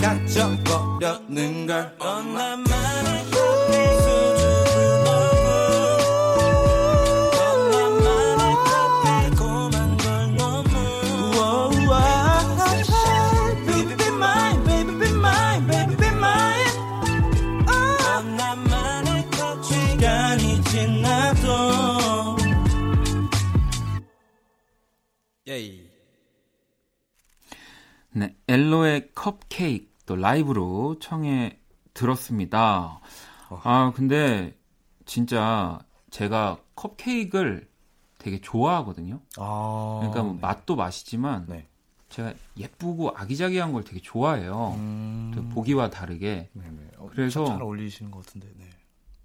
갇혀버렸는 0.00 1.66
걸. 1.66 2.00
예이. 25.50 25.90
네, 28.12 28.36
엘로의 28.46 29.10
컵케이크 29.14 29.89
또 30.10 30.16
라이브로 30.16 30.98
청해 30.98 31.56
들었습니다. 31.94 32.98
아, 33.62 33.92
근데 33.94 34.58
진짜 35.06 35.78
제가 36.10 36.58
컵케이크를 36.74 37.68
되게 38.18 38.40
좋아하거든요. 38.40 39.20
아, 39.38 39.98
그러니까 40.00 40.24
뭐 40.24 40.32
네. 40.34 40.40
맛도 40.40 40.74
맛이지만 40.74 41.46
네. 41.48 41.68
제가 42.08 42.32
예쁘고 42.56 43.12
아기자기한 43.16 43.72
걸 43.72 43.84
되게 43.84 44.00
좋아해요. 44.00 44.74
음, 44.78 45.30
또 45.32 45.44
보기와 45.54 45.90
다르게. 45.90 46.50
네, 46.54 46.64
네. 46.68 46.90
어, 46.98 47.08
그래서- 47.12 47.44
잘 47.44 47.62
어울리시는 47.62 48.10
것 48.10 48.26
같은데. 48.26 48.48
네. 48.56 48.68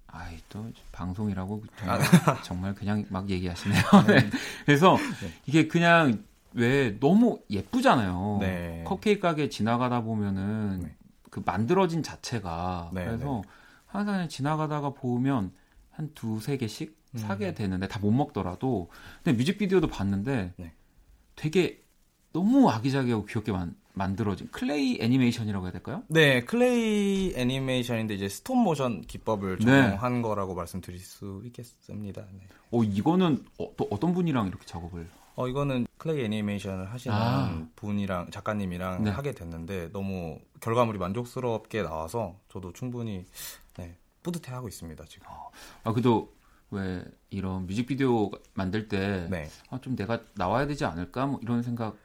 아이 0.06 0.36
또 0.48 0.70
방송이라고 0.92 1.64
아, 1.82 1.98
정말, 1.98 2.42
정말 2.44 2.74
그냥 2.76 3.04
막 3.10 3.28
얘기하시네요. 3.28 3.82
네. 4.06 4.30
그래서 4.64 4.96
이게 5.46 5.66
그냥 5.66 6.22
왜 6.54 6.98
너무 7.00 7.40
예쁘잖아요. 7.50 8.38
네. 8.40 8.84
컵케이크 8.86 9.20
가게 9.20 9.48
지나가다 9.48 10.02
보면은 10.02 10.80
네. 10.80 10.96
그 11.30 11.42
만들어진 11.44 12.02
자체가 12.02 12.90
네, 12.94 13.04
그래서 13.04 13.42
항상 13.86 14.14
그냥 14.14 14.28
지나가다가 14.28 14.90
보면 14.90 15.52
한 15.90 16.10
두세 16.14 16.56
개씩 16.56 16.96
음. 17.14 17.18
사게 17.18 17.54
되는데 17.54 17.88
다 17.88 17.98
못 18.00 18.10
먹더라도 18.10 18.88
근데 19.22 19.36
뮤직비디오도 19.36 19.88
봤는데 19.88 20.54
네. 20.56 20.72
되게 21.34 21.82
너무 22.32 22.68
아기자기하고 22.70 23.24
귀엽게 23.24 23.50
만, 23.52 23.74
만들어진 23.94 24.48
클레이 24.50 24.98
애니메이션이라고 25.00 25.64
해야 25.66 25.72
될까요? 25.72 26.02
네, 26.08 26.44
클레이 26.44 27.32
애니메이션인데 27.34 28.14
이제 28.14 28.28
스톱 28.28 28.58
모션 28.58 29.02
기법을 29.02 29.58
네. 29.58 29.64
적용한 29.64 30.20
거라고 30.22 30.54
말씀드릴 30.54 30.98
수 31.00 31.42
있겠습니다. 31.46 32.22
네. 32.32 32.40
어 32.70 32.82
이거는 32.82 33.44
어, 33.58 33.70
또 33.76 33.86
어떤 33.90 34.12
분이랑 34.12 34.48
이렇게 34.48 34.66
작업을 34.66 35.06
어 35.36 35.46
이거는 35.48 35.86
클레이 35.98 36.24
애니메이션을 36.24 36.90
하시는 36.92 37.14
아. 37.16 37.68
분이랑 37.76 38.30
작가님이랑 38.30 39.04
네. 39.04 39.10
하게 39.10 39.32
됐는데 39.32 39.92
너무 39.92 40.40
결과물이 40.60 40.98
만족스럽게 40.98 41.82
나와서 41.82 42.36
저도 42.48 42.72
충분히 42.72 43.26
네, 43.76 43.98
뿌듯해하고 44.22 44.66
있습니다 44.66 45.04
지금. 45.04 45.26
아 45.84 45.92
그래도 45.92 46.34
왜 46.70 47.04
이런 47.28 47.66
뮤직비디오 47.66 48.30
만들 48.54 48.88
때 48.88 49.28
네. 49.30 49.48
아, 49.68 49.78
좀 49.80 49.94
내가 49.94 50.22
나와야 50.34 50.66
되지 50.66 50.86
않을까 50.86 51.26
뭐 51.26 51.38
이런 51.42 51.62
생각 51.62 51.96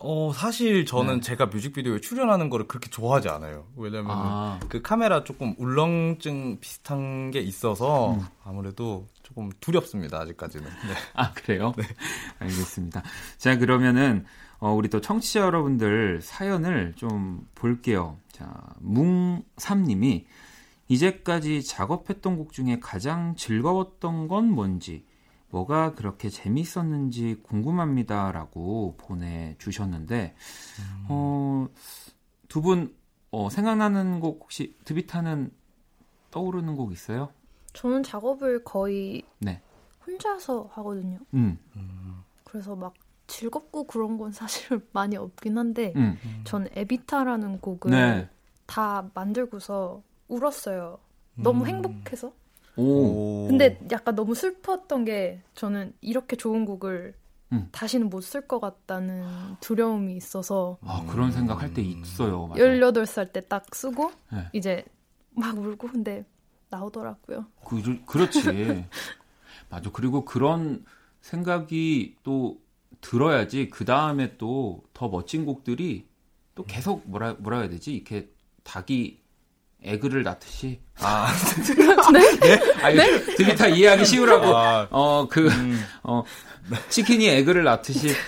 어 0.00 0.32
사실 0.32 0.86
저는 0.86 1.16
네. 1.16 1.20
제가 1.20 1.46
뮤직비디오에 1.46 2.00
출연하는 2.00 2.50
거를 2.50 2.68
그렇게 2.68 2.88
좋아하지 2.88 3.28
않아요. 3.30 3.66
왜냐면 3.76 4.06
아. 4.10 4.60
그 4.68 4.80
카메라 4.80 5.24
조금 5.24 5.56
울렁증 5.58 6.60
비슷한 6.60 7.32
게 7.32 7.40
있어서 7.40 8.12
음. 8.12 8.24
아무래도 8.44 9.08
조금 9.24 9.50
두렵습니다 9.58 10.20
아직까지는. 10.20 10.66
네. 10.66 10.94
아 11.14 11.32
그래요? 11.32 11.74
알겠습니다. 12.38 13.02
자 13.38 13.58
그러면은 13.58 14.24
어, 14.60 14.72
우리 14.72 14.88
또 14.88 15.00
청취자 15.00 15.40
여러분들 15.40 16.20
사연을 16.22 16.92
좀 16.94 17.44
볼게요. 17.56 18.18
자 18.30 18.48
뭉삼 18.78 19.82
님이 19.82 20.26
이제까지 20.86 21.64
작업했던 21.64 22.36
곡 22.36 22.52
중에 22.52 22.78
가장 22.80 23.34
즐거웠던 23.34 24.28
건 24.28 24.48
뭔지 24.48 25.04
뭐가 25.50 25.94
그렇게 25.94 26.28
재밌었는지 26.28 27.40
궁금합니다라고 27.42 28.96
보내주셨는데 28.98 30.34
어, 31.08 31.66
두 32.48 32.60
분 32.60 32.94
어, 33.30 33.50
생각나는 33.50 34.20
곡 34.20 34.40
혹시 34.42 34.74
드비타는 34.84 35.50
떠오르는 36.30 36.76
곡 36.76 36.92
있어요? 36.92 37.30
저는 37.74 38.02
작업을 38.02 38.64
거의 38.64 39.22
네. 39.38 39.60
혼자서 40.06 40.70
하거든요. 40.72 41.18
음, 41.34 41.58
그래서 42.44 42.74
막 42.74 42.94
즐겁고 43.26 43.84
그런 43.84 44.16
건 44.16 44.32
사실 44.32 44.80
많이 44.92 45.16
없긴 45.16 45.58
한데 45.58 45.92
음. 45.96 46.18
전 46.44 46.66
에비타라는 46.72 47.60
곡을 47.60 47.90
네. 47.90 48.28
다 48.66 49.10
만들고서 49.14 50.02
울었어요. 50.28 50.98
너무 51.34 51.64
음. 51.64 51.66
행복해서. 51.66 52.32
오. 52.78 53.46
근데 53.48 53.78
약간 53.90 54.14
너무 54.14 54.34
슬펐던 54.34 55.04
게 55.04 55.40
저는 55.54 55.92
이렇게 56.00 56.36
좋은 56.36 56.64
곡을 56.64 57.14
음. 57.52 57.68
다시는 57.72 58.08
못 58.10 58.22
쓸 58.22 58.46
것 58.46 58.60
같다는 58.60 59.24
두려움이 59.60 60.14
있어서 60.16 60.78
아, 60.82 61.04
그런 61.08 61.32
생각 61.32 61.62
할 61.62 61.72
때 61.72 61.82
있어요. 61.82 62.46
맞아. 62.48 62.62
18살 62.62 63.32
때 63.32 63.40
딱 63.40 63.74
쓰고 63.74 64.12
네. 64.32 64.44
이제 64.52 64.84
막 65.30 65.56
울고 65.58 65.88
근데 65.88 66.24
나오더라고요. 66.70 67.46
그, 67.64 68.04
그렇지. 68.06 68.40
맞아. 69.70 69.90
그리고 69.92 70.24
그런 70.24 70.84
생각이 71.22 72.16
또 72.22 72.60
들어야지 73.00 73.68
그 73.70 73.84
다음에 73.84 74.36
또 74.36 74.82
더 74.92 75.08
멋진 75.08 75.44
곡들이 75.46 76.06
또 76.54 76.64
계속 76.64 77.02
뭐라 77.08 77.34
뭐라 77.38 77.60
해야 77.60 77.68
되지? 77.68 77.94
이렇게 77.94 78.28
닭이 78.64 79.20
에그를 79.82 80.22
낳듯이 80.24 80.80
아, 81.00 81.32
네? 82.12 82.60
아니 82.82 82.98
드비타 83.36 83.68
이해하기 83.68 84.04
쉬우라고 84.04 84.56
아, 84.56 84.86
어그어 84.90 86.24
치킨이 86.88 87.28
에그를 87.28 87.64
낳듯이 87.64 88.12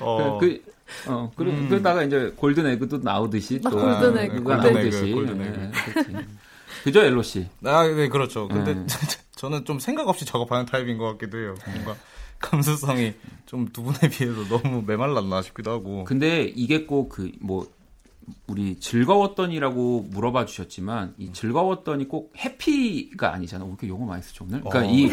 어, 0.00 0.38
그, 0.38 0.62
어, 1.06 1.30
그러, 1.36 1.50
그러다가 1.68 2.02
이제 2.02 2.32
golden 2.36 2.66
egg도 2.66 2.98
나오듯이 2.98 3.60
또. 3.60 3.68
아, 3.68 3.72
golden 4.00 4.18
egg, 4.24 4.42
그가 4.42 4.56
golden 4.56 4.72
나오듯이. 4.72 4.98
egg, 4.98 5.14
golden 5.14 5.38
네, 5.38 5.44
egg. 5.46 5.92
그렇지. 5.92 6.16
그죠 6.84 7.00
엘로 7.00 7.22
씨. 7.22 7.46
아, 7.64 7.86
네, 7.86 8.08
그렇죠. 8.08 8.48
근데 8.48 8.74
네. 8.74 8.86
저는 9.36 9.64
좀 9.64 9.78
생각 9.78 10.08
없이 10.08 10.24
작업하는 10.24 10.66
타입인 10.66 10.98
것 10.98 11.12
같기도 11.12 11.38
해요. 11.38 11.54
뭔가 11.66 11.94
감수성이 12.38 13.14
좀 13.46 13.66
두 13.72 13.82
분에 13.82 14.08
비해서 14.10 14.44
너무 14.48 14.82
메말랐나 14.86 15.42
싶기도 15.42 15.70
하고. 15.70 16.04
근데 16.04 16.42
이게 16.44 16.84
꼭 16.86 17.08
그 17.08 17.30
뭐 17.40 17.68
우리 18.48 18.80
즐거웠더니라고 18.80 20.06
물어봐 20.10 20.46
주셨지만 20.46 21.14
이 21.16 21.32
즐거웠더니 21.32 22.08
꼭 22.08 22.32
happy가 22.36 23.32
아니잖아. 23.32 23.64
왜 23.64 23.70
이렇게 23.70 23.88
영어 23.88 24.04
많이 24.04 24.20
쓰죠 24.22 24.44
오늘? 24.44 24.60
그러니까 24.62 24.80
어. 24.80 24.92
이 24.92 25.10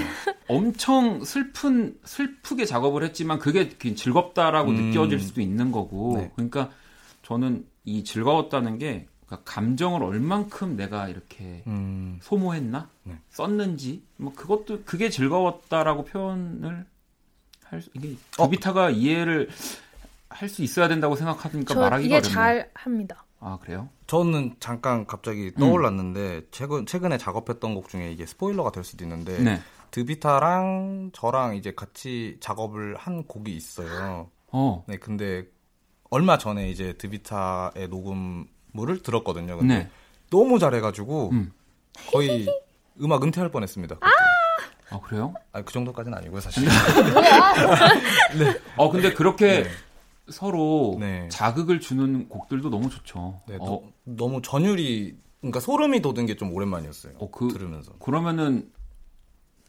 엄청 0.47 1.24
슬픈 1.24 1.95
슬프게 2.03 2.65
작업을 2.65 3.03
했지만 3.03 3.38
그게 3.39 3.69
즐겁다라고 3.78 4.71
음. 4.71 4.76
느껴질 4.89 5.19
수도 5.19 5.41
있는 5.41 5.71
거고. 5.71 6.15
네. 6.17 6.32
그러니까 6.36 6.71
저는 7.21 7.65
이 7.86 8.03
즐거웠다는 8.03 8.80
게 8.80 9.07
그러니까 9.28 9.51
감정을 9.51 10.01
얼만큼 10.03 10.76
내가 10.76 11.07
이렇게 11.07 11.63
음, 11.67 12.17
소모했나 12.21 12.89
네. 13.03 13.19
썼는지 13.30 14.01
뭐 14.17 14.34
그것도 14.34 14.82
그게 14.86 15.09
즐거웠다라고 15.09 16.05
표현을 16.05 16.86
할 17.74 17.82
수, 17.82 17.89
이게 17.93 18.15
어. 18.38 18.45
두비타가 18.45 18.89
이해를 18.91 19.49
할 20.30 20.49
수 20.49 20.63
있어야 20.63 20.88
된다고 20.88 21.15
생각하니까 21.15 21.74
저 21.74 21.80
말하기가 21.80 22.05
이게 22.05 22.15
어렵네. 22.15 22.34
잘 22.34 22.71
합니다. 22.74 23.24
아 23.39 23.59
그래요? 23.61 23.89
저는 24.07 24.55
잠깐 24.59 25.05
갑자기 25.05 25.51
음. 25.55 25.59
떠올랐는데 25.59 26.47
최근 26.51 26.86
최근에 26.86 27.17
작업했던 27.17 27.76
곡 27.76 27.89
중에 27.89 28.11
이게 28.11 28.26
스포일러가 28.26 28.71
될 28.71 28.84
수도 28.84 29.03
있는데 29.03 29.38
네. 29.39 29.59
드비타랑 29.91 31.11
저랑 31.13 31.55
이제 31.55 31.74
같이 31.76 32.38
작업을 32.39 32.95
한 32.95 33.24
곡이 33.26 33.55
있어요. 33.55 34.30
어. 34.47 34.84
네, 34.88 34.97
근데 34.97 35.45
얼마 36.09 36.38
전에 36.38 36.69
이제 36.69 36.93
드비타의 36.93 37.89
녹음물을 37.89 39.03
들었거든요. 39.03 39.57
근데 39.57 39.78
네. 39.80 39.89
너무 40.32 40.57
잘해가지고 40.57 41.30
음. 41.32 41.53
거의 42.11 42.47
음악 43.01 43.24
은퇴할 43.24 43.49
뻔했습니다. 43.49 43.97
아 44.01 44.09
그래요? 45.02 45.34
아, 45.52 45.62
그 45.62 45.74
정도까지는 45.74 46.18
아니고요, 46.18 46.39
사실. 46.41 46.68
어 48.78 48.89
근데 48.91 49.14
그렇게 49.14 49.64
네. 49.64 49.70
서로 50.30 50.98
네. 51.00 51.28
자극을 51.30 51.80
주는 51.80 52.28
곡들도 52.30 52.70
너무 52.70 52.89
좋죠. 52.89 53.41
네, 53.48 53.58
어, 53.60 53.66
너, 53.66 53.82
너무 54.06 54.41
전율이 54.41 55.18
그러니까 55.41 55.60
소름이 55.60 56.02
돋은 56.02 56.26
게 56.26 56.36
좀 56.36 56.54
오랜만이었어요. 56.54 57.14
어, 57.20 57.30
그- 57.30 57.50
들으면서. 57.50 57.91
그러면은 58.00 58.70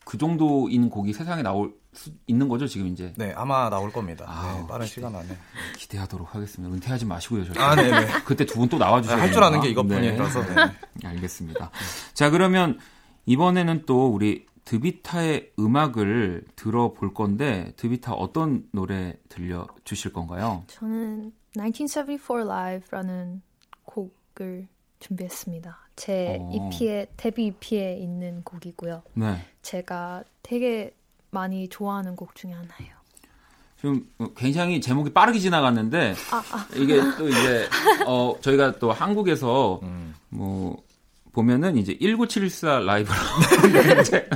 그 0.05 0.19
정도인 0.19 0.91
곡이 0.91 1.13
세상에 1.13 1.43
나올 1.43 1.75
수 1.95 2.11
있는 2.27 2.49
거죠 2.49 2.67
지금 2.67 2.89
이제 2.89 3.13
네, 3.17 3.33
아마 3.37 3.71
나올 3.71 3.91
겁니다. 3.91 4.25
아, 4.29 4.59
네, 4.61 4.67
빠른 4.69 4.85
기대- 4.87 4.95
시간 4.97 5.15
안에. 5.17 5.29
기대하도록 5.79 6.35
하겠습니다. 6.35 6.73
은퇴하지 6.75 7.07
마시고요. 7.07 7.45
절대. 7.47 7.61
아, 7.61 7.75
네, 7.75 7.91
네. 7.91 8.07
그때 8.25 8.45
두 8.47 8.59
분 8.59 8.69
또 8.69 8.79
나와주셔야 8.79 9.21
할줄 9.21 9.43
아는 9.43 9.61
게. 9.61 9.69
이것뿐이라서. 9.71 10.43
네. 10.47 10.55
네. 10.55 10.73
알겠습니다. 11.09 11.71
자, 12.13 12.31
그러면 12.31 12.79
이번에는 13.27 13.85
또 13.87 14.09
우리 14.13 14.47
드비타의 14.65 15.53
음악을 15.59 16.47
들어볼 16.57 17.15
건데 17.15 17.73
드비타 17.77 18.15
어떤 18.15 18.67
노래 18.73 19.15
들려 19.29 19.67
주실 19.85 20.13
건가요? 20.13 20.65
저는 20.69 21.33
1974 21.55 22.41
Live라는 22.41 23.43
곡을 23.85 24.69
준비했습니다. 25.01 25.79
제 25.97 26.39
어. 26.41 26.71
EP에 26.73 27.07
데뷔 27.17 27.47
EP에 27.47 27.99
있는 27.99 28.43
곡이고요. 28.43 29.03
네. 29.15 29.45
제가 29.63 30.25
되게 30.43 30.95
많이 31.31 31.69
좋아하는 31.69 32.17
곡 32.17 32.35
중에 32.35 32.53
하나예요. 32.53 32.95
지금 33.79 34.09
굉장히 34.35 34.81
제목이 34.81 35.13
빠르게 35.13 35.39
지나갔는데 35.39 36.15
아, 36.33 36.37
아. 36.37 36.67
이게 36.75 37.01
또 37.19 37.29
이제 37.29 37.69
어 38.07 38.35
저희가 38.41 38.79
또 38.79 38.93
한국에서 38.93 39.81
음. 39.83 40.15
뭐 40.31 40.83
보면은 41.35 41.77
이제 41.77 41.99
1974 41.99 42.79
라이브로 42.81 43.15
이제 44.01 44.27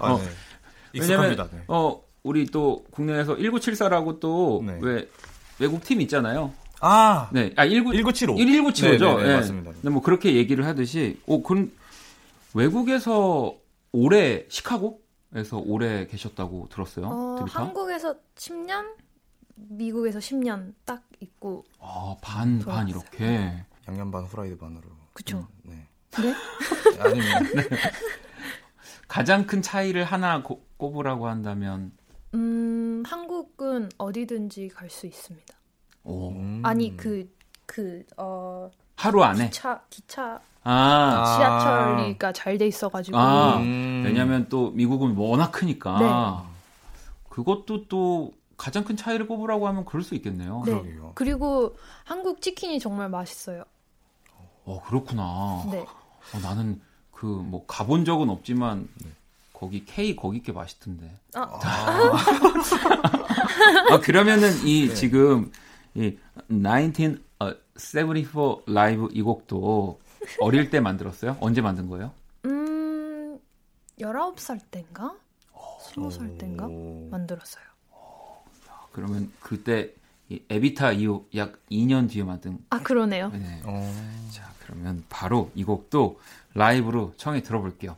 아, 0.00 0.12
어, 0.12 0.18
네. 0.18 0.24
익숙합니다. 0.94 1.48
네. 1.50 1.64
어 1.68 2.02
우리 2.22 2.46
또 2.46 2.84
국내에서 2.90 3.36
1974라고 3.36 4.18
또 4.20 4.62
네. 4.66 4.78
왜 4.80 5.08
외국 5.58 5.84
팀 5.84 6.00
있잖아요. 6.00 6.52
아, 6.80 7.28
네. 7.32 7.52
아, 7.56 7.66
19 7.66 7.92
1975. 7.92 8.34
1975죠. 8.36 9.16
네, 9.16 9.22
네, 9.22 9.28
네, 9.28 9.36
맞습니다. 9.36 9.72
근데 9.72 9.90
뭐 9.90 10.02
그렇게 10.02 10.34
얘기를 10.34 10.66
하듯이 10.66 11.20
오 11.26 11.42
그럼 11.42 11.70
외국에서 12.54 13.54
오래 13.92 14.44
시카고에서 14.48 15.58
오래 15.64 16.06
계셨다고 16.06 16.68
들었어요. 16.70 17.06
어? 17.06 17.44
한국에서 17.48 18.16
10년, 18.36 18.94
미국에서 19.54 20.18
10년 20.18 20.74
딱 20.84 21.02
있고 21.20 21.64
아, 21.80 22.16
반, 22.22 22.58
반 22.58 22.86
돌아왔어요. 22.86 22.88
이렇게. 22.88 23.64
양념 23.88 24.10
반 24.10 24.24
후라이드 24.24 24.56
반으로. 24.56 24.82
그쵸. 25.12 25.46
네. 25.62 25.86
네? 26.22 26.34
아닙니다. 27.00 27.40
가장 29.08 29.46
큰 29.46 29.62
차이를 29.62 30.04
하나 30.04 30.42
고- 30.42 30.64
꼽으라고 30.76 31.28
한다면 31.28 31.92
음, 32.34 33.02
한국은 33.06 33.90
어디든지 33.98 34.68
갈 34.68 34.90
수 34.90 35.06
있습니다. 35.06 35.54
오, 36.04 36.30
음. 36.30 36.62
아니 36.64 36.96
그 36.96 37.28
그 37.66 38.04
어 38.18 38.70
하루 38.96 39.22
안에. 39.24 39.46
기차 39.48 39.82
기차 39.88 40.38
아, 40.64 41.36
지하철이가 41.36 42.32
잘 42.32 42.58
돼 42.58 42.66
있어가지고 42.66 43.16
아, 43.16 43.56
음. 43.58 44.02
왜냐면 44.04 44.46
또 44.48 44.70
미국은 44.70 45.16
워낙 45.16 45.50
크니까. 45.50 45.98
네. 45.98 46.54
그것도 47.30 47.88
또 47.88 48.32
가장 48.56 48.84
큰 48.84 48.96
차이를 48.96 49.26
꼽으라고 49.26 49.66
하면 49.68 49.84
그럴 49.84 50.02
수 50.02 50.14
있겠네요. 50.14 50.62
네. 50.66 50.72
그러게요. 50.72 51.12
그리고 51.14 51.74
한국 52.04 52.40
치킨이 52.42 52.78
정말 52.80 53.08
맛있어요. 53.08 53.64
어, 54.64 54.80
그렇구나. 54.86 55.64
네. 55.70 55.84
어, 56.32 56.38
나는 56.40 56.80
그 57.10 57.26
뭐 57.26 57.64
가본 57.66 58.04
적은 58.04 58.28
없지만 58.30 58.88
네. 59.02 59.10
거기 59.52 59.84
K 59.84 60.14
거기 60.16 60.42
게 60.42 60.52
맛있던데. 60.52 61.16
아, 61.34 61.40
아 63.90 64.00
그러면은 64.00 64.50
이 64.66 64.88
네. 64.88 64.94
지금 64.94 65.50
이 65.94 66.16
1974 66.48 68.56
라이브 68.66 69.08
이 69.12 69.22
곡도 69.22 70.00
어릴 70.40 70.70
때 70.70 70.80
만들었어요? 70.80 71.36
언제 71.40 71.60
만든 71.60 71.88
거예요? 71.88 72.12
음, 72.46 73.38
19살 74.00 74.60
땐가? 74.70 75.14
20살 75.54 76.38
땐가? 76.38 76.66
오. 76.66 77.08
만들었어요. 77.10 77.64
그러면 78.92 79.30
그때 79.40 79.92
이 80.28 80.40
에비타 80.48 80.92
이후 80.92 81.26
약 81.36 81.54
2년 81.70 82.08
뒤에 82.08 82.22
만든. 82.24 82.58
아, 82.70 82.78
그러네요. 82.80 83.28
네. 83.30 83.60
어. 83.64 83.92
자 84.30 84.50
그러면 84.74 85.04
바로 85.08 85.50
이 85.54 85.64
곡도 85.64 86.18
라이브로 86.54 87.14
청해 87.16 87.42
들어볼게요. 87.42 87.96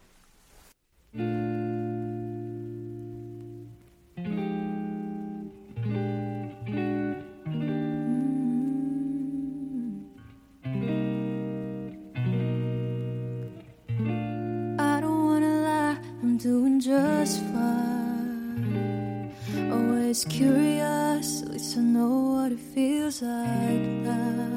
Curious, 20.31 21.43
at 21.43 21.51
least 21.51 21.77
I 21.77 21.83
know 21.83 22.33
what 22.33 22.53
it 22.53 22.59
feels 22.59 23.20
like 23.20 23.83
now. 24.03 24.56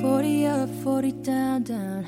40 0.00 0.46
up, 0.46 0.68
40 0.84 1.12
down, 1.22 1.62
down. 1.64 2.06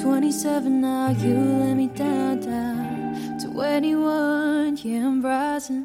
27 0.00 0.80
now, 0.80 1.10
you 1.10 1.34
let 1.34 1.74
me 1.76 1.86
down, 1.86 2.40
down. 2.40 3.38
To 3.38 3.60
anyone, 3.60 4.76
yeah, 4.78 5.06
I'm 5.06 5.22
rising. 5.22 5.84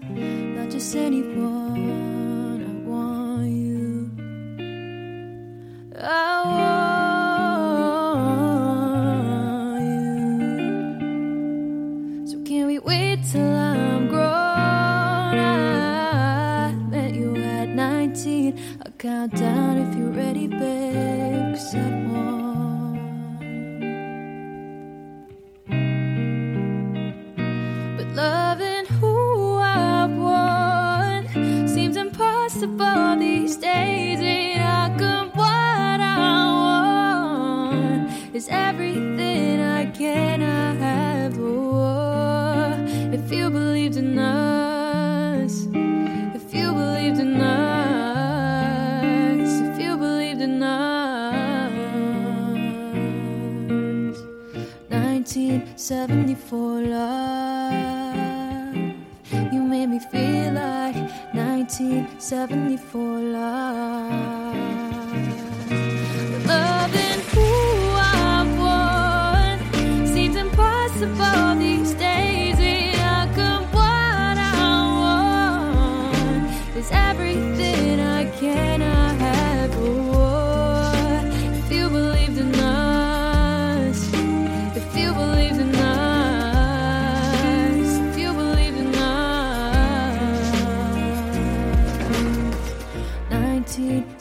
Not 0.55 0.71
just 0.71 0.95
anyone, 0.95 2.63
I 2.65 2.71
want 2.89 3.51
you. 3.51 4.09
I 6.01 6.43
want 9.75 9.83
you. 12.23 12.31
So 12.31 12.43
can 12.43 12.65
we 12.65 12.79
wait 12.79 13.19
till 13.31 13.53
I'm 13.55 14.07
grown? 14.07 14.23
I 15.37 16.73
met 16.89 17.13
you 17.13 17.35
at 17.35 17.69
19. 17.69 18.57
I'll 18.83 18.91
count 18.93 19.35
down 19.35 19.77
if 19.77 19.95
you're 19.95 20.09
ready, 20.09 20.47
babe. 20.47 20.76
Everything 38.49 39.61
I 39.61 39.85
cannot 39.87 40.77
have? 40.77 41.37
Oh, 41.39 42.85
if 43.11 43.31
you 43.31 43.49
believed 43.49 43.97
in 43.97 44.17
us, 44.17 45.67
if 46.35 46.53
you 46.53 46.73
believed 46.73 47.19
in 47.19 47.41
us, 47.41 48.69
if 49.69 49.79
you 49.79 49.97
believed 49.97 50.41
in 50.41 50.63
us. 50.63 50.97
1974 54.89 56.81
love. 56.81 57.97
You 59.53 59.61
made 59.61 59.87
me 59.87 59.99
feel 59.99 60.53
like 60.53 60.95
1974 61.33 63.19
love. 63.19 64.76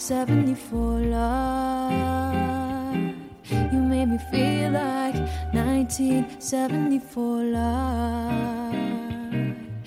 1974 0.09 1.01
love. 1.11 2.95
You 3.51 3.81
made 3.81 4.07
me 4.07 4.19
feel 4.31 4.71
like 4.71 5.17
1974 5.53 7.43
love. 7.43 8.75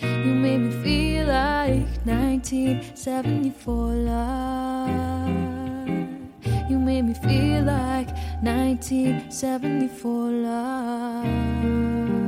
You 0.02 0.34
made 0.36 0.58
me 0.58 0.72
feel 0.84 1.26
like 1.28 1.88
1974 2.04 3.94
love. 3.96 5.30
You 6.70 6.80
made 6.80 7.04
me 7.04 7.14
feel 7.14 7.64
like 7.64 8.10
1974 8.44 10.32
love. 10.32 12.19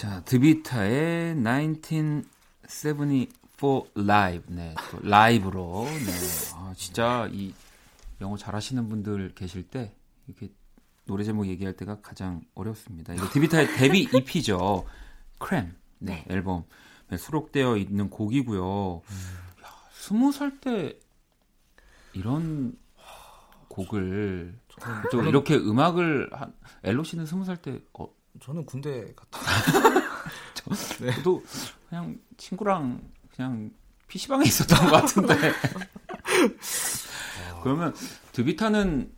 자, 0.00 0.24
드비타의 0.24 1.34
1974 1.34 2.24
라이브. 3.96 4.50
네, 4.50 4.74
또 4.90 4.98
라이브로. 5.02 5.84
네. 5.84 6.10
아, 6.54 6.72
진짜 6.74 7.28
이 7.30 7.52
영어 8.22 8.38
잘하시는 8.38 8.88
분들 8.88 9.34
계실 9.34 9.62
때 9.62 9.94
이렇게 10.26 10.50
노래 11.04 11.22
제목 11.22 11.46
얘기할 11.48 11.74
때가 11.76 12.00
가장 12.00 12.40
어렵습니다. 12.54 13.12
이게 13.12 13.28
드비타의 13.28 13.74
데뷔 13.76 14.08
EP죠. 14.10 14.86
크렘. 15.38 15.76
네, 15.98 16.24
앨범. 16.30 16.64
에 17.12 17.18
수록되어 17.18 17.76
있는 17.76 18.08
곡이고요. 18.08 19.02
야, 19.64 19.68
스무 19.92 20.32
살 20.32 20.60
때 20.60 20.98
이런 22.14 22.74
곡을 23.68 24.58
또 25.12 25.22
이렇게 25.24 25.56
음악을 25.56 26.30
한 26.32 26.54
엘로 26.84 27.04
씨는 27.04 27.26
스무 27.26 27.44
살 27.44 27.58
때 27.58 27.82
어, 27.92 28.08
저는 28.40 28.64
군대 28.64 29.12
갔다. 29.14 29.40
저도 31.14 31.42
그냥 31.88 32.18
친구랑 32.36 33.00
그냥 33.34 33.70
PC방에 34.08 34.44
있었던 34.44 34.88
것 34.88 34.92
같은데. 34.92 35.34
그러면 37.62 37.94
드비타는 38.32 39.12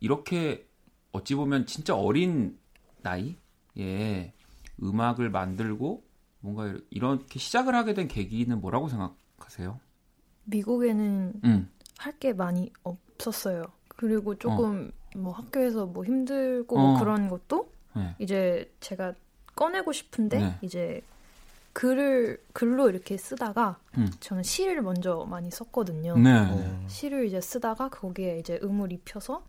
이렇게 0.00 0.68
어찌 1.12 1.34
보면 1.34 1.66
진짜 1.66 1.96
어린 1.96 2.58
나이에 3.02 4.34
음악을 4.82 5.30
만들고 5.30 6.04
뭔가 6.40 6.74
이렇게 6.90 7.38
시작을 7.38 7.74
하게 7.74 7.94
된 7.94 8.08
계기는 8.08 8.60
뭐라고 8.60 8.88
생각하세요? 8.88 9.80
미국에는 10.44 11.40
음, 11.44 11.70
할게 11.98 12.32
많이 12.32 12.72
없었어요. 12.82 13.64
그리고 13.88 14.36
조금 14.36 14.92
뭐 15.16 15.32
학교에서 15.32 15.86
뭐 15.86 16.04
힘들고 16.04 16.78
어. 16.78 16.80
뭐 16.80 16.98
그런 16.98 17.28
것도 17.28 17.70
네. 17.98 18.14
이제 18.18 18.72
제가 18.80 19.14
꺼내고 19.54 19.92
싶은데 19.92 20.38
네. 20.38 20.58
이제 20.62 21.02
글을 21.72 22.42
글로 22.52 22.88
이렇게 22.88 23.16
쓰다가 23.16 23.78
음. 23.96 24.10
저는 24.20 24.42
시를 24.42 24.82
먼저 24.82 25.26
많이 25.28 25.50
썼거든요. 25.50 26.16
네. 26.18 26.30
어. 26.50 26.84
시를 26.88 27.26
이제 27.26 27.40
쓰다가 27.40 27.88
거기에 27.88 28.38
이제 28.38 28.58
음을 28.62 28.92
입혀서 28.92 29.44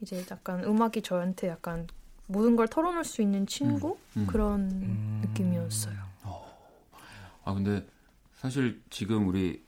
이제 0.00 0.24
약간 0.30 0.64
음악이 0.64 1.02
저한테 1.02 1.48
약간 1.48 1.86
모든 2.26 2.56
걸 2.56 2.68
털어놓을 2.68 3.04
수 3.04 3.22
있는 3.22 3.46
친구 3.46 3.96
음. 4.16 4.26
그런 4.26 4.60
음. 4.70 5.20
느낌이었어요. 5.24 6.08
아 7.44 7.54
근데 7.54 7.86
사실 8.34 8.82
지금 8.90 9.26
우리 9.28 9.64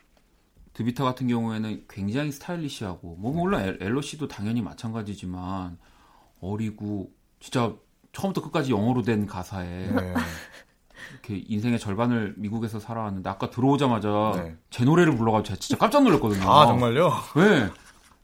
드비타 0.74 1.02
같은 1.04 1.26
경우에는 1.28 1.86
굉장히 1.88 2.30
스타일리시하고 2.32 3.16
뭐 3.16 3.32
물론 3.32 3.62
엘- 3.62 3.78
엘로 3.80 4.02
씨도 4.02 4.28
당연히 4.28 4.60
마찬가지지만 4.62 5.78
어리고 6.40 7.10
진짜 7.40 7.74
처음부터 8.12 8.42
끝까지 8.46 8.72
영어로 8.72 9.02
된 9.02 9.26
가사에 9.26 9.66
네. 9.66 10.14
이렇게 11.12 11.44
인생의 11.48 11.78
절반을 11.78 12.34
미국에서 12.36 12.78
살아왔는데 12.80 13.28
아까 13.30 13.50
들어오자마자 13.50 14.32
네. 14.36 14.54
제 14.70 14.84
노래를 14.84 15.16
불러가지고 15.16 15.44
제가 15.48 15.58
진짜 15.58 15.78
깜짝 15.78 16.02
놀랐거든요. 16.04 16.50
아 16.50 16.66
정말요? 16.66 17.12
네. 17.36 17.68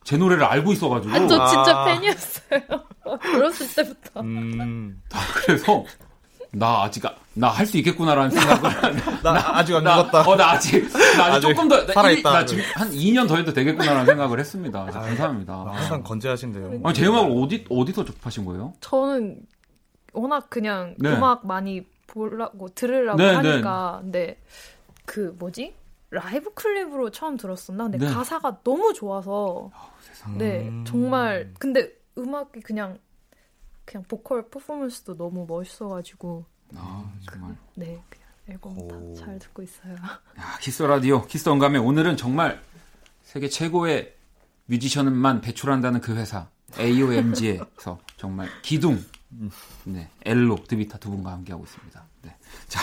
제 0.03 0.17
노래를 0.17 0.43
알고 0.45 0.71
있어가지고 0.73 1.13
아, 1.13 1.19
저 1.27 1.45
진짜 1.47 1.77
아. 1.77 1.85
팬이었어요. 1.85 2.61
어렸을 3.35 3.67
때부터. 3.75 4.21
음. 4.21 5.01
그래서 5.45 5.83
나 6.51 6.83
아직 6.83 7.03
나 7.33 7.49
할 7.49 7.65
수 7.65 7.77
있겠구나라는 7.77 8.31
생각을 8.31 9.21
나 9.21 9.57
아직 9.57 9.75
안 9.75 9.83
나, 9.83 9.97
죽었다. 9.97 10.21
어, 10.29 10.35
나 10.37 10.51
아직, 10.51 10.81
나 10.91 11.25
아직 11.25 11.35
아직 11.35 11.41
조금 11.41 11.67
더, 11.67 11.85
나, 11.85 11.93
살아있다. 11.93 12.29
일- 12.29 12.33
나 12.39 12.45
지금 12.45 12.63
한 12.73 12.89
2년 12.91 13.27
더 13.27 13.35
해도 13.35 13.51
되겠구나라는 13.53 14.05
생각을 14.05 14.39
했습니다. 14.39 14.79
아, 14.81 14.85
감사합니다. 14.85 15.53
항상 15.73 16.03
건재하신데요. 16.03 16.79
아니, 16.83 16.93
제 16.95 17.05
음악을 17.05 17.31
어디, 17.43 17.65
어디서 17.69 18.05
접하신 18.05 18.45
거예요? 18.45 18.73
저는 18.79 19.37
워낙 20.17 20.49
그냥 20.49 20.95
네. 20.97 21.15
음악 21.15 21.45
많이 21.45 21.85
보려고 22.07 22.69
들으려고 22.69 23.17
네, 23.17 23.33
하니까 23.33 23.99
근데 24.01 24.41
그 25.05 25.35
뭐지 25.37 25.75
라이브 26.09 26.53
클립으로 26.53 27.11
처음 27.11 27.37
들었었나 27.37 27.85
근데 27.85 27.97
네. 27.97 28.07
가사가 28.07 28.61
너무 28.63 28.93
좋아서 28.93 29.69
네 30.37 30.67
음. 30.67 30.85
정말 30.85 31.53
근데 31.59 31.91
음악이 32.17 32.61
그냥 32.61 32.97
그냥 33.85 34.03
보컬 34.07 34.49
퍼포먼스도 34.49 35.15
너무 35.15 35.45
멋있어가지고 35.47 36.45
아, 36.75 37.11
정말. 37.29 37.55
네 37.75 38.01
그냥 38.09 38.27
앨범 38.49 38.77
오. 38.77 39.15
다 39.15 39.25
잘 39.25 39.39
듣고 39.39 39.61
있어요. 39.61 39.93
야, 40.39 40.57
키스 40.61 40.83
라디오, 40.83 41.25
키스 41.25 41.47
언감에 41.47 41.77
오늘은 41.77 42.17
정말 42.17 42.61
세계 43.23 43.49
최고의 43.49 44.13
뮤지션만 44.65 45.41
배출한다는 45.41 46.01
그 46.01 46.15
회사, 46.15 46.49
AOMG에서 46.77 47.99
정말 48.17 48.49
기둥, 48.61 49.03
네, 49.85 50.09
엘로, 50.25 50.55
드비타 50.67 50.97
두 50.99 51.09
분과 51.11 51.31
함께하고 51.31 51.63
있습니다. 51.65 52.05
네. 52.23 52.35
자, 52.67 52.81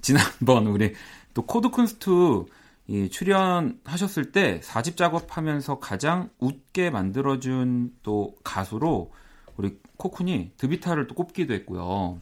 지난번 0.00 0.66
우리 0.66 0.94
또 1.34 1.42
코드 1.46 1.68
쿤스트 1.70 2.46
이 2.88 3.08
출연하셨을 3.08 4.32
때 4.32 4.60
4집 4.60 4.96
작업하면서 4.96 5.78
가장 5.78 6.30
웃게 6.38 6.90
만들어준 6.90 7.96
또 8.02 8.34
가수로 8.42 9.12
우리 9.56 9.78
코쿤이 9.98 10.50
드비타를 10.56 11.06
또 11.06 11.14
꼽기도 11.14 11.54
했고요. 11.54 12.20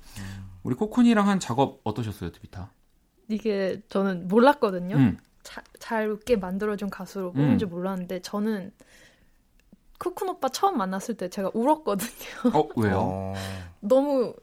우리 0.63 0.75
코쿤이랑 0.75 1.25
한 1.25 1.41
작업 1.41 1.81
어떠셨어요, 1.85 2.33
드비타? 2.33 2.71
이게 3.29 3.81
저는 3.89 4.29
몰랐거든요. 4.29 4.97
음. 4.97 5.19
자- 5.43 5.63
잘 5.79 6.11
웃게 6.11 6.37
만들어준 6.37 6.91
가수로 6.91 7.33
뽑은지 7.33 7.65
몰랐는데 7.65 8.21
저는 8.21 8.73
쿠쿤 10.01 10.29
오빠 10.31 10.49
처음 10.49 10.79
만났을 10.79 11.15
때 11.15 11.29
제가 11.29 11.51
울었거든요. 11.55 12.09
어, 12.55 12.69
왜요? 12.77 12.99
어. 12.99 13.35
너무 13.81 14.35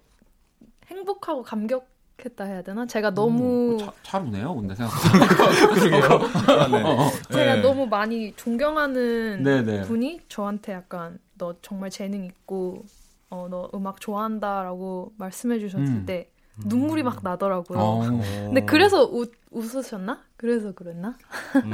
행복하고 0.86 1.44
감격 1.44 1.90
했다 2.24 2.46
해야 2.46 2.62
되나? 2.62 2.86
제가 2.86 3.14
너무 3.14 3.78
차, 3.80 3.92
잘 4.04 4.22
우네요, 4.24 4.56
근데 4.56 4.76
생각보다. 4.76 6.68
네. 6.68 6.82
어, 6.86 7.10
제가 7.32 7.56
네. 7.56 7.62
너무 7.62 7.88
많이 7.88 8.34
존경하는 8.36 9.44
네네. 9.44 9.82
분이 9.84 10.22
저한테 10.30 10.74
약간 10.74 11.20
너 11.38 11.56
정말 11.62 11.90
재능 11.90 12.24
있고 12.24 12.86
어, 13.30 13.48
너 13.50 13.70
음악 13.74 14.00
좋아한다라고 14.00 15.14
말씀해 15.18 15.60
주셨을 15.60 15.86
음. 15.86 16.06
때 16.06 16.32
눈물이 16.66 17.04
막 17.04 17.20
나더라고요. 17.22 17.80
어, 17.80 18.02
근데 18.02 18.66
그래서 18.66 19.04
웃, 19.04 19.32
웃으셨나? 19.52 20.24
그래서 20.38 20.72
그랬나? 20.72 21.16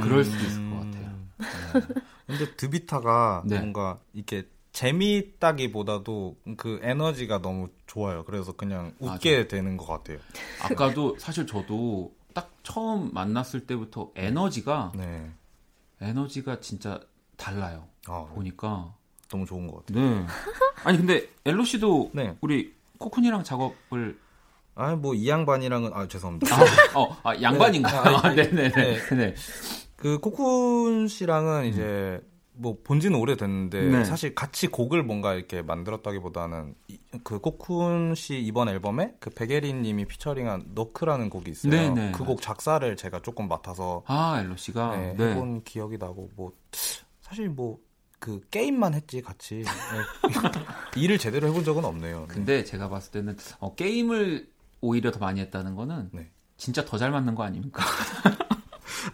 그럴 0.02 0.24
수도 0.24 0.44
있을 0.44 0.70
것 0.70 0.76
같아요. 0.80 2.04
음. 2.28 2.36
근데 2.38 2.54
드비타가 2.56 3.42
네. 3.46 3.58
뭔가 3.58 3.98
이렇게 4.12 4.46
재미있다기보다도 4.72 6.36
그 6.56 6.80
에너지가 6.82 7.40
너무 7.40 7.68
좋아요. 7.86 8.24
그래서 8.24 8.52
그냥 8.52 8.92
웃게 8.98 9.46
되는 9.46 9.76
것 9.76 9.86
같아요. 9.86 10.18
아까도 10.60 11.16
사실 11.18 11.46
저도 11.46 12.12
딱 12.34 12.50
처음 12.64 13.12
만났을 13.12 13.66
때부터 13.66 14.10
에너지가 14.16 14.92
네. 14.96 15.30
에너지가 16.00 16.60
진짜 16.60 17.00
달라요. 17.36 17.86
아, 18.08 18.26
보니까. 18.34 18.94
너무 19.28 19.46
좋은 19.46 19.66
것 19.68 19.86
같아요. 19.86 20.04
네. 20.04 20.26
아니 20.84 20.98
근데 20.98 21.28
엘로 21.44 21.64
씨도 21.64 22.10
네. 22.12 22.36
우리 22.40 22.74
코쿤이랑 22.98 23.44
작업을 23.44 24.18
아, 24.76 24.96
뭐이 24.96 25.28
양반이랑은 25.28 25.92
아 25.94 26.08
죄송합니다. 26.08 26.54
아, 26.54 26.98
어, 26.98 27.16
아 27.22 27.40
양반인가요? 27.40 28.02
네. 28.02 28.10
아, 28.16 28.20
아, 28.26 28.34
네네네. 28.34 28.70
네. 29.10 29.34
네. 30.04 30.18
그 30.18 30.18
코쿤 30.20 31.08
씨랑은 31.08 31.64
이제 31.66 32.20
뭐 32.56 32.76
본지는 32.84 33.18
오래됐는데 33.18 33.80
음. 33.80 33.90
네. 33.92 34.04
사실 34.04 34.34
같이 34.34 34.68
곡을 34.68 35.02
뭔가 35.02 35.34
이렇게 35.34 35.62
만들었다기보다는 35.62 36.74
이- 36.88 36.98
그 37.24 37.40
코쿤 37.40 38.14
씨 38.14 38.38
이번 38.38 38.68
앨범에 38.68 39.14
그 39.18 39.30
백예린 39.30 39.82
님이 39.82 40.04
피처링한 40.04 40.66
너크라는 40.74 41.30
곡이 41.30 41.50
있어요. 41.50 41.72
네, 41.72 41.88
네. 41.90 42.12
그곡 42.12 42.42
작사를 42.42 42.94
제가 42.96 43.22
조금 43.22 43.48
맡아서 43.48 44.02
아 44.06 44.40
엘로 44.40 44.56
씨가 44.56 44.96
네, 44.96 45.14
네. 45.16 45.30
해본 45.30 45.64
기억이 45.64 45.96
나고 45.98 46.30
뭐 46.36 46.52
사실 47.22 47.48
뭐 47.48 47.78
그 48.20 48.40
게임만 48.50 48.94
했지 48.94 49.20
같이 49.20 49.64
네. 49.64 49.70
일을 50.98 51.18
제대로 51.18 51.46
해본 51.48 51.62
적은 51.62 51.84
없네요. 51.84 52.20
네. 52.20 52.26
근데 52.26 52.64
제가 52.64 52.88
봤을 52.88 53.10
때는 53.12 53.36
어, 53.58 53.74
게임을 53.74 54.48
오히려 54.80 55.10
더 55.10 55.18
많이 55.18 55.40
했다는 55.40 55.74
거는 55.74 56.08
네. 56.12 56.30
진짜 56.56 56.86
더 56.86 56.96
잘 56.96 57.10
맞는 57.10 57.34
거 57.34 57.42
아닙니까? 57.42 57.84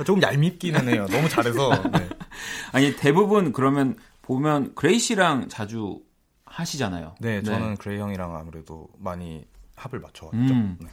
조금 0.04 0.22
얄밉기는 0.22 0.88
해요. 0.88 1.06
너무 1.10 1.28
잘해서. 1.28 1.70
네. 1.90 2.08
아니 2.72 2.96
대부분 2.96 3.52
그러면 3.52 3.96
보면 4.22 4.74
그레이 4.74 4.98
씨랑 4.98 5.48
자주 5.48 6.02
하시잖아요. 6.44 7.14
네, 7.20 7.42
저는 7.42 7.76
그레이 7.76 7.98
형이랑 7.98 8.36
아무래도 8.36 8.88
많이 8.98 9.46
합을 9.76 10.00
맞춰왔죠. 10.00 10.38
음. 10.38 10.76
네. 10.80 10.88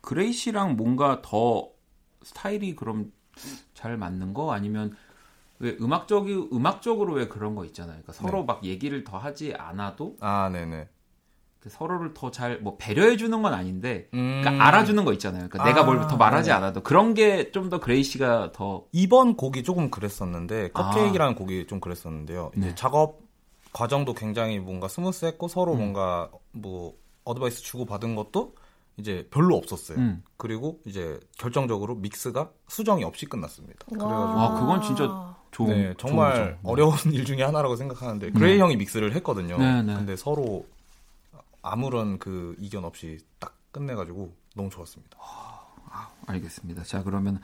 그레이 0.00 0.32
씨랑 0.32 0.76
뭔가 0.76 1.20
더 1.22 1.68
스타일이 2.22 2.76
그럼 2.76 3.12
잘 3.74 3.96
맞는 3.96 4.34
거 4.34 4.52
아니면 4.52 4.96
왜 5.58 5.76
음악적이 5.80 6.48
음악적으로 6.52 7.14
왜 7.14 7.28
그런 7.28 7.54
거 7.54 7.64
있잖아요. 7.64 8.00
그러니까 8.02 8.12
서로 8.12 8.40
네. 8.40 8.44
막 8.46 8.64
얘기를 8.64 9.04
더 9.04 9.18
하지 9.18 9.54
않아도 9.54 10.16
아, 10.20 10.48
네네. 10.52 10.88
그 11.60 11.68
서로를 11.70 12.14
더 12.14 12.30
잘 12.30 12.60
뭐 12.60 12.76
배려해 12.78 13.16
주는 13.16 13.42
건 13.42 13.52
아닌데 13.52 14.08
음, 14.14 14.40
그러니까 14.42 14.66
알아주는 14.66 15.04
거 15.04 15.12
있잖아요. 15.12 15.48
그러니까 15.48 15.62
아, 15.64 15.66
내가 15.66 15.84
뭘 15.84 16.06
더 16.08 16.16
말하지 16.16 16.50
네네. 16.50 16.56
않아도 16.56 16.82
그런 16.82 17.14
게 17.14 17.50
좀 17.52 17.68
더 17.68 17.80
그레이 17.80 18.02
씨가 18.04 18.52
더 18.52 18.84
이번 18.92 19.36
곡이 19.36 19.62
조금 19.64 19.90
그랬었는데 19.90 20.70
아. 20.74 20.90
컵케이크라는 20.90 21.34
곡이 21.34 21.66
좀 21.66 21.80
그랬었는데요. 21.80 22.52
이제 22.56 22.68
네. 22.68 22.74
작업 22.74 23.18
과정도 23.72 24.14
굉장히 24.14 24.58
뭔가 24.58 24.88
smooth했고 24.88 25.48
서로 25.48 25.72
음. 25.72 25.78
뭔가 25.78 26.30
뭐 26.52 26.94
advice 27.24 27.62
주고 27.62 27.84
받은 27.84 28.14
것도 28.14 28.54
이제 28.96 29.28
별로 29.30 29.56
없었어요. 29.56 29.98
음. 29.98 30.22
그리고 30.36 30.80
이제 30.86 31.20
결정적으로 31.38 31.94
mix가 31.96 32.50
수정이 32.68 33.04
없이 33.04 33.26
끝났습니다. 33.26 33.78
그래가지고 33.88 34.14
와, 34.20 34.58
그건 34.60 34.82
진짜 34.82 35.34
좋은 35.50 35.70
네, 35.70 35.94
정말 35.98 36.34
좋은 36.34 36.46
거죠. 36.46 36.58
어려운 36.64 36.94
일 37.12 37.24
중에 37.24 37.42
하나라고 37.42 37.76
생각하는데 37.76 38.30
그레이 38.30 38.58
형이 38.58 38.76
mix를 38.76 39.14
했거든요. 39.16 39.58
네, 39.58 39.82
네. 39.82 39.94
근데 39.94 40.16
서로 40.16 40.64
아무런 41.62 42.18
그 42.18 42.54
이견 42.58 42.84
없이 42.84 43.18
딱 43.38 43.56
끝내가지고 43.72 44.34
너무 44.54 44.70
좋았습니다. 44.70 45.18
알겠습니다. 46.26 46.82
자 46.84 47.02
그러면 47.02 47.40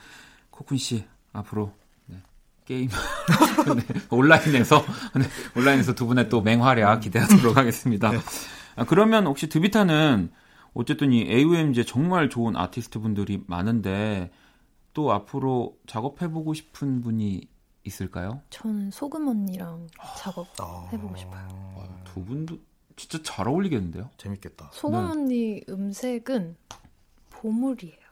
코쿤 0.51 0.77
씨 0.77 1.05
앞으로 1.33 1.73
네, 2.05 2.21
게임 2.65 2.89
네, 3.75 3.83
온라인에서 4.09 4.83
네, 5.15 5.25
온라인에서 5.59 5.93
두 5.95 6.05
분의 6.07 6.29
또 6.29 6.41
맹활약 6.41 7.01
기대하도록 7.01 7.57
하겠습니다. 7.57 8.11
아, 8.75 8.85
그러면 8.85 9.25
혹시 9.27 9.49
드비타는 9.49 10.31
어쨌든 10.73 11.11
이 11.13 11.21
AOMG에 11.21 11.85
정말 11.85 12.29
좋은 12.29 12.55
아티스트 12.55 12.99
분들이 12.99 13.41
많은데 13.47 14.31
또 14.93 15.11
앞으로 15.11 15.77
작업해보고 15.87 16.53
싶은 16.53 17.01
분이 17.01 17.47
있을까요? 17.85 18.41
저는 18.49 18.91
소금 18.91 19.27
언니랑 19.27 19.87
작업 20.17 20.47
아, 20.59 20.89
해보고 20.91 21.15
싶어요. 21.15 21.47
두 22.03 22.23
분도 22.23 22.57
진짜 22.95 23.19
잘 23.23 23.47
어울리겠는데요? 23.47 24.09
재밌겠다. 24.17 24.69
소금 24.73 24.99
네. 24.99 25.11
언니 25.11 25.63
음색은 25.69 26.55
보물이에요. 27.31 28.05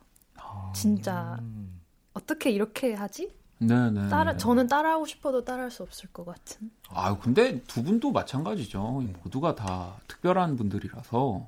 진짜 0.76 1.38
음. 1.42 1.82
어떻게 2.14 2.52
이렇게 2.52 2.94
하지? 2.94 3.32
네네. 3.60 4.10
따라 4.10 4.36
저는 4.36 4.68
따라하고 4.68 5.06
싶어도 5.06 5.44
따라할 5.44 5.72
수 5.72 5.84
없을 5.84 6.10
것 6.12 6.26
같은. 6.26 6.70
아 6.90 7.18
근데 7.18 7.62
두 7.62 7.82
분도 7.84 8.12
마찬가지죠. 8.12 9.04
모두가 9.24 9.56
다 9.56 9.96
특별한 10.08 10.58
분들이라서. 10.58 11.48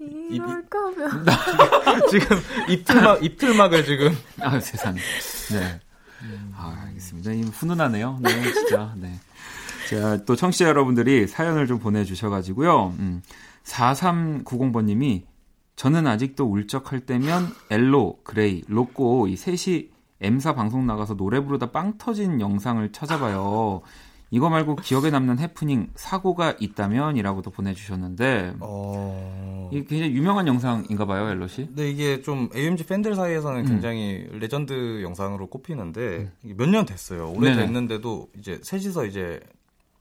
이럴 0.00 0.64
거면 0.68 1.24
지금 2.10 2.36
입틀막 2.68 3.24
입틀막을 3.24 3.84
지금 3.84 4.16
아 4.40 4.60
세상에. 4.60 5.00
네. 5.52 5.80
아 6.54 6.84
알겠습니다. 6.86 7.32
이 7.32 7.42
훈훈하네요. 7.42 8.18
네 8.20 8.52
진짜. 8.52 8.94
네. 8.96 9.18
자 9.88 10.18
또 10.26 10.36
청취자 10.36 10.66
여러분들이 10.66 11.26
사연을 11.26 11.66
좀 11.66 11.78
보내주셔가지고요. 11.78 12.94
음, 12.98 13.22
4390번님이 13.64 15.22
저는 15.76 16.06
아직도 16.06 16.44
울적할 16.44 17.00
때면 17.00 17.48
엘로, 17.70 18.18
그레이, 18.24 18.62
로꼬 18.66 19.28
이 19.28 19.36
셋이 19.36 19.90
M사 20.20 20.54
방송 20.54 20.86
나가서 20.86 21.14
노래 21.16 21.40
부르다 21.40 21.70
빵 21.70 21.96
터진 21.98 22.40
영상을 22.40 22.90
찾아봐요. 22.90 23.82
이거 24.30 24.50
말고 24.50 24.76
기억에 24.76 25.08
남는 25.10 25.38
해프닝 25.38 25.90
사고가 25.94 26.54
있다면이라고도 26.60 27.50
보내주셨는데 27.50 28.56
어. 28.60 29.70
이게 29.72 29.84
굉장히 29.84 30.12
유명한 30.12 30.46
영상인가 30.48 31.06
봐요, 31.06 31.30
엘로 31.30 31.46
씨. 31.46 31.64
근데 31.66 31.88
이게 31.90 32.20
좀 32.20 32.50
AOMG 32.54 32.84
팬들 32.86 33.14
사이에서는 33.14 33.60
음. 33.60 33.66
굉장히 33.66 34.26
레전드 34.32 35.02
영상으로 35.02 35.46
꼽히는데 35.46 36.30
몇 36.42 36.66
년 36.68 36.84
됐어요. 36.84 37.30
오래 37.30 37.50
네네. 37.52 37.66
됐는데도 37.66 38.28
이제 38.38 38.60
셋이서 38.62 39.06
이제 39.06 39.40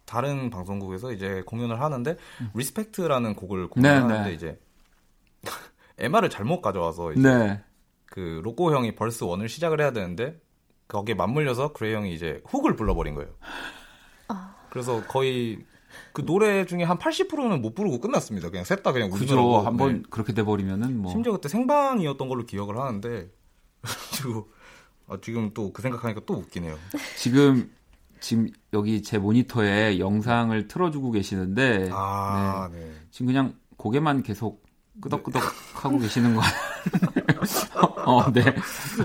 다른 0.08 0.50
방송국에서 0.50 1.12
이제 1.12 1.44
공연을 1.46 1.80
하는데 1.82 2.16
Respect라는 2.56 3.36
곡을 3.36 3.68
공연하는데 3.68 4.14
음. 4.16 4.24
네네. 4.24 4.34
이제 4.34 4.60
MR을 6.00 6.30
잘못 6.30 6.62
가져와서 6.62 7.12
이제 7.12 7.22
네. 7.22 7.62
그 8.06 8.42
로꼬 8.44 8.74
형이 8.74 8.96
verse 8.96 9.26
one을 9.26 9.50
시작을 9.50 9.82
해야 9.82 9.92
되는데 9.92 10.40
거기에 10.88 11.14
맞물려서 11.16 11.74
그레이 11.74 11.94
형이 11.94 12.14
이제 12.16 12.42
hook을 12.48 12.76
불러버린 12.78 13.16
거예요. 13.16 13.30
아. 14.30 14.56
그래서 14.70 15.04
거의 15.08 15.60
그 16.14 16.26
노래 16.26 16.66
중에 16.66 16.84
한 16.84 16.98
80%는 16.98 17.62
못 17.62 17.76
부르고 17.76 18.00
끝났습니다. 18.00 18.50
그냥 18.50 18.64
셋 18.64 18.82
다 18.84 18.94
그냥 18.94 19.10
그죠. 19.10 19.34
웃으라고. 19.36 19.60
한번 19.60 19.94
네. 19.98 20.04
그렇게 20.10 20.34
돼버리면은 20.34 20.98
뭐. 21.02 21.12
심지어 21.12 21.34
그때 21.34 21.50
생방이었던 21.50 22.28
걸로 22.30 22.46
기억을 22.46 22.78
하는데 22.78 23.30
그리고 24.24 24.50
아, 25.08 25.18
지금 25.22 25.54
또 25.54 25.72
그 25.74 25.82
생각하니까 25.82 26.22
또 26.26 26.36
웃기네요. 26.36 26.78
지금 27.18 27.72
지금 28.20 28.48
여기 28.74 29.02
제 29.04 29.18
모니터에 29.18 30.00
영상을 30.00 30.68
틀어주고 30.68 31.12
계시는데 31.12 31.90
아, 31.92 32.70
네. 32.72 32.92
지금 33.12 33.28
그냥 33.28 33.54
고개만 33.78 34.24
계속 34.24 34.64
끄덕끄덕 35.02 35.42
하고 35.84 36.00
계시는 36.00 36.36
거. 36.36 36.42
어, 38.06 38.32
네. 38.32 38.42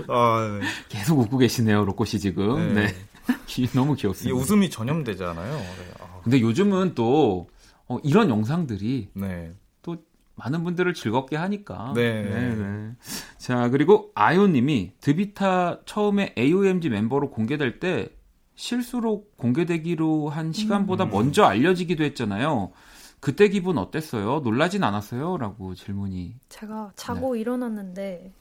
아, 0.07 0.57
네. 0.59 0.67
계속 0.89 1.19
웃고 1.19 1.37
계시네요, 1.37 1.85
로꼬 1.85 2.05
씨 2.05 2.19
지금. 2.19 2.73
네. 2.73 2.87
네. 2.87 2.95
기- 3.45 3.67
너무 3.73 3.95
귀엽습니다. 3.95 4.35
웃음이 4.37 4.69
전염되잖아요. 4.69 5.55
네. 5.57 5.67
아, 5.99 6.19
근데 6.23 6.41
요즘은 6.41 6.95
또 6.95 7.49
어, 7.87 7.97
이런 8.03 8.29
영상들이 8.29 9.09
네. 9.13 9.53
또 9.81 9.97
많은 10.35 10.63
분들을 10.63 10.93
즐겁게 10.93 11.35
하니까. 11.35 11.93
네. 11.95 12.23
네. 12.23 12.91
자, 13.37 13.69
그리고 13.69 14.11
아요님이 14.15 14.93
드비타 14.99 15.81
처음에 15.85 16.33
AOMG 16.37 16.89
멤버로 16.89 17.29
공개될 17.29 17.79
때 17.79 18.09
실수로 18.55 19.25
공개되기로 19.37 20.29
한 20.29 20.53
시간보다 20.53 21.05
음. 21.05 21.09
먼저 21.11 21.43
알려지기도 21.43 22.03
했잖아요. 22.03 22.71
그때 23.19 23.47
기분 23.47 23.77
어땠어요? 23.77 24.41
놀라진 24.41 24.83
않았어요? 24.83 25.37
라고 25.37 25.73
질문이. 25.75 26.35
제가 26.49 26.91
자고 26.95 27.35
일어났는데 27.35 28.31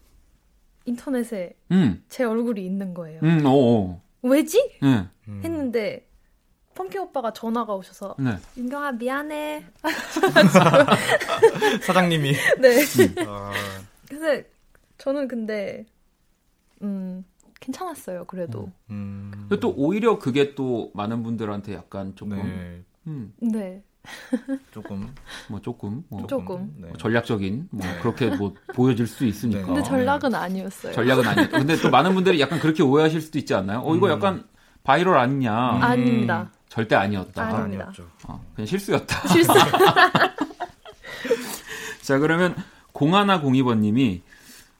인터넷에 0.84 1.54
음, 1.70 2.02
제 2.08 2.24
얼굴이 2.24 2.64
있는 2.64 2.92
거예요. 2.92 3.20
음, 3.22 3.46
어, 3.46 3.50
어. 3.54 4.02
왜지? 4.22 4.78
네, 4.82 5.06
음. 5.28 5.40
했는데 5.44 6.08
펌킨 6.74 7.00
오빠가 7.02 7.32
전화가 7.32 7.74
오셔서 7.74 8.16
네. 8.18 8.36
윤경아 8.56 8.92
미안해. 8.92 9.64
사장님이 11.82 12.32
네. 12.60 12.84
아, 13.26 13.52
근데 14.08 14.50
저는 14.98 15.28
근데 15.28 15.84
음 16.82 17.24
괜찮았어요. 17.62 18.24
그래도. 18.26 18.70
음, 18.90 19.30
근데 19.32 19.60
또 19.60 19.72
오히려 19.76 20.18
그게 20.18 20.54
또 20.54 20.90
많은 20.94 21.22
분들한테 21.22 21.74
약간 21.74 22.14
조금, 22.16 22.36
네. 22.36 22.82
음, 23.06 23.32
네. 23.40 23.82
조금 24.72 25.14
뭐 25.48 25.60
조금, 25.60 26.02
뭐 26.08 26.26
조금. 26.26 26.74
네. 26.76 26.92
전략적인, 26.98 27.68
뭐 27.70 27.86
네. 27.86 27.98
그렇게 28.00 28.34
뭐 28.34 28.52
보여질 28.74 29.06
수 29.06 29.24
있으니까. 29.24 29.60
네. 29.60 29.66
근데 29.66 29.82
전략은 29.82 30.34
아니었어요. 30.34 30.92
전략은 30.92 31.26
아니에요. 31.26 31.48
근데 31.50 31.76
또 31.76 31.88
많은 31.88 32.14
분들이 32.14 32.40
약간 32.40 32.58
그렇게 32.58 32.82
오해하실 32.82 33.20
수도 33.20 33.38
있지 33.38 33.54
않나요? 33.54 33.80
어, 33.84 33.94
이거 33.94 34.06
음. 34.06 34.12
약간 34.12 34.44
바이럴 34.82 35.16
아니냐. 35.16 35.54
아닙니다. 35.54 36.50
절대 36.68 36.96
아니었다. 36.96 37.44
아닙니다. 37.44 37.92
어, 38.26 38.44
그냥 38.54 38.66
실수였다. 38.66 39.28
실수. 39.28 39.52
자, 42.02 42.18
그러면 42.18 42.56
0102번님이 42.92 44.22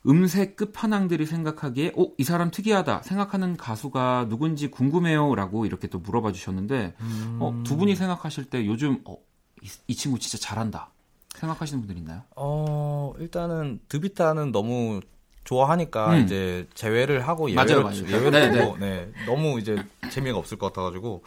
음색 0.07 0.57
끝판왕들이 0.57 1.27
생각하기에, 1.27 1.93
어, 1.97 2.07
이 2.19 2.25
사람 2.25 2.51
특이하다 2.51 3.03
생각하는 3.03 3.57
가수가 3.57 4.27
누군지 4.29 4.69
궁금해요. 4.69 5.35
라고 5.35 5.65
이렇게 5.67 5.87
또 5.87 5.99
물어봐 5.99 6.33
주셨는데, 6.33 6.95
어, 7.39 7.63
두 7.65 7.77
분이 7.77 7.95
생각하실 7.95 8.47
때 8.47 8.67
요즘, 8.67 9.01
어, 9.05 9.17
이, 9.63 9.69
이 9.87 9.95
친구 9.95 10.19
진짜 10.19 10.39
잘한다. 10.39 10.91
생각하시는 11.37 11.81
분들 11.81 11.97
있나요? 11.99 12.23
어, 12.37 13.15
일단은 13.19 13.81
드비타는 13.89 14.53
너무 14.53 15.01
좋아하니까 15.45 16.15
음. 16.17 16.25
이제 16.25 16.69
제외를 16.75 17.27
하고 17.27 17.49
맞아요, 17.51 17.69
예외를 17.71 17.83
맞아요. 17.83 18.07
예외를 18.09 18.31
네, 18.31 18.51
두고 18.61 18.77
네, 18.79 19.11
너무 19.27 19.59
이제 19.59 19.77
재미가 20.11 20.39
없을 20.39 20.57
것 20.59 20.73
같아가지고 20.73 21.25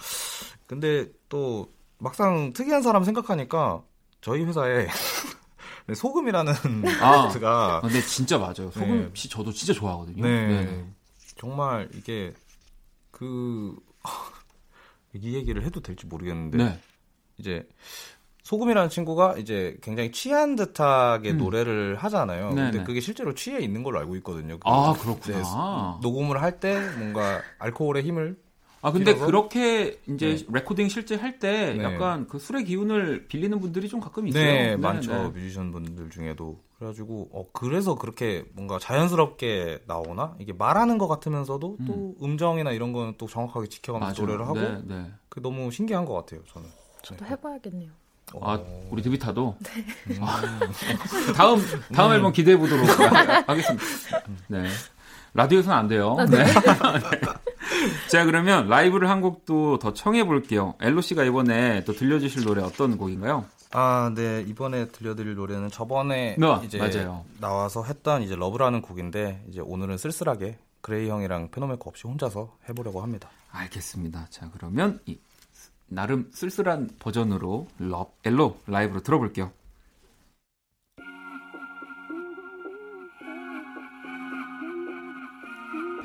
근데 0.68 1.08
또 1.28 1.70
막상 1.98 2.54
특이한 2.54 2.82
사람 2.82 3.04
생각하니까 3.04 3.82
저희 4.22 4.44
회사에 4.44 4.86
네, 4.86 4.88
소금이라는 5.94 6.54
아. 7.02 7.08
아티스트가 7.22 7.82
근데 7.82 8.02
진짜 8.02 8.38
맞아요. 8.38 8.72
소금 8.72 9.02
네. 9.06 9.10
씨 9.14 9.30
저도 9.30 9.52
진짜 9.52 9.74
좋아하거든요. 9.74 10.24
네. 10.24 10.86
정말 11.38 11.90
이게 11.94 12.34
그 13.12 13.76
이 15.14 15.34
얘기를 15.36 15.64
해도 15.64 15.80
될지 15.82 16.06
모르겠는데 16.06 16.58
네. 16.58 16.80
이제 17.38 17.68
소금이라는 18.44 18.90
친구가 18.90 19.38
이제 19.38 19.78
굉장히 19.82 20.12
취한 20.12 20.56
듯하게 20.56 21.32
음. 21.32 21.38
노래를 21.38 21.96
하잖아요. 21.98 22.50
근데 22.50 22.72
네네. 22.72 22.84
그게 22.84 23.00
실제로 23.02 23.34
취해 23.34 23.60
있는 23.60 23.82
걸로 23.82 24.00
알고 24.00 24.16
있거든요. 24.18 24.58
그 24.60 24.68
아, 24.70 24.94
그렇구나. 24.94 26.00
녹음을 26.02 26.42
할 26.42 26.60
때 26.60 26.80
뭔가 26.98 27.42
알코올의 27.60 28.04
힘을 28.04 28.38
아 28.86 28.92
근데 28.92 29.14
빌어서? 29.14 29.26
그렇게 29.26 30.00
이제 30.08 30.36
네. 30.36 30.46
레코딩 30.48 30.90
실제 30.90 31.16
할때 31.16 31.74
네. 31.74 31.84
약간 31.84 32.28
그 32.28 32.38
술의 32.38 32.66
기운을 32.66 33.26
빌리는 33.28 33.60
분들이 33.60 33.90
좀 33.90 34.00
가끔 34.00 34.28
있어요. 34.28 34.44
네, 34.44 34.78
많죠. 34.78 35.12
네. 35.12 35.30
뮤지션 35.30 35.72
분들 35.72 36.12
중에도. 36.12 36.60
그래가지고, 36.78 37.30
어, 37.34 37.46
그래서 37.52 37.96
그렇게 37.96 38.46
뭔가 38.54 38.78
자연스럽게 38.78 39.86
나오나? 39.88 40.36
이게 40.40 40.54
말하는 40.54 41.00
것 41.00 41.08
같으면서도 41.08 41.78
또 41.88 42.16
음정이나 42.22 42.74
이런 42.74 42.94
거는 42.94 43.16
또 43.18 43.26
정확하게 43.28 43.70
지켜가면서 43.70 44.22
맞아요. 44.22 44.38
노래를 44.38 44.48
하고, 44.48 44.84
네, 44.86 44.96
네. 44.96 45.12
그게 45.30 45.42
너무 45.42 45.72
신기한 45.72 46.06
것 46.06 46.14
같아요, 46.14 46.42
저는. 46.54 46.70
저도 47.02 47.26
해봐야겠네요. 47.26 47.90
아, 48.42 48.60
어. 48.60 48.88
우리 48.92 49.02
드비타도 49.02 49.56
음. 50.12 50.18
아, 50.22 50.42
다음 51.36 51.60
다음 51.94 52.12
앨범 52.12 52.32
기대해 52.34 52.56
보도록 52.58 52.86
하겠습니다. 53.50 53.84
네. 54.48 54.68
라디오에서는 55.34 55.76
안 55.76 55.88
돼요. 55.88 56.16
네. 56.30 56.44
네. 56.44 56.52
자, 58.10 58.26
그러면 58.26 58.68
라이브를 58.68 59.10
한 59.10 59.22
곡도 59.22 59.80
더 59.80 59.94
청해 59.94 60.26
볼게요. 60.26 60.76
엘로 60.80 61.02
씨가 61.02 61.24
이번에 61.24 61.84
또 61.86 61.94
들려주실 61.94 62.44
노래 62.44 62.62
어떤 62.62 62.98
곡인가요? 62.98 63.46
아, 63.72 64.12
네. 64.16 64.44
이번에 64.48 64.88
들려드릴 64.88 65.36
노래는 65.36 65.70
저번에 65.70 66.36
네, 66.38 66.60
이제 66.64 66.78
맞아요. 66.78 67.26
나와서 67.40 67.84
했던 67.84 68.22
이제 68.22 68.36
Love라는 68.36 68.82
곡인데, 68.82 69.44
이제 69.50 69.60
오늘은 69.60 69.98
쓸쓸하게 69.98 70.58
그레이 70.82 71.10
형이랑 71.10 71.50
페노메이커 71.52 71.90
없이 71.90 72.08
혼자서 72.08 72.56
해보려고 72.70 73.02
합니다. 73.02 73.30
알겠습니다. 73.52 74.28
자, 74.30 74.50
그러면 74.54 75.00
이 75.06 75.18
나름 75.88 76.30
쓸쓸한 76.32 76.92
버전으로 77.00 77.68
러, 77.80 78.08
엘로 78.24 78.60
라이브로 78.68 79.02
들어볼게요. 79.02 79.52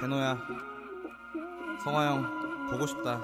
페노야, 0.01 0.39
성화 1.85 2.07
형 2.07 2.71
보고 2.71 2.87
싶다. 2.87 3.21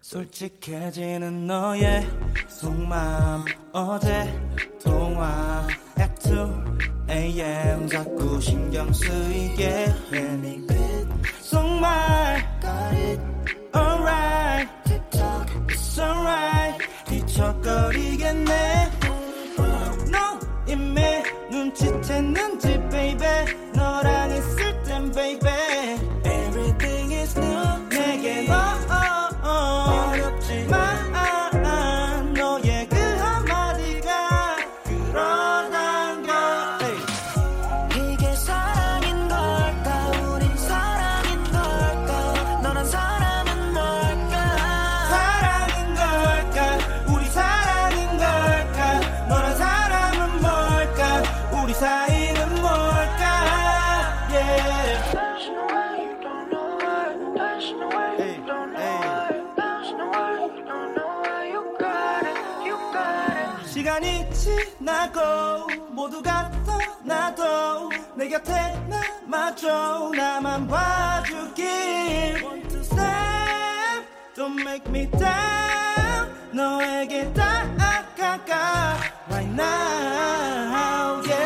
솔직해지는 0.00 1.46
너의 1.46 2.04
속마음 2.48 3.44
어제 3.72 4.34
통화 4.82 5.66
at 6.00 6.14
2am 6.20 7.90
자꾸 7.90 8.40
신경 8.40 8.90
쓰이게 8.92 9.68
해. 9.68 9.94
속말 11.40 12.42
alright. 13.74 14.68
It's 15.68 15.98
alright. 15.98 16.78
뒤척거리겠네. 17.06 18.90
너 20.10 20.38
이미 20.66 21.00
눈치챘는지 21.50 22.90
baby. 22.90 23.28
너랑 23.74 24.30
있을 24.30 24.82
땐 24.84 25.12
baby 25.12 25.69
곁에 68.30 68.52
남아줘 68.88 70.12
나만 70.14 70.68
봐주길 70.68 72.44
One, 72.44 72.62
two, 72.68 72.80
step 72.84 74.06
Don't 74.36 74.62
make 74.62 74.88
me 74.88 75.10
down 75.10 76.30
너에게 76.52 77.32
다가가 77.32 78.98
Right 79.28 79.50
now 79.52 81.22
yeah. 81.26 81.39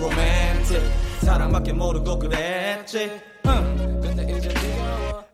로맨틱 0.00 0.82
사랑밖에 1.22 1.72
모르고 1.72 2.18
그랬지. 2.18 3.20
응. 3.46 4.02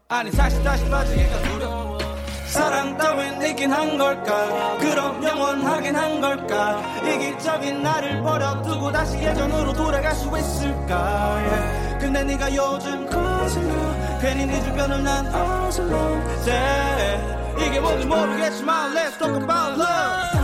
아니 0.08 0.30
사실 0.30 0.62
다시 0.62 0.88
빠지기가 0.88 1.38
두려워. 1.42 1.98
사랑 2.46 2.96
따윈 2.98 3.40
있긴 3.46 3.72
한 3.72 3.96
걸까? 3.96 4.76
그럼 4.78 5.24
영원하긴 5.24 5.96
한 5.96 6.20
걸까? 6.20 6.82
이기적인 7.02 7.82
나를 7.82 8.22
버려두고 8.22 8.92
다시 8.92 9.16
예전으로 9.16 9.72
돌아갈 9.72 10.14
수 10.14 10.26
있을까? 10.38 11.40
Yeah. 11.40 11.98
근데 11.98 12.24
네가 12.24 12.54
요즘 12.54 13.06
거슬러. 13.08 13.72
괜히 14.20 14.44
네 14.44 14.62
주변을 14.64 15.02
난 15.02 15.26
어슬러 15.34 15.96
yeah. 16.46 17.66
이게 17.66 17.80
뭔지 17.80 18.06
모르겠지만 18.06 18.94
Let's 18.94 19.18
talk 19.18 19.34
about 19.42 19.78
love 19.80 20.41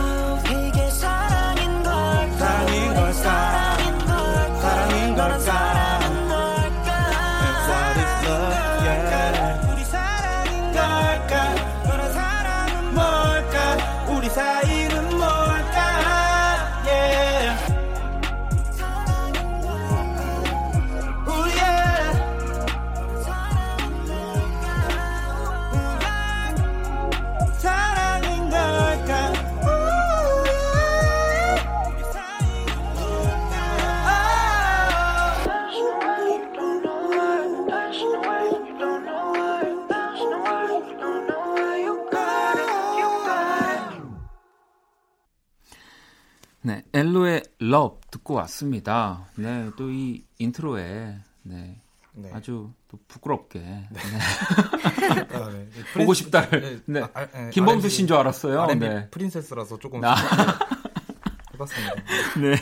엘로의 46.99 47.43
Love 47.61 47.99
듣고 48.11 48.33
왔습니다. 48.35 49.25
네, 49.35 49.69
또 49.77 49.89
이 49.89 50.23
intro에 50.39 51.15
네, 51.43 51.81
네. 52.13 52.29
아주 52.33 52.71
또 52.89 52.97
부끄럽게 53.07 53.59
네, 53.59 53.87
아, 55.33 55.49
네. 55.49 55.67
보고 55.95 56.13
싶다를 56.13 56.81
네, 56.85 57.01
아, 57.01 57.09
아, 57.13 57.25
네. 57.25 57.49
김범수 57.51 57.89
씨인 57.89 58.07
줄 58.07 58.17
알았어요. 58.17 58.61
R&B 58.61 58.79
네. 58.87 59.09
princess라서 59.09 59.79
조금 59.79 60.03
아. 60.03 60.15
해봤습니다. 61.53 61.95
네. 62.41 62.55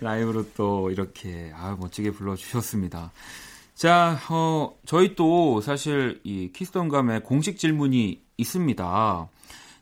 라이브로 0.00 0.52
또 0.54 0.90
이렇게 0.90 1.52
아 1.54 1.76
멋지게 1.78 2.12
불러주셨습니다. 2.12 3.12
자, 3.74 4.18
어, 4.30 4.76
저희 4.86 5.14
또 5.14 5.60
사실 5.60 6.20
이 6.24 6.50
키스톤감에 6.52 7.20
공식 7.20 7.58
질문이 7.58 8.22
있습니다. 8.36 9.28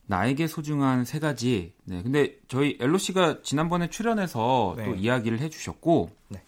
나에게 0.07 0.47
소중한 0.47 1.05
세 1.05 1.19
가지. 1.19 1.73
네, 1.85 2.03
근데 2.03 2.39
저희 2.49 2.79
엘로 2.81 2.99
씨가 2.99 3.43
지난번에 3.43 3.91
출연해서 3.91 4.75
네. 4.77 4.85
또 4.85 4.95
이야기를 4.95 5.41
해주셨고, 5.41 6.11
네. 6.29 6.43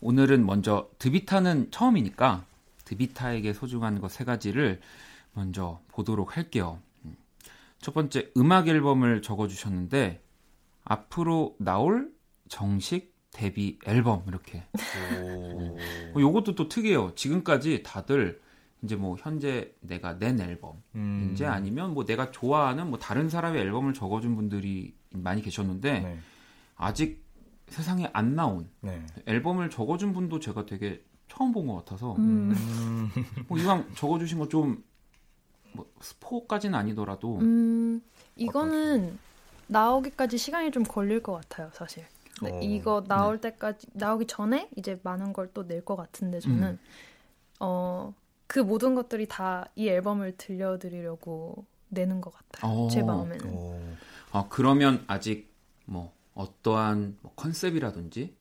오늘은 0.00 0.44
먼저 0.44 0.88
드비타는 0.98 1.70
처음이니까 1.70 2.44
드비타에게 2.84 3.52
소중한 3.52 4.00
것 4.00 4.08
세 4.10 4.24
가지를 4.24 4.80
먼저 5.32 5.80
보도록 5.88 6.36
할게요. 6.36 6.80
음. 7.04 7.16
첫 7.80 7.94
번째 7.94 8.30
음악 8.36 8.68
앨범을 8.68 9.22
적어주셨는데 9.22 10.22
앞으로 10.84 11.54
나올 11.58 12.10
정식 12.48 13.14
데뷔 13.32 13.78
앨범 13.86 14.22
이렇게. 14.28 14.64
오. 15.20 15.76
어, 16.14 16.20
요것도 16.20 16.54
또 16.54 16.68
특이해요. 16.68 17.12
지금까지 17.16 17.82
다들 17.82 18.40
이제 18.82 18.94
뭐 18.96 19.16
현재 19.18 19.74
내가 19.80 20.18
낸 20.18 20.40
앨범 20.40 20.82
음. 20.94 21.30
이제 21.32 21.46
아니면 21.46 21.94
뭐 21.94 22.04
내가 22.04 22.30
좋아하는 22.30 22.88
뭐 22.90 22.98
다른 22.98 23.28
사람의 23.28 23.60
앨범을 23.62 23.94
적어준 23.94 24.36
분들이 24.36 24.94
많이 25.10 25.42
계셨는데 25.42 26.00
네. 26.00 26.18
아직 26.76 27.24
세상에 27.68 28.08
안 28.12 28.34
나온 28.36 28.68
네. 28.80 29.04
앨범을 29.26 29.70
적어준 29.70 30.12
분도 30.12 30.38
제가 30.40 30.66
되게 30.66 31.02
처음 31.28 31.52
본 31.52 31.66
것 31.66 31.74
같아서 31.76 32.14
음, 32.16 32.52
음. 32.54 33.10
뭐 33.48 33.58
이왕 33.58 33.92
적어주신 33.94 34.38
거 34.38 34.48
좀 34.48 34.82
뭐 35.72 35.84
스포까지는 36.00 36.74
아니더라도 36.78 37.36
음, 37.40 38.00
이거는 38.36 39.18
나오기까지 39.66 40.38
시간이 40.38 40.70
좀 40.70 40.84
걸릴 40.84 41.22
것 41.22 41.34
같아요, 41.34 41.68
사실. 41.74 42.02
근데 42.38 42.54
어, 42.56 42.60
이거 42.62 43.04
나올 43.06 43.38
때까지 43.42 43.86
나오기 43.92 44.26
전에 44.26 44.70
이제 44.76 44.98
많은 45.02 45.34
걸 45.34 45.52
또 45.52 45.64
낼 45.64 45.84
것 45.84 45.96
같은데 45.96 46.40
저는 46.40 46.62
음. 46.62 46.78
어 47.60 48.14
그 48.46 48.58
모든 48.60 48.94
것들이 48.94 49.26
다 49.26 49.66
이 49.74 49.88
앨범을 49.88 50.36
들려드리려고 50.36 51.64
내는 51.88 52.20
것 52.20 52.32
같아요. 52.34 52.70
어. 52.72 52.88
제 52.88 53.02
마음에는. 53.02 53.46
오. 53.54 53.80
아 54.32 54.44
그러면 54.48 55.04
아직 55.06 55.52
뭐 55.84 56.12
어떠한 56.34 57.18
뭐 57.22 57.32
컨셉이라든지 57.36 58.34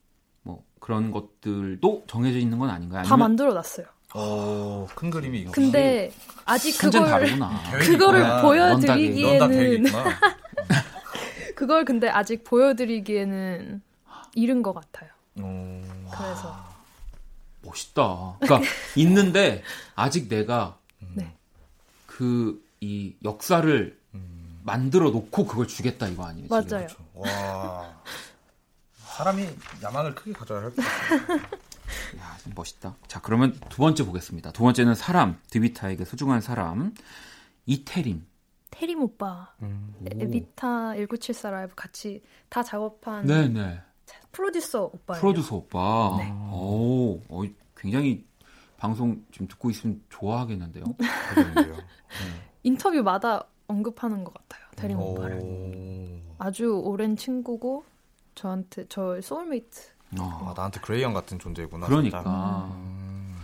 뭐 0.43 0.63
그런 0.79 1.11
것들도 1.11 2.03
정해져 2.07 2.37
있는 2.39 2.57
건 2.59 2.69
아닌가요? 2.69 3.03
다 3.03 3.13
아니면 3.13 3.29
만들어놨어요. 3.29 3.85
오, 4.15 4.87
큰 4.95 5.09
그림이 5.09 5.41
이거. 5.41 5.51
근데 5.51 6.11
아직 6.45 6.77
그걸. 6.77 7.25
그거를. 7.85 8.41
보여드리기에는 8.41 9.85
있구나. 9.85 10.03
그걸 11.55 11.85
근데 11.85 12.09
아직 12.09 12.43
보여드리기에는 12.43 13.81
이른 14.35 14.61
것 14.61 14.73
같아요. 14.73 15.09
오. 15.39 15.81
그래서 16.11 16.74
멋있다. 17.75 18.37
그러니까 18.39 18.69
있는데 18.95 19.63
아직 19.95 20.29
내가 20.29 20.77
네. 21.13 21.35
그이 22.07 23.15
역사를 23.23 23.99
음. 24.13 24.59
만들어 24.63 25.11
놓고 25.11 25.45
그걸 25.45 25.67
주겠다 25.67 26.07
이거 26.07 26.25
아니에요? 26.25 26.47
맞아요. 26.49 26.65
그렇죠. 26.67 26.97
와. 27.13 27.93
사람이 28.97 29.47
야망을 29.83 30.15
크게 30.15 30.33
가져야 30.33 30.61
할 30.63 30.71
것 30.71 30.83
같아요. 30.83 31.37
야, 32.19 32.37
좀 32.43 32.53
멋있다. 32.55 32.95
자, 33.07 33.21
그러면 33.21 33.57
두 33.69 33.77
번째 33.77 34.05
보겠습니다. 34.05 34.51
두 34.51 34.63
번째는 34.63 34.95
사람, 34.95 35.39
드비타에게 35.49 36.03
소중한 36.05 36.41
사람, 36.41 36.93
이태림. 37.65 38.25
태림 38.71 39.01
오빠, 39.01 39.53
음. 39.61 39.93
에비타 40.05 40.95
1974 40.95 41.49
라이브 41.51 41.75
같이 41.75 42.21
다 42.49 42.61
작업한 42.63 43.25
네네. 43.25 43.79
프로듀서 44.33 44.89
오빠예요. 44.93 45.21
프로듀서 45.21 45.55
오빠. 45.55 46.15
네. 46.17 46.29
오, 46.51 47.21
어, 47.29 47.43
굉장히 47.75 48.25
방송 48.77 49.25
지금 49.31 49.47
듣고 49.47 49.69
있으면 49.69 50.01
좋아하겠는데요. 50.09 50.83
그러게요. 51.33 51.77
인터뷰마다 52.63 53.45
언급하는 53.67 54.23
것 54.23 54.33
같아요. 54.33 54.97
오. 54.97 55.11
오빠를. 55.11 56.21
아주 56.37 56.81
오랜 56.83 57.15
친구고 57.15 57.85
저한테 58.35 58.85
저 58.89 59.19
소울메이트. 59.21 59.95
어, 60.19 60.23
아, 60.23 60.53
나한테 60.55 60.79
그레이 60.81 61.03
형 61.03 61.13
같은 61.13 61.39
존재구나. 61.39 61.87
그러니까. 61.87 62.69
음. 62.73 63.35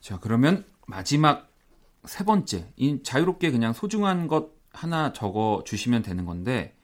자, 0.00 0.18
그러면 0.20 0.64
마지막 0.86 1.48
세 2.04 2.24
번째. 2.24 2.70
이 2.76 3.02
자유롭게 3.02 3.50
그냥 3.50 3.72
소중한 3.72 4.28
것 4.28 4.50
하나 4.70 5.12
적어 5.12 5.62
주시면 5.64 6.02
되는 6.02 6.26
건데, 6.26 6.76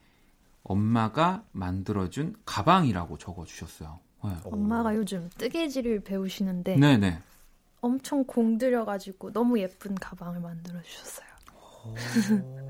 엄마가 0.63 1.43
만들어준 1.51 2.37
가방이라고 2.45 3.17
적어 3.17 3.45
주셨어요. 3.45 3.99
네. 4.23 4.31
엄마가 4.43 4.95
요즘 4.95 5.29
뜨개질을 5.37 6.01
배우시는데 6.01 6.75
네네. 6.77 7.19
엄청 7.81 8.23
공들여가지고 8.23 9.33
너무 9.33 9.59
예쁜 9.59 9.95
가방을 9.95 10.39
만들어 10.39 10.81
주셨어요. 10.81 11.27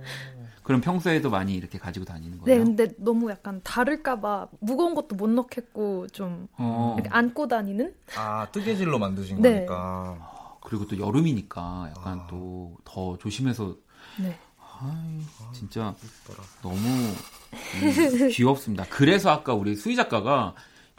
그럼 0.64 0.80
평소에도 0.80 1.30
많이 1.30 1.54
이렇게 1.56 1.78
가지고 1.78 2.06
다니는 2.06 2.38
네, 2.46 2.56
거예요? 2.56 2.64
근데 2.64 2.88
너무 2.98 3.30
약간 3.30 3.60
다를까봐 3.64 4.48
무거운 4.60 4.96
것도 4.96 5.16
못 5.16 5.30
넣겠고 5.30 6.08
좀 6.10 6.48
어, 6.54 6.96
이렇게 6.98 7.10
안고 7.10 7.48
다니는? 7.48 7.94
아, 8.16 8.48
뜨개질로 8.52 9.00
만드신 9.00 9.42
네. 9.42 9.66
거니까. 9.66 10.58
그리고 10.64 10.86
또 10.88 10.98
여름이니까 10.98 11.92
약간 11.98 12.20
아. 12.20 12.28
또더 12.28 13.18
조심해서 13.18 13.76
네. 14.22 14.38
아이, 14.80 15.20
진짜 15.54 15.94
이뻐라. 16.24 16.44
너무 16.62 16.78
음, 16.78 18.30
귀엽습니다. 18.30 18.86
그래서 18.90 19.30
아까 19.32 19.54
우리 19.54 19.76
수희 19.76 19.96
작가가 19.96 20.54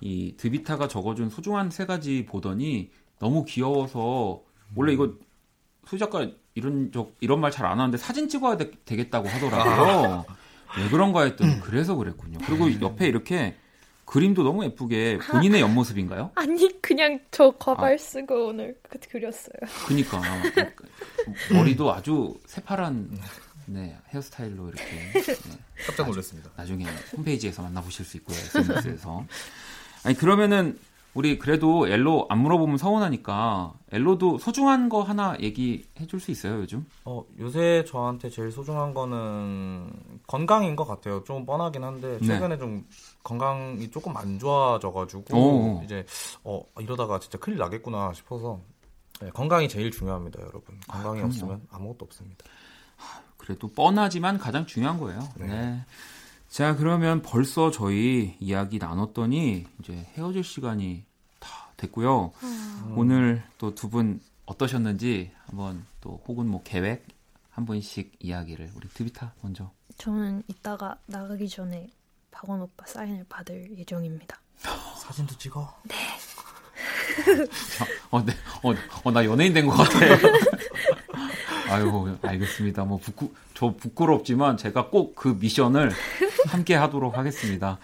이 0.05 0.35
드비타가 0.37 0.89
적어준 0.89 1.31
소중한 1.31 1.71
세 1.71 1.87
가지 1.87 2.27
보더니 2.27 2.91
너무 3.21 3.45
귀여워서 3.45 4.43
원래 4.75 4.93
이거 4.93 5.13
수희 5.87 5.99
작가 6.01 6.29
이런 6.55 6.91
적 6.91 7.15
이런 7.21 7.41
말 7.41 7.53
잘 7.53 7.67
안 7.67 7.79
하는데 7.79 7.97
사진 7.97 8.29
찍어야 8.29 8.57
되, 8.57 8.69
겠다고 8.85 9.29
하더라고요. 9.29 10.25
왜 10.79 10.89
그런가 10.91 11.23
했더니 11.23 11.61
그래서 11.61 11.95
그랬군요. 11.95 12.39
그리고 12.45 12.69
옆에 12.81 13.07
이렇게 13.07 13.55
그림도 14.05 14.43
너무 14.43 14.65
예쁘게 14.65 15.19
본인의 15.19 15.61
옆모습인가요? 15.61 16.33
아니 16.35 16.81
그냥 16.83 17.21
저 17.31 17.49
아. 17.49 17.57
가발 17.57 17.97
쓰고 17.97 18.49
오늘 18.49 18.77
그- 18.83 18.99
그렸어요. 19.09 19.55
그니까 19.87 20.21
머리도 21.53 21.95
아주 21.95 22.35
새파란 22.47 23.09
네, 23.67 23.97
헤어스타일로 24.09 24.69
이렇게 24.71 24.85
네, 24.85 25.59
깜짝 25.87 26.09
놀랐습니다. 26.09 26.51
나중에 26.57 26.85
홈페이지에서 27.17 27.63
만나보실 27.63 28.05
수 28.05 28.17
있고요. 28.17 28.37
SNS에서. 28.37 29.25
아니 30.05 30.17
그러면은 30.17 30.79
우리 31.15 31.39
그래도 31.39 31.87
엘로 31.87 32.27
안 32.31 32.39
물어보면 32.39 32.79
서운하니까 32.79 33.75
엘로도 33.93 34.39
소중한 34.39 34.89
거 34.89 35.03
하나 35.03 35.37
얘기해 35.41 36.07
줄 36.09 36.19
수 36.21 36.31
있어요 36.31 36.61
요즘? 36.61 36.87
어, 37.05 37.23
요새 37.39 37.85
저한테 37.87 38.31
제일 38.31 38.51
소중한 38.51 38.95
거는 38.95 39.93
건강인 40.27 40.75
것 40.75 40.87
같아요. 40.87 41.23
좀 41.25 41.45
뻔하긴 41.45 41.85
한데 41.85 42.19
네. 42.21 42.27
최근에 42.27 42.57
좀 42.57 42.87
건강이 43.23 43.91
조금 43.91 44.17
안 44.17 44.39
좋아져가지고 44.39 45.37
오. 45.37 45.83
이제 45.85 46.07
어 46.45 46.63
이러다가 46.81 47.19
진짜 47.21 47.37
큰일 47.39 47.59
나겠구나 47.59 48.13
싶어서 48.15 48.61
네, 49.21 49.29
건강이 49.31 49.69
제일 49.69 49.91
중요합니다, 49.91 50.41
여러분. 50.41 50.81
건강이 50.89 51.17
그럼요. 51.19 51.27
없으면 51.27 51.61
아무것도 51.71 52.07
없습니다. 52.07 52.45
그래도 53.37 53.69
뻔하지만 53.69 54.39
가장 54.39 54.65
중요한 54.67 54.99
거예요. 54.99 55.21
네. 55.37 55.47
네. 55.47 55.85
자 56.53 56.77
그러면 56.77 57.23
벌써 57.23 57.71
저희 57.71 58.37
이야기 58.39 58.77
나눴더니 58.79 59.67
이제 59.81 59.93
헤어질 60.15 60.45
시간이 60.45 61.03
다 61.41 61.71
됐고요. 61.79 62.33
오늘 62.95 63.43
또 63.57 63.75
두 63.75 63.89
분 63.89 64.21
어떠셨는지 64.45 65.31
한번 65.47 65.87
또 66.03 66.23
혹은 66.29 66.47
뭐 66.47 66.63
계획 66.63 67.07
한 67.51 67.65
분씩 67.65 68.13
이야기를 68.21 68.71
우리 68.75 68.87
드비타 68.91 69.33
먼저. 69.41 69.71
저는 69.97 70.43
이따가 70.47 70.99
나가기 71.07 71.49
전에 71.49 71.89
박원 72.31 72.61
오빠 72.61 72.85
사인을 72.87 73.25
받을 73.31 73.79
예정입니다. 73.79 74.39
사진도 74.99 75.35
찍어. 75.39 75.61
어, 78.11 78.23
네. 78.25 78.33
어, 78.63 78.75
어, 79.05 79.11
나 79.11 79.25
연예인 79.25 79.55
된 79.55 79.67
것 79.67 79.73
같아. 79.73 79.99
아유, 81.73 82.17
알겠습니다. 82.23 82.85
뭐, 82.85 82.99
부끄, 82.99 83.29
저 83.55 83.75
부끄럽지만 83.75 84.57
제가 84.57 84.89
꼭 84.89 85.15
그 85.15 85.37
미션을 85.41 85.91
함께 86.49 86.75
하도록 86.75 87.17
하겠습니다. 87.17 87.79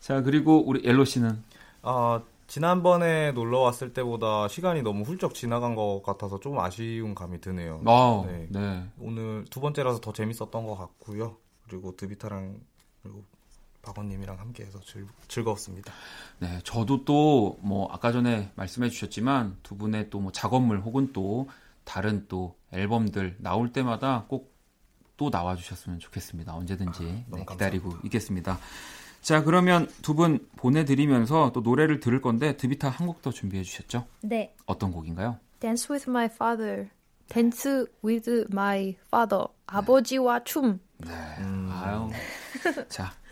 자, 0.00 0.22
그리고 0.22 0.62
우리 0.66 0.82
엘로 0.88 1.04
씨는. 1.04 1.42
아 1.82 2.20
지난번에 2.46 3.32
놀러 3.32 3.60
왔을 3.60 3.92
때보다 3.92 4.48
시간이 4.48 4.82
너무 4.82 5.02
훌쩍 5.04 5.34
지나간 5.34 5.74
것 5.74 6.02
같아서 6.04 6.38
조금 6.40 6.58
아쉬운 6.60 7.14
감이 7.14 7.40
드네요. 7.40 7.82
아, 7.86 8.22
네. 8.26 8.46
네. 8.50 8.84
오늘 9.00 9.44
두 9.50 9.60
번째라서 9.60 10.00
더 10.00 10.12
재밌었던 10.12 10.50
것 10.66 10.76
같고요. 10.76 11.36
그리고 11.68 11.96
드비타랑 11.96 12.54
그리고 13.02 13.22
박원님이랑 13.82 14.38
함께해서 14.38 14.78
즐, 14.80 15.06
즐거웠습니다. 15.28 15.92
네, 16.38 16.58
저도 16.64 17.04
또 17.04 17.56
뭐 17.60 17.88
아까 17.92 18.12
전에 18.12 18.50
말씀해 18.56 18.88
주셨지만 18.90 19.56
두 19.62 19.76
분의 19.76 20.10
또 20.10 20.20
뭐 20.20 20.32
작업물 20.32 20.80
혹은 20.80 21.12
또 21.12 21.48
다른 21.84 22.24
또 22.28 22.54
앨범들 22.74 23.36
나올 23.38 23.72
때마다 23.72 24.24
꼭 24.28 24.52
또 25.16 25.30
나와 25.30 25.54
주셨으면 25.54 26.00
좋겠습니다. 26.00 26.52
언제든지 26.56 27.26
너무 27.28 27.44
네, 27.44 27.46
기다리고 27.52 27.94
있겠습니다. 28.02 28.58
자, 29.22 29.44
그러면 29.44 29.88
두 30.02 30.14
분 30.16 30.44
보내드리면서 30.56 31.52
또 31.52 31.60
노래를 31.60 32.00
들을 32.00 32.20
건데 32.20 32.56
드비타 32.56 32.88
한 32.88 33.06
곡 33.06 33.22
더 33.22 33.30
준비해 33.30 33.62
주셨죠? 33.62 34.08
네. 34.22 34.56
어떤 34.66 34.90
곡인가요? 34.90 35.38
Dance 35.60 35.86
with 35.88 36.10
my 36.10 36.24
father. 36.26 36.88
Dance 37.28 37.86
with 38.04 38.28
my 38.50 38.96
father. 39.06 39.46
아버지와 39.66 40.42
춤. 40.42 40.80
네. 40.98 41.12
아유. 41.70 42.10
자, 42.88 43.12
저 43.12 43.23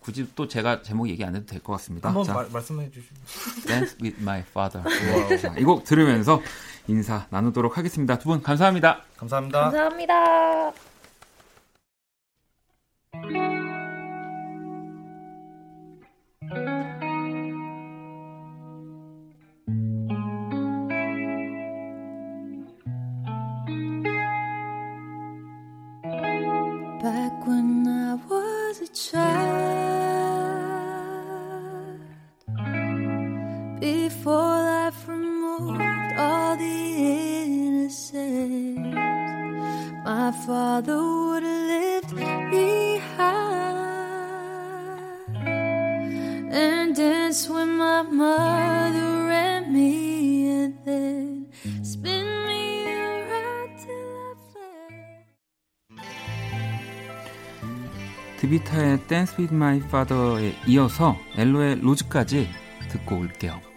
굳이 0.00 0.28
또 0.34 0.48
제가 0.48 0.82
제목 0.82 1.08
얘기 1.08 1.24
안 1.24 1.34
해도 1.36 1.46
될 1.46 1.60
것 1.62 1.72
같습니다. 1.74 2.08
한번 2.08 2.24
자, 2.24 2.34
말- 2.34 2.48
말씀해 2.52 2.90
주시면 2.90 3.22
Dance 3.66 3.96
with 4.02 4.20
my 4.22 4.40
father. 4.40 4.82
자, 5.40 5.54
이곡 5.58 5.84
들으면서 5.84 6.40
인사 6.88 7.26
나누도록 7.30 7.78
하겠습니다. 7.78 8.18
두 8.18 8.28
분 8.28 8.42
감사합니다. 8.42 9.02
감사합니다. 9.16 9.60
감사합니다. 9.70 10.72
Back 13.12 13.81
드비타의 58.52 58.98
Dance 59.08 59.36
with 59.38 59.54
my 59.54 59.78
father에 59.78 60.54
이어서 60.66 61.16
엘로의 61.36 61.80
로즈까지 61.80 62.48
듣고 62.90 63.18
올게요. 63.18 63.71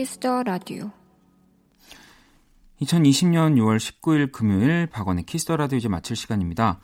키스 0.00 0.28
더 0.28 0.44
라디오 0.44 0.90
2020년 2.80 3.56
6월 3.56 3.76
19일 3.76 4.32
금요일 4.32 4.86
박원의 4.86 5.26
키스 5.26 5.46
더 5.46 5.58
라디오 5.58 5.76
이제 5.76 5.88
마칠 5.88 6.16
시간입니다. 6.16 6.80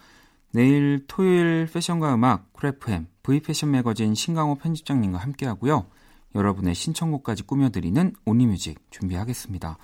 내일 0.53 1.07
토요일 1.09 1.67
패션과 1.73 2.15
음악 2.15 2.53
크래프햄 2.53 3.07
V 3.23 3.41
패션 3.41 3.71
매거진 3.71 4.15
신강호 4.15 4.57
편집장님과 4.57 5.17
함께 5.17 5.47
하고요. 5.47 5.87
여러분의 6.35 6.75
신청곡까지 6.75 7.45
꾸며드리는 7.45 8.13
only 8.27 8.53
music 8.53 8.85
준비하겠습니다. 8.91 9.79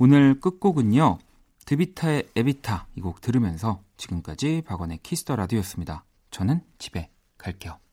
오늘 0.00 0.40
끝곡은요. 0.40 1.18
드비타의 1.66 2.30
에비타 2.34 2.88
이 2.96 3.00
곡 3.02 3.20
들으면서 3.20 3.84
지금까지 3.98 4.64
박원의 4.66 4.98
키스 5.04 5.24
더 5.24 5.36
라디오였습니다. 5.36 6.04
저는 6.32 6.60
집에 6.78 7.08
갈게요. 7.38 7.83